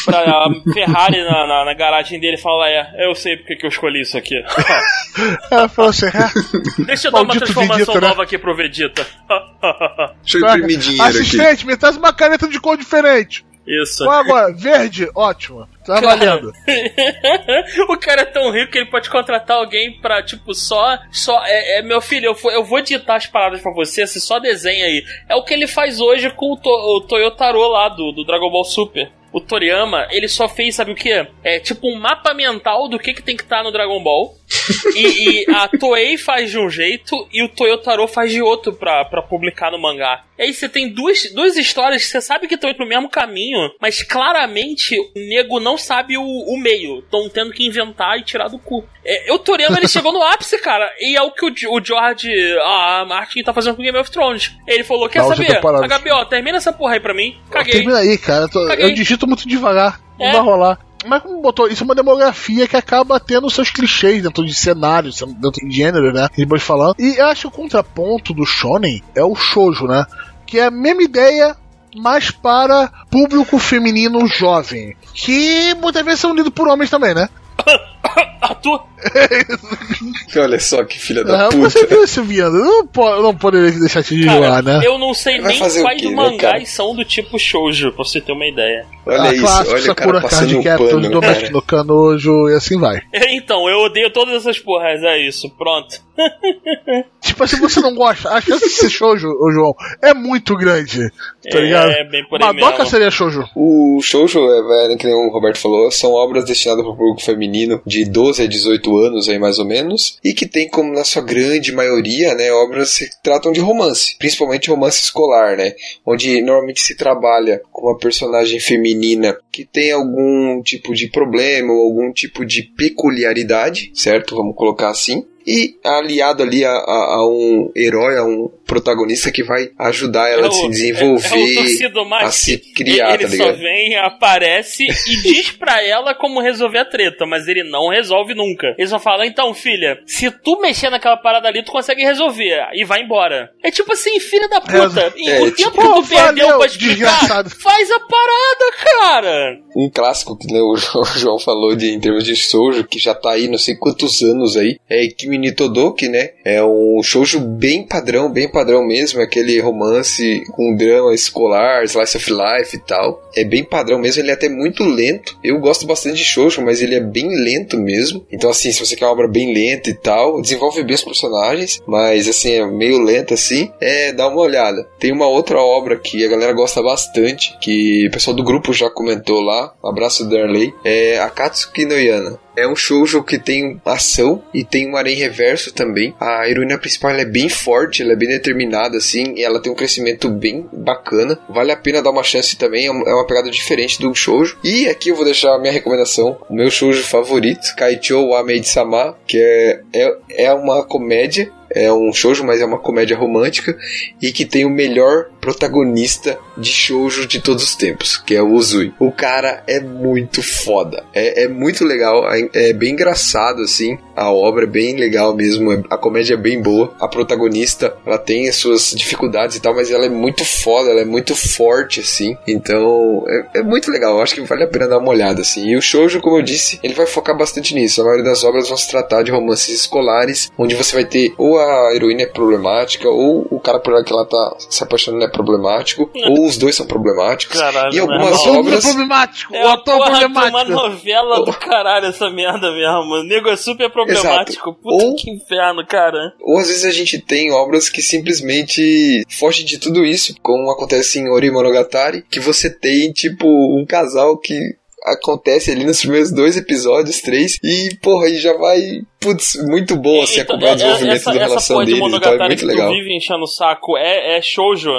[0.04, 3.70] pra Ferrari na, na, na, garagem dele e fala: É, eu sei porque que eu
[3.70, 4.34] escolhi isso aqui.
[5.50, 8.08] Ela falou assim: é, Deixa eu dar uma transformação Vegeta, né?
[8.08, 8.24] nova né?
[8.24, 9.06] aqui pro Vegeta.
[10.22, 11.66] Deixa eu imprimir dinheiro Assistente, aqui.
[11.66, 13.44] me traz uma caneta de cor diferente.
[13.66, 14.04] Isso.
[14.04, 14.52] Qual agora?
[14.52, 15.08] Verde?
[15.14, 15.68] Ótimo.
[15.84, 16.40] Tá cara,
[17.88, 20.98] o cara é tão rico que ele pode contratar alguém pra, tipo, só.
[21.10, 24.38] só é, é meu filho, eu, eu vou digitar as paradas pra você, você só
[24.38, 25.04] desenha aí.
[25.28, 28.50] É o que ele faz hoje com o, to, o Toyotaro lá do, do Dragon
[28.50, 31.26] Ball Super o Toriyama, ele só fez, sabe o que?
[31.42, 34.36] É tipo um mapa mental do que, que tem que estar tá no Dragon Ball.
[34.94, 39.04] e, e, a Toei faz de um jeito e o Toyotaro faz de outro pra,
[39.06, 40.24] pra publicar no mangá.
[40.38, 43.08] E aí você tem duas, duas histórias que você sabe que estão indo pro mesmo
[43.08, 46.98] caminho, mas claramente o nego não sabe o, o meio.
[47.00, 48.84] Estão tendo que inventar e tirar do cu.
[49.04, 52.30] É, o Toriyama ele chegou no ápice, cara, e é o que o, o George,
[52.60, 54.56] a Martin tá fazendo com Game of Thrones.
[54.66, 55.60] Ele falou: Quer não, saber?
[55.60, 57.38] HBO, termina essa porra aí pra mim.
[57.50, 57.72] Caguei.
[57.72, 58.48] Termina aí, cara.
[58.48, 60.00] Tô, eu digito muito devagar.
[60.18, 60.32] Não é.
[60.32, 60.78] vai rolar.
[61.06, 65.20] Mas como botou, isso é uma demografia que acaba tendo seus clichês dentro de cenários,
[65.20, 66.28] dentro de gênero, né?
[66.36, 66.94] Depois falando.
[66.98, 70.06] E eu acho que o contraponto do Shonen é o shoujo, né?
[70.46, 71.56] Que é a mesma ideia,
[71.94, 74.96] mas para público feminino jovem.
[75.14, 77.28] Que muitas vezes são lidos por homens também, né?
[78.40, 78.91] Arthur!
[80.36, 81.70] Olha só que filha da ah, puta.
[81.70, 82.56] Você viu esse viando?
[82.56, 84.80] Eu não, não poderia deixar te enjoar, né?
[84.84, 88.20] Eu não sei nem quais quê, né, mangás né, são do tipo shoujo, pra você
[88.20, 88.86] ter uma ideia.
[89.04, 92.78] Olha ah, isso, clássico, olha Sakura o cara Card Captors, Domestic no Canojo e assim
[92.78, 93.00] vai.
[93.32, 96.00] Então, eu odeio todas essas porras, é isso, pronto.
[97.20, 101.08] tipo assim, você não gosta, a chance de ser shoujo, João, é muito grande,
[101.50, 101.90] tá é, ligado?
[101.90, 102.90] É, bem por aí Madoka mesmo.
[102.90, 103.44] seria shoujo.
[103.56, 108.04] O shoujo, é, que o Roberto falou, são obras destinadas para o público feminino de
[108.04, 111.72] 12 a 18 anos aí mais ou menos, e que tem como na sua grande
[111.72, 115.74] maioria, né, obras que tratam de romance, principalmente romance escolar, né,
[116.06, 121.82] onde normalmente se trabalha com uma personagem feminina que tem algum tipo de problema ou
[121.82, 124.34] algum tipo de peculiaridade, certo?
[124.34, 129.42] Vamos colocar assim e aliado ali a, a, a, um herói, a um protagonista que
[129.42, 133.36] vai ajudar ela é o, a se desenvolver, é, é a se criar, ele, ele
[133.36, 137.88] tá só vem, aparece e diz pra ela como resolver a treta, mas ele não
[137.88, 138.74] resolve nunca.
[138.78, 142.84] Ele só fala, então filha, se tu mexer naquela parada ali, tu consegue resolver, e
[142.84, 143.50] vai embora.
[143.62, 147.50] É tipo assim, filha da puta, é, o tempo tipo, que tu perdeu pra explicar,
[147.50, 149.58] faz a parada, cara!
[149.76, 150.76] Um clássico que né, o
[151.18, 154.56] João falou de, em termos de shoujo, que já tá aí não sei quantos anos
[154.56, 156.30] aí, é Kimi Todoki, né?
[156.44, 161.84] É um shoujo bem padrão, bem padrão padrão mesmo, é aquele romance com drama escolar,
[161.84, 163.22] slice of life e tal.
[163.34, 165.36] É bem padrão mesmo, ele é até muito lento.
[165.42, 168.24] Eu gosto bastante de Shoujo, mas ele é bem lento mesmo.
[168.30, 171.80] Então, assim, se você quer uma obra bem lenta e tal, desenvolve bem os personagens,
[171.86, 174.88] mas assim, é meio lento assim, é, dá uma olhada.
[174.98, 178.88] Tem uma outra obra que a galera gosta bastante, que o pessoal do grupo já
[178.88, 182.38] comentou lá, um abraço Darley, é Akatsuki no Yana.
[182.56, 186.14] É um shoujo que tem ação e tem um harém reverso também.
[186.20, 189.76] A heroína principal é bem forte, ela é bem determinada assim, e ela tem um
[189.76, 191.38] crescimento bem bacana.
[191.48, 194.58] Vale a pena dar uma chance também, é uma pegada diferente do shoujo.
[194.62, 199.16] E aqui eu vou deixar a minha recomendação, o meu shoujo favorito, Kaicho wa Meid-sama,
[199.26, 200.16] que é, é,
[200.46, 203.76] é uma comédia é um shoujo, mas é uma comédia romântica
[204.20, 208.52] e que tem o melhor protagonista de shoujo de todos os tempos, que é o
[208.52, 208.94] Uzui.
[208.98, 214.30] O cara é muito foda, é, é muito legal, é, é bem engraçado assim, a
[214.30, 218.48] obra é bem legal mesmo, é, a comédia é bem boa, a protagonista ela tem
[218.48, 222.36] as suas dificuldades e tal, mas ela é muito foda, ela é muito forte assim,
[222.46, 223.24] então
[223.54, 225.68] é, é muito legal, eu acho que vale a pena dar uma olhada assim.
[225.68, 228.00] E o shoujo, como eu disse, ele vai focar bastante nisso.
[228.00, 231.58] A maioria das obras vão se tratar de romances escolares, onde você vai ter ou
[231.58, 236.10] a heroína é problemática, ou o cara por que ela tá se apaixonando é problemático,
[236.28, 237.58] ou os dois são problemáticos.
[237.58, 238.84] Caralho, e algumas Não, obras.
[238.84, 240.48] é problemático, É o ator problemático.
[240.48, 243.14] uma novela do caralho essa merda mesmo.
[243.14, 244.01] O nego é super problemático.
[244.10, 244.52] Exato.
[244.82, 246.32] Puta Ou- que inferno, cara.
[246.40, 251.18] Ou às vezes a gente tem obras que simplesmente fogem de tudo isso, como acontece
[251.18, 254.58] em Ori Monogatari, que você tem, tipo, um casal que
[255.04, 258.80] acontece ali nos primeiros dois episódios, três, e, porra, aí já vai,
[259.18, 262.14] putz, muito bom, assim, Então, acompanhar o desenvolvimento essa, da essa relação porra de deles,
[262.14, 262.90] então é muito que legal.
[262.92, 264.90] vive enchendo o saco é, é shoujo?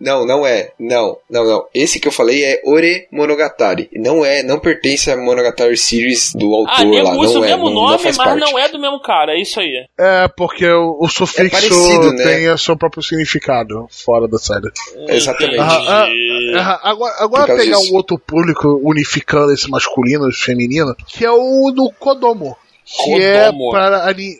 [0.00, 0.70] Não, não é.
[0.78, 1.64] Não, não, não.
[1.74, 3.90] Esse que eu falei é Ore Monogatari.
[3.94, 7.12] Não é, não pertence à Monogatari Series do autor Ah, lá.
[7.16, 8.40] usa Não o é, mesmo não, nome, não faz mas parte.
[8.40, 9.86] não é do mesmo cara, é isso aí.
[9.98, 12.24] É, porque o, o sufixo parecido, né?
[12.24, 14.70] tem o seu próprio significado fora da série.
[15.08, 15.56] Exatamente.
[15.56, 16.54] Entendi.
[16.56, 17.92] Ah, Agora, agora causa pegar disso.
[17.92, 22.56] um outro público unificando esse masculino e feminino, que é o do Kodomo.
[23.04, 24.36] Que é para ani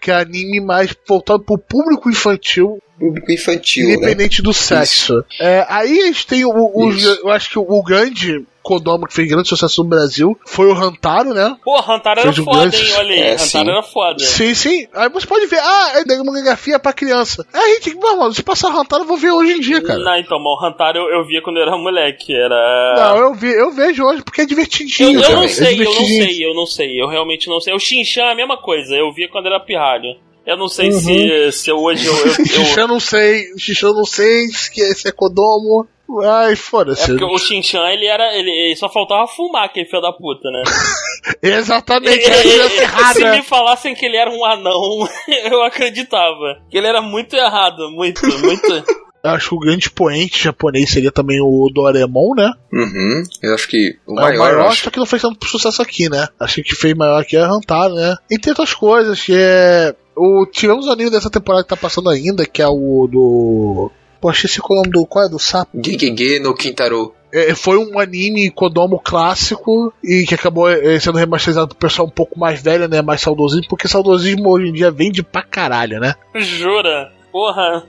[0.00, 3.94] que é anime mais voltado pro público infantil, Público infantil, né?
[3.94, 5.24] independente do sexo.
[5.38, 9.28] É, aí a gente tem o, o- eu acho que o grande Kodomo que fez
[9.28, 11.56] grande sucesso no Brasil foi o Hantaro, né?
[11.64, 12.92] Pô, Hantaro era um foda, grande- hein?
[12.98, 13.70] Olha aí, É, Hantaro sim.
[13.70, 14.18] era foda.
[14.24, 14.86] Sim, sim.
[14.94, 17.46] Aí você pode ver, ah, é demografia pra criança.
[17.52, 19.98] Aí a gente, mano, se passar Hantaro, eu vou ver hoje em dia, cara.
[19.98, 22.94] Não, então, mas o Hantaro eu, eu via quando eu era moleque, era...
[22.96, 25.18] Não, eu, vi, eu vejo hoje porque é Eu, divertidinho.
[25.18, 25.34] eu cara.
[25.36, 27.74] não É sei, eu não sei, eu não sei, eu realmente não sei.
[27.74, 30.16] O Shinchan é a mesma coisa, eu via quando era pirralho.
[30.46, 30.98] Eu não sei Uhum.
[31.00, 32.14] se, se hoje eu.
[32.16, 35.86] eu, eu- Xixi eu não sei, xixi eu não sei, que esse é Kodomo.
[36.24, 37.06] Ai, é foda-se.
[37.06, 38.34] porque o Shinchan, ele era.
[38.36, 40.62] Ele, ele só faltava fumar, aquele filho da puta, né?
[41.42, 43.36] Exatamente, é a criança Se errada.
[43.36, 45.08] me falassem que ele era um anão,
[45.50, 46.60] eu acreditava.
[46.70, 48.72] Que ele era muito errado, muito, muito.
[49.22, 52.50] Eu Acho que o grande expoente japonês seria também o Doraemon, né?
[52.72, 53.22] Uhum.
[53.42, 54.84] Eu acho que o É maior, o maior, eu acho.
[54.84, 56.26] só que não fez tanto sucesso aqui, né?
[56.40, 58.16] Acho que fez maior aqui é Hantaro, né?
[58.30, 59.94] Entre outras coisas, que é.
[60.16, 63.90] O, tivemos o anime dessa temporada que tá passando ainda, que é o do.
[64.20, 65.06] Pô, achei esse qual é o nome do.
[65.06, 65.70] Qual é do sapo?
[65.82, 67.14] Gigege no Kintaro.
[67.32, 72.10] É, foi um anime Kodomo clássico e que acabou é, sendo remasterizado pro pessoal um
[72.10, 73.02] pouco mais velho, né?
[73.02, 76.14] Mais saudosismo, porque saudosismo hoje em dia vende pra caralho, né?
[76.34, 77.12] Jura?
[77.30, 77.84] Porra.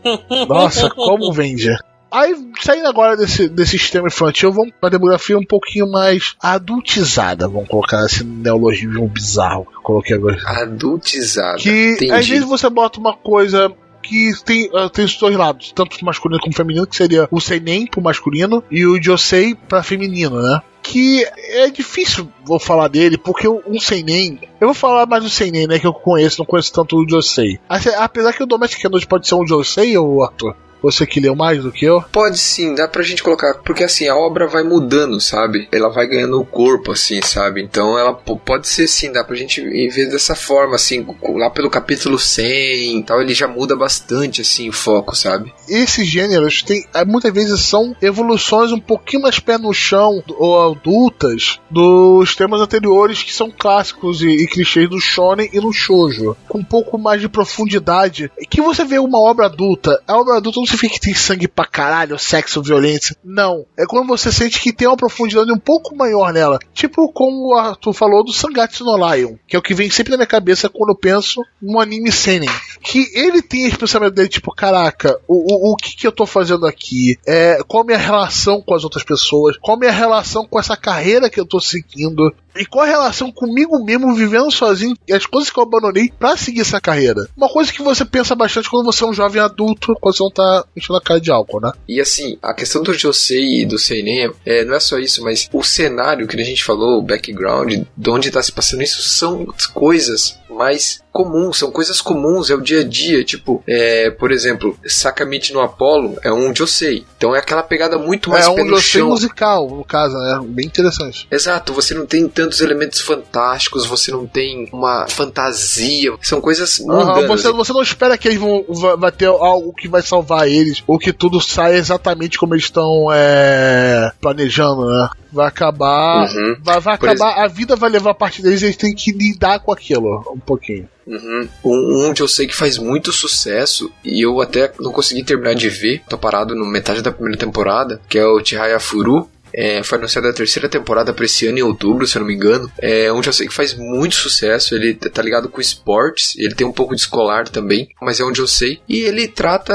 [0.48, 1.70] Nossa, como vende.
[2.12, 7.70] Aí, saindo agora desse, desse sistema infantil, vamos pra demografia um pouquinho mais adultizada, vamos
[7.70, 10.38] colocar esse neologismo bizarro que eu coloquei agora.
[10.46, 11.58] Adultizada.
[11.58, 12.12] Que Entendi.
[12.12, 13.72] às vezes você bota uma coisa
[14.02, 17.86] que tem, ah, tem os dois lados, tanto masculino como feminino, que seria o Seinen
[17.88, 20.62] pro masculino e o Josei pra feminino, né?
[20.84, 24.40] Que é difícil vou falar dele, porque um Seinen.
[24.60, 25.78] Eu vou falar mais do Seinen, né?
[25.80, 27.60] Que eu conheço, não conheço tanto o Josei.
[27.70, 30.56] Ace- Apesar que o Domestic Canôs pode ser um Josei ou Arthur?
[30.82, 32.04] Você que leu mais do que eu?
[32.12, 35.68] Pode sim, dá pra gente colocar, porque assim, a obra vai mudando, sabe?
[35.72, 37.62] Ela vai ganhando o corpo, assim, sabe?
[37.62, 41.06] Então ela pode ser sim, dá pra gente ver dessa forma, assim,
[41.36, 45.54] lá pelo capítulo 100 e tal, ele já muda bastante, assim, o foco, sabe?
[45.72, 50.72] esses gêneros tem, eh, muitas vezes são evoluções um pouquinho mais pé no chão ou
[50.72, 56.36] adultas dos temas anteriores que são clássicos e, e clichês do shonen e no shoujo,
[56.48, 58.30] com um pouco mais de profundidade.
[58.50, 61.66] Que você vê uma obra adulta, a obra adulta não significa que tem sangue pra
[61.66, 63.16] caralho, sexo, violência.
[63.24, 66.60] Não, é quando você sente que tem uma profundidade um pouco maior nela.
[66.74, 70.12] Tipo como o Arthur falou do Sangatsu no Lion, que é o que vem sempre
[70.12, 72.50] na minha cabeça quando eu penso num anime seinen.
[72.82, 76.26] Que ele tem esse pensamento dele, tipo, caraca, o, o, o que que eu tô
[76.26, 77.18] fazendo aqui?
[77.26, 79.58] É, qual a minha relação com as outras pessoas?
[79.58, 82.34] Qual a minha relação com essa carreira que eu tô seguindo?
[82.56, 86.36] E qual a relação comigo mesmo, vivendo sozinho, e as coisas que eu abandonei para
[86.36, 87.28] seguir essa carreira?
[87.36, 90.32] Uma coisa que você pensa bastante quando você é um jovem adulto, quando você não
[90.32, 91.72] tá enchendo a cara de álcool, né?
[91.88, 95.50] E assim, a questão do Josei e do Seinen, é, não é só isso, mas
[95.54, 99.46] o cenário que a gente falou, o background, de onde tá se passando isso, são
[99.74, 103.24] coisas mais comuns, são coisas comuns, é o dia a dia.
[103.24, 107.06] Tipo, é, por exemplo, Sakamichi no Apollo é um Josei.
[107.18, 110.42] Então é aquela pegada muito mais é um Josei musical, no caso, é né?
[110.44, 111.28] bem interessante.
[111.30, 117.28] Exato, você não tem tantos elementos fantásticos, você não tem uma fantasia, são coisas mundanas.
[117.28, 118.66] você, você não espera que eles vão
[118.98, 123.08] vai ter algo que vai salvar eles, ou que tudo saia exatamente como eles estão
[123.12, 125.10] é, planejando, né?
[125.32, 126.28] Vai acabar.
[126.30, 126.58] Uhum.
[126.62, 127.44] Vai, vai acabar.
[127.44, 130.40] A vida vai levar a parte deles e eles têm que lidar com aquilo um
[130.40, 130.88] pouquinho.
[131.08, 131.48] Uhum.
[131.64, 135.70] Um, onde eu sei que faz muito sucesso e eu até não consegui terminar de
[135.70, 139.98] ver, tô parado no metade da primeira temporada, que é o Chihaya Furu, é, foi
[139.98, 142.72] anunciada a terceira temporada pra esse ano em outubro, se eu não me engano.
[142.80, 144.76] É onde eu sei que faz muito sucesso.
[144.76, 148.40] Ele tá ligado com esportes, ele tem um pouco de escolar também, mas é onde
[148.40, 148.80] eu sei.
[148.88, 149.74] E ele trata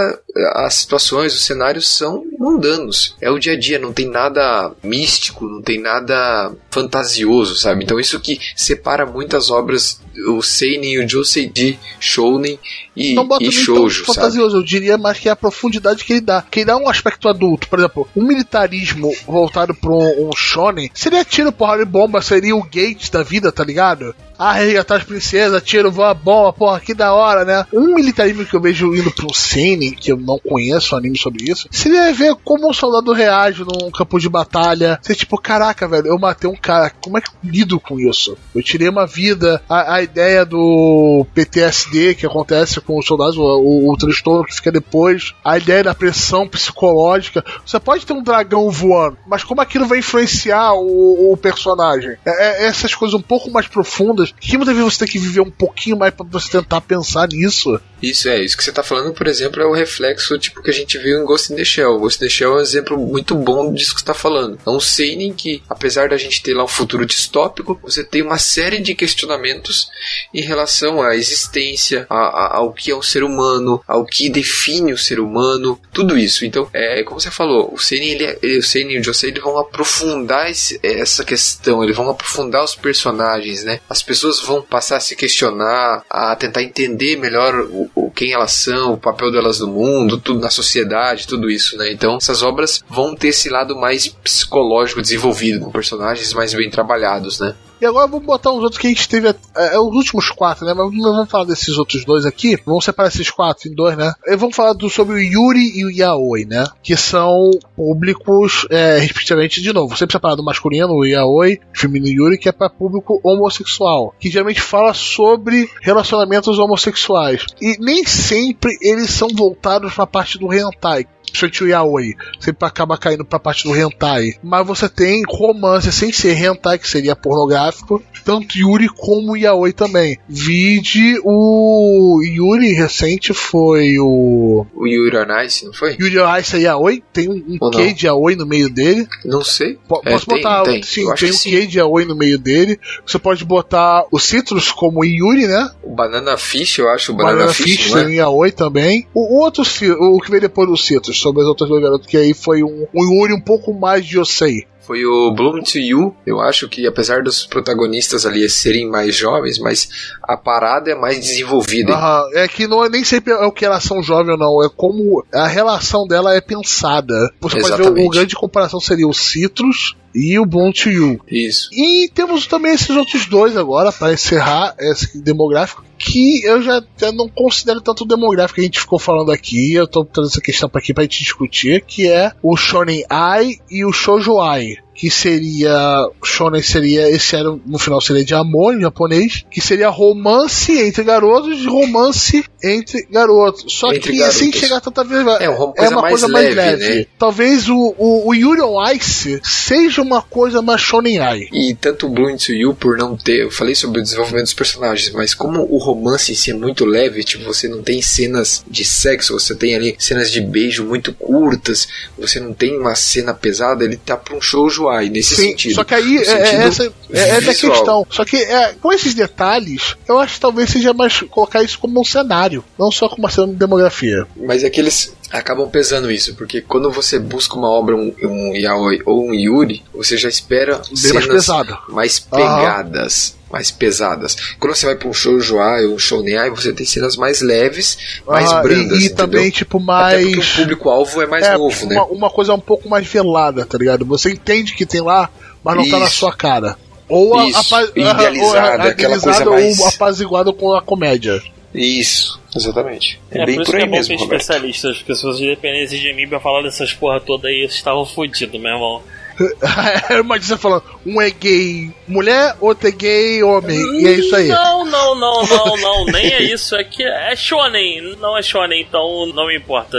[0.55, 3.17] as situações, os cenários são mundanos.
[3.21, 7.85] É o dia a dia, não tem nada místico, não tem nada fantasioso, sabe?
[7.85, 12.59] Então isso que separa muitas obras, o Seinen e o Josei de Shounen
[12.97, 16.15] e, não bota e shoujo, tão fantasioso, eu diria mais que é a profundidade que
[16.15, 16.43] ele dá.
[16.43, 17.69] Que ele dá um aspecto adulto.
[17.69, 22.57] Por exemplo, um militarismo voltado para um, um shonen seria tiro, porra de bomba, seria
[22.57, 24.15] o Gates da vida, tá ligado?
[24.39, 27.67] Ah, resgatar as princesas, tiro, voa bomba, porra, que da hora, né?
[27.73, 31.51] Um militarismo que eu vejo indo pro Seinen, que eu não conheço um anime sobre
[31.51, 34.99] isso, seria ver como um soldado reage num campo de batalha.
[35.03, 38.37] Ser tipo, caraca, velho, eu matei um cara, como é que eu lido com isso?
[38.55, 43.91] Eu tirei uma vida, a, a ideia do PTSD que acontece com os soldados, o,
[43.91, 47.45] o transtorno que fica depois, a ideia da pressão psicológica.
[47.65, 52.17] Você pode ter um dragão voando, mas como aquilo vai influenciar o, o personagem?
[52.25, 54.26] É, é, essas coisas um pouco mais profundas.
[54.41, 57.81] Que muitas vezes você tem que viver um pouquinho mais para você tentar pensar nisso.
[58.03, 60.75] Isso é, isso que você tá falando, por exemplo, é o reflexo tipo que a
[60.75, 61.99] gente viu em Ghost in the Shell.
[61.99, 64.59] Ghost in the Shell é um exemplo muito bom disso que você tá falando.
[64.67, 68.39] É um seinen que, apesar da gente ter lá um futuro distópico, você tem uma
[68.39, 69.89] série de questionamentos
[70.33, 74.93] em relação à existência, a, a, ao que é um ser humano, ao que define
[74.93, 76.45] o ser humano, tudo isso.
[76.45, 79.33] Então, é como você falou, o seinen, ele, é, ele, o seinen e o Josei,
[79.33, 83.81] vão aprofundar esse, essa questão, eles vão aprofundar os personagens, né?
[83.89, 88.53] As pessoas vão passar a se questionar, a tentar entender melhor o, o quem elas
[88.53, 91.93] são, o papel delas no mundo, tudo na sociedade, tudo isso, né?
[91.93, 97.39] Então, essas obras vão ter esse lado mais psicológico desenvolvido, com personagens mais bem trabalhados,
[97.39, 97.55] né?
[97.81, 99.29] E agora vamos botar os outros que a gente teve.
[99.29, 100.73] É, é, os últimos quatro, né?
[100.75, 102.57] Mas não vamos falar desses outros dois aqui.
[102.65, 104.13] Vamos separar esses quatro em dois, né?
[104.27, 106.67] E vamos falar do, sobre o Yuri e o Yaoi, né?
[106.83, 112.49] Que são públicos, é, respectivamente, de novo, sempre separado masculino, o Yaoi, feminino Yuri, que
[112.49, 114.15] é para público homossexual.
[114.19, 117.45] Que geralmente fala sobre relacionamentos homossexuais.
[117.61, 121.07] E nem sempre eles são voltados para a parte do hentai
[121.37, 124.35] principalmente o yaoi, sempre acaba caindo pra parte do hentai.
[124.43, 130.19] Mas você tem romance sem ser hentai, que seria pornográfico, tanto Yuri como yaoi também.
[130.29, 134.67] Vide o Yuri recente foi o.
[134.75, 135.97] O Yuri on Ice, não foi?
[136.01, 139.07] Yuri on Ice é yaoi, tem um, um K de yaoi no meio dele.
[139.25, 139.75] Não sei.
[139.75, 140.63] P é, posso botar.
[140.63, 142.79] Tem, sim, tem um K de yaoi no meio dele.
[143.07, 145.71] Você pode botar o Citrus como Yuri, né?
[145.83, 147.13] O Banana Fish, eu acho.
[147.13, 149.07] O Banana, Banana Fish, Fish tem um yaoi também.
[149.15, 149.63] O, o outro,
[149.99, 152.87] o que veio depois do Citrus, sobre as outras duas garotas, que aí foi um,
[152.95, 156.15] um Yuri um pouco mais de Yosei foi o Bloom to You.
[156.25, 159.89] Eu acho que apesar dos protagonistas ali serem mais jovens, mas
[160.23, 161.95] a parada é mais desenvolvida.
[161.95, 164.65] Aham, é que não é nem sempre é o que elas são jovens ou não,
[164.65, 167.15] é como a relação dela é pensada.
[167.41, 167.89] Você Exatamente.
[167.89, 171.21] pode ver o grande comparação seria o Citrus e o Bloom to You.
[171.29, 171.69] Isso.
[171.73, 176.83] E temos também esses outros dois agora para encerrar esse demográfico que eu já,
[177.15, 179.75] não considero tanto demográfico que a gente ficou falando aqui.
[179.75, 183.57] Eu tô trazendo essa questão para aqui pra gente discutir, que é o Shonen Ai
[183.71, 184.86] e o Shoujo Ai you.
[184.97, 189.89] Que seria shonen seria esse era no final seria de amor em japonês, que seria
[189.91, 193.65] romance entre garotos e romance entre garotos.
[193.69, 194.39] Só entre que garotos.
[194.39, 196.95] sem chegar tanta vez é, uma coisa, é uma mais, coisa leve, mais leve.
[196.95, 197.07] Né?
[197.19, 201.49] Talvez o, o, o Yuri on Ice seja uma coisa mais shonen ai.
[201.53, 204.55] E tanto o Blue to You por não ter, eu falei sobre o desenvolvimento dos
[204.55, 208.65] personagens, mas como o romance em si é muito leve, tipo, você não tem cenas
[208.69, 211.87] de sexo, você tem ali cenas de beijo muito curtas,
[212.19, 215.75] você não tem uma cena pesada, ele tá pra um shoujo Nesse Sim, sentido.
[215.75, 218.07] Só que aí é, é, essa é, é da questão.
[218.11, 222.01] Só que é, com esses detalhes, eu acho que talvez seja mais colocar isso como
[222.01, 224.27] um cenário, não só como uma demografia.
[224.37, 228.55] Mas é que eles acabam pesando isso, porque quando você busca uma obra, um, um
[228.55, 231.79] yaoi ou um yuri, você já espera Bem cenas mais pesado.
[231.89, 233.37] mais pegadas.
[233.57, 234.37] Mais pesadas.
[234.61, 238.21] Quando você vai pra um shoujo ai ou um shounen você tem cenas mais leves,
[238.27, 240.25] mais Ah, brandas, e, e também, tipo, Até mais.
[240.27, 241.95] porque o público-alvo é mais é, novo, né?
[241.97, 244.05] uma, uma coisa um pouco mais velada, tá ligado?
[244.05, 245.31] Você entende que tem lá,
[245.65, 246.17] mas não tá na Isso.
[246.17, 246.77] sua cara.
[247.09, 251.41] Ou a, Isso, apa- idealizada, ou aquela coisa mais- ou apaziguada com a comédia.
[251.75, 253.19] Isso, exatamente.
[253.31, 254.41] É, É, bem por isso por que aí é bom mesmo, ter Roberto.
[254.43, 258.05] especialistas, porque se vocês dependessem de mim pra falar dessas porra toda aí, vocês estavam
[258.05, 259.03] fodidos, meu irmão.
[260.21, 263.79] Uma dizer falando, um é gay mulher, outro é gay homem.
[264.01, 264.49] E é isso aí.
[264.49, 266.75] Não, não, não, não, não, nem é isso.
[266.77, 269.99] É que é shonen, não é shonen, então não me importa.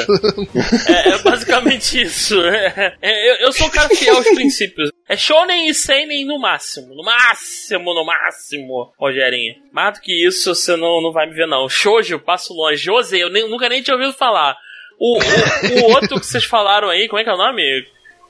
[0.87, 2.39] É, é basicamente isso.
[2.41, 4.89] É, é, eu, eu sou um cara fiel aos princípios.
[5.07, 9.55] É shonen e seinen no máximo, no máximo, no máximo, Rogerinho.
[9.71, 11.69] Mais do que isso, você não, não vai me ver não.
[11.69, 12.83] Shoujo, passo longe.
[12.83, 14.55] Jose, eu nem- nunca nem tinha ouvido falar.
[14.99, 17.61] O, o, o outro que vocês falaram aí, como é que é o nome?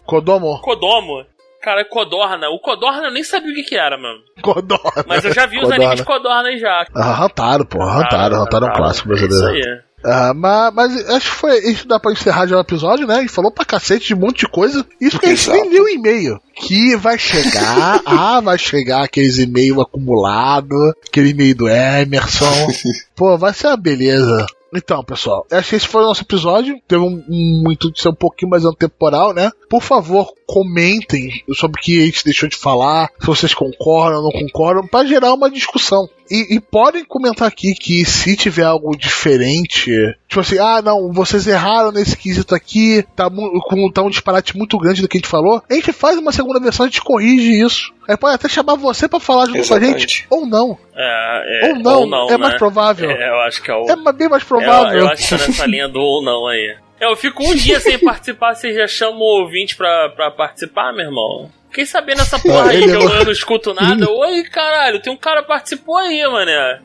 [0.07, 0.59] Kodomo.
[0.61, 1.25] Kodomo.
[1.61, 2.49] Cara, Codorna.
[2.49, 4.19] O Codorna eu nem sabia o que que era, mano.
[4.41, 5.03] Codorna.
[5.05, 5.83] Mas eu já vi os Codorna.
[5.83, 6.85] animes de Codorna aí já.
[6.95, 7.83] Ah, Rantaro, pô.
[7.83, 9.57] Rantaro, Rantaro é um clássico brasileiro.
[9.59, 9.87] Isso aí.
[10.05, 13.23] Ah, mas, mas acho que foi isso dá pra encerrar já o episódio, né?
[13.25, 14.85] E falou pra cacete de um monte de coisa.
[15.01, 16.39] Isso que a gente nem leu o e-mail.
[16.55, 22.67] Que vai chegar, ah, vai chegar aqueles e-mails acumulados, aquele e-mail do Emerson.
[23.15, 24.45] Pô, vai ser uma beleza.
[24.73, 26.79] Então, pessoal, que esse foi o nosso episódio.
[26.87, 29.51] Teve um, um intuito de ser um pouquinho mais antemporal, né?
[29.69, 34.31] Por favor, comentem sobre o que a gente deixou de falar, se vocês concordam ou
[34.31, 36.09] não concordam, pra gerar uma discussão.
[36.31, 39.91] E, e podem comentar aqui que se tiver algo diferente,
[40.27, 44.77] tipo assim, ah, não, vocês erraram nesse quesito aqui, tá, com, tá um disparate muito
[44.77, 47.61] grande do que a gente falou, a gente faz uma segunda versão, a gente corrige
[47.61, 47.93] isso.
[48.07, 49.99] Aí pode até chamar você pra falar junto com a Exatamente.
[49.99, 50.77] gente, ou não.
[50.95, 53.11] É, é, Ou não, é mais provável.
[53.11, 53.85] É, eu acho que é o.
[53.85, 54.99] É bem mais eu, provável.
[54.99, 56.75] eu acho que é nessa linha do ou não aí.
[56.99, 61.05] Eu fico um dia sem participar, vocês já chamam o ouvinte pra, pra participar, meu
[61.05, 61.51] irmão?
[61.69, 64.09] Fiquei sabendo essa porra aí que eu, não- eu não escuto nada.
[64.09, 66.79] Oi, caralho, tem um cara que participou aí, mané.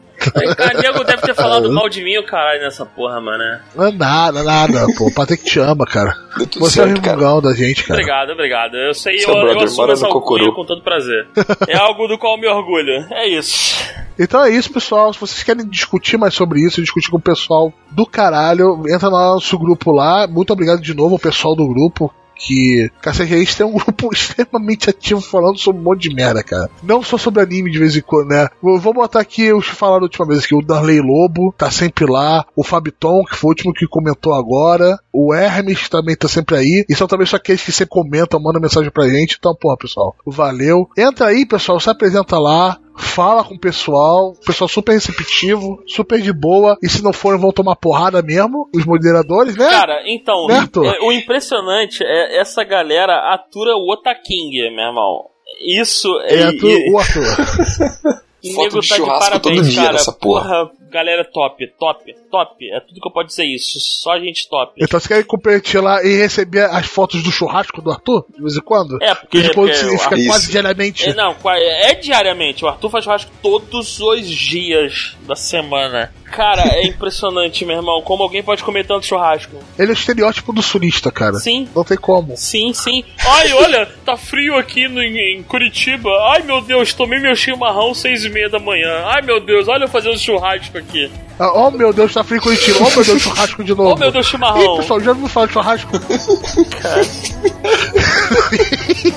[0.56, 3.60] Cara, nego deve ter falado mal de mim, o caralho, nessa porra, mané.
[3.74, 5.06] Não é nada, nada, pô.
[5.06, 6.14] O Patrick te ama, cara.
[6.56, 7.40] Você é o certo, cara.
[7.40, 8.00] da gente, cara.
[8.00, 8.76] Obrigado, obrigado.
[8.76, 11.26] Eu sei, eu, Seu eu brother assumo mora essa alcunha com todo prazer.
[11.68, 13.06] É algo do qual eu me orgulho.
[13.10, 13.82] É isso.
[14.18, 15.12] Então é isso, pessoal.
[15.12, 19.16] Se vocês querem discutir mais sobre isso, discutir com o pessoal do caralho, entra no
[19.16, 20.26] nosso grupo lá.
[20.26, 22.12] Muito obrigado de novo ao pessoal do grupo.
[22.44, 26.68] Que, a gente tem um grupo extremamente ativo falando sobre um monte de merda, cara.
[26.82, 28.48] Não só sobre anime de vez em quando, né?
[28.62, 31.70] Eu Vou botar aqui, os que falaram da última vez aqui, o Darley Lobo tá
[31.70, 36.26] sempre lá, o Fabiton, que foi o último que comentou agora, o Hermes também tá
[36.26, 39.36] sempre aí, e são também só aqueles que sempre comentam, mandam mensagem pra gente.
[39.38, 40.88] Então, porra, pessoal, valeu.
[40.96, 46.20] Entra aí, pessoal, se apresenta lá, fala com o pessoal, o pessoal super receptivo, super
[46.20, 49.68] de boa, e se não forem vão tomar porrada mesmo, os moderadores, né?
[49.68, 50.86] Cara, então, Né, Arthur?
[50.86, 55.26] é, o impressionante é essa galera atura o Otaking, meu irmão.
[55.60, 56.42] Isso é, é.
[56.44, 57.22] Arthur, e- o Arthur.
[58.42, 59.92] e Foto nego de tá de churrasco parabéns, todo dia cara.
[59.92, 60.70] nessa porra.
[60.92, 62.70] Galera top, top, top.
[62.70, 63.80] É tudo que eu posso dizer isso.
[63.80, 64.72] Só gente top.
[64.80, 68.56] Então você quer competir lá e receber as fotos do churrasco do Arthur, de vez
[68.56, 69.02] em quando?
[69.02, 69.38] É, porque.
[69.38, 70.28] De vez em quando porque se- fica Isso.
[70.28, 71.08] quase diariamente.
[71.08, 72.64] É, não, qua- é diariamente.
[72.64, 76.12] O Arthur faz churrasco todos os dias da semana.
[76.32, 78.00] Cara, é impressionante, meu irmão.
[78.00, 79.58] Como alguém pode comer tanto churrasco?
[79.78, 81.34] Ele é o estereótipo do surista, cara.
[81.34, 81.68] Sim.
[81.76, 82.34] Não tem como.
[82.38, 83.04] Sim, sim.
[83.26, 86.08] Ai, olha, tá frio aqui no, em, Curitiba.
[86.32, 89.04] Ai, meu Deus, tomei meu chimarrão seis e meia da manhã.
[89.04, 91.10] Ai, meu Deus, olha eu fazendo churrasco aqui.
[91.38, 92.78] Ah, Oh meu Deus, tá frio em Curitiba.
[92.80, 93.92] Oh meu Deus, churrasco de novo.
[93.92, 94.74] Oh, meu Deus, chimarrão.
[94.74, 95.92] Ih, pessoal, já ouviu falar de churrasco?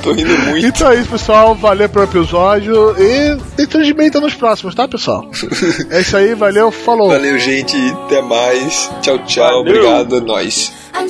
[0.04, 0.66] Tô rindo muito.
[0.66, 1.56] Então é isso, pessoal.
[1.56, 2.96] Valeu pelo episódio.
[3.00, 5.26] E tem transmita nos próximos, tá, pessoal?
[5.90, 7.05] É isso aí, valeu, falou.
[7.08, 7.76] Valeu, gente.
[8.06, 8.90] Até mais.
[9.02, 9.46] Tchau, tchau.
[9.46, 9.60] Valeu.
[9.62, 10.18] Obrigado.
[10.18, 10.72] É nóis.
[10.94, 11.10] I'm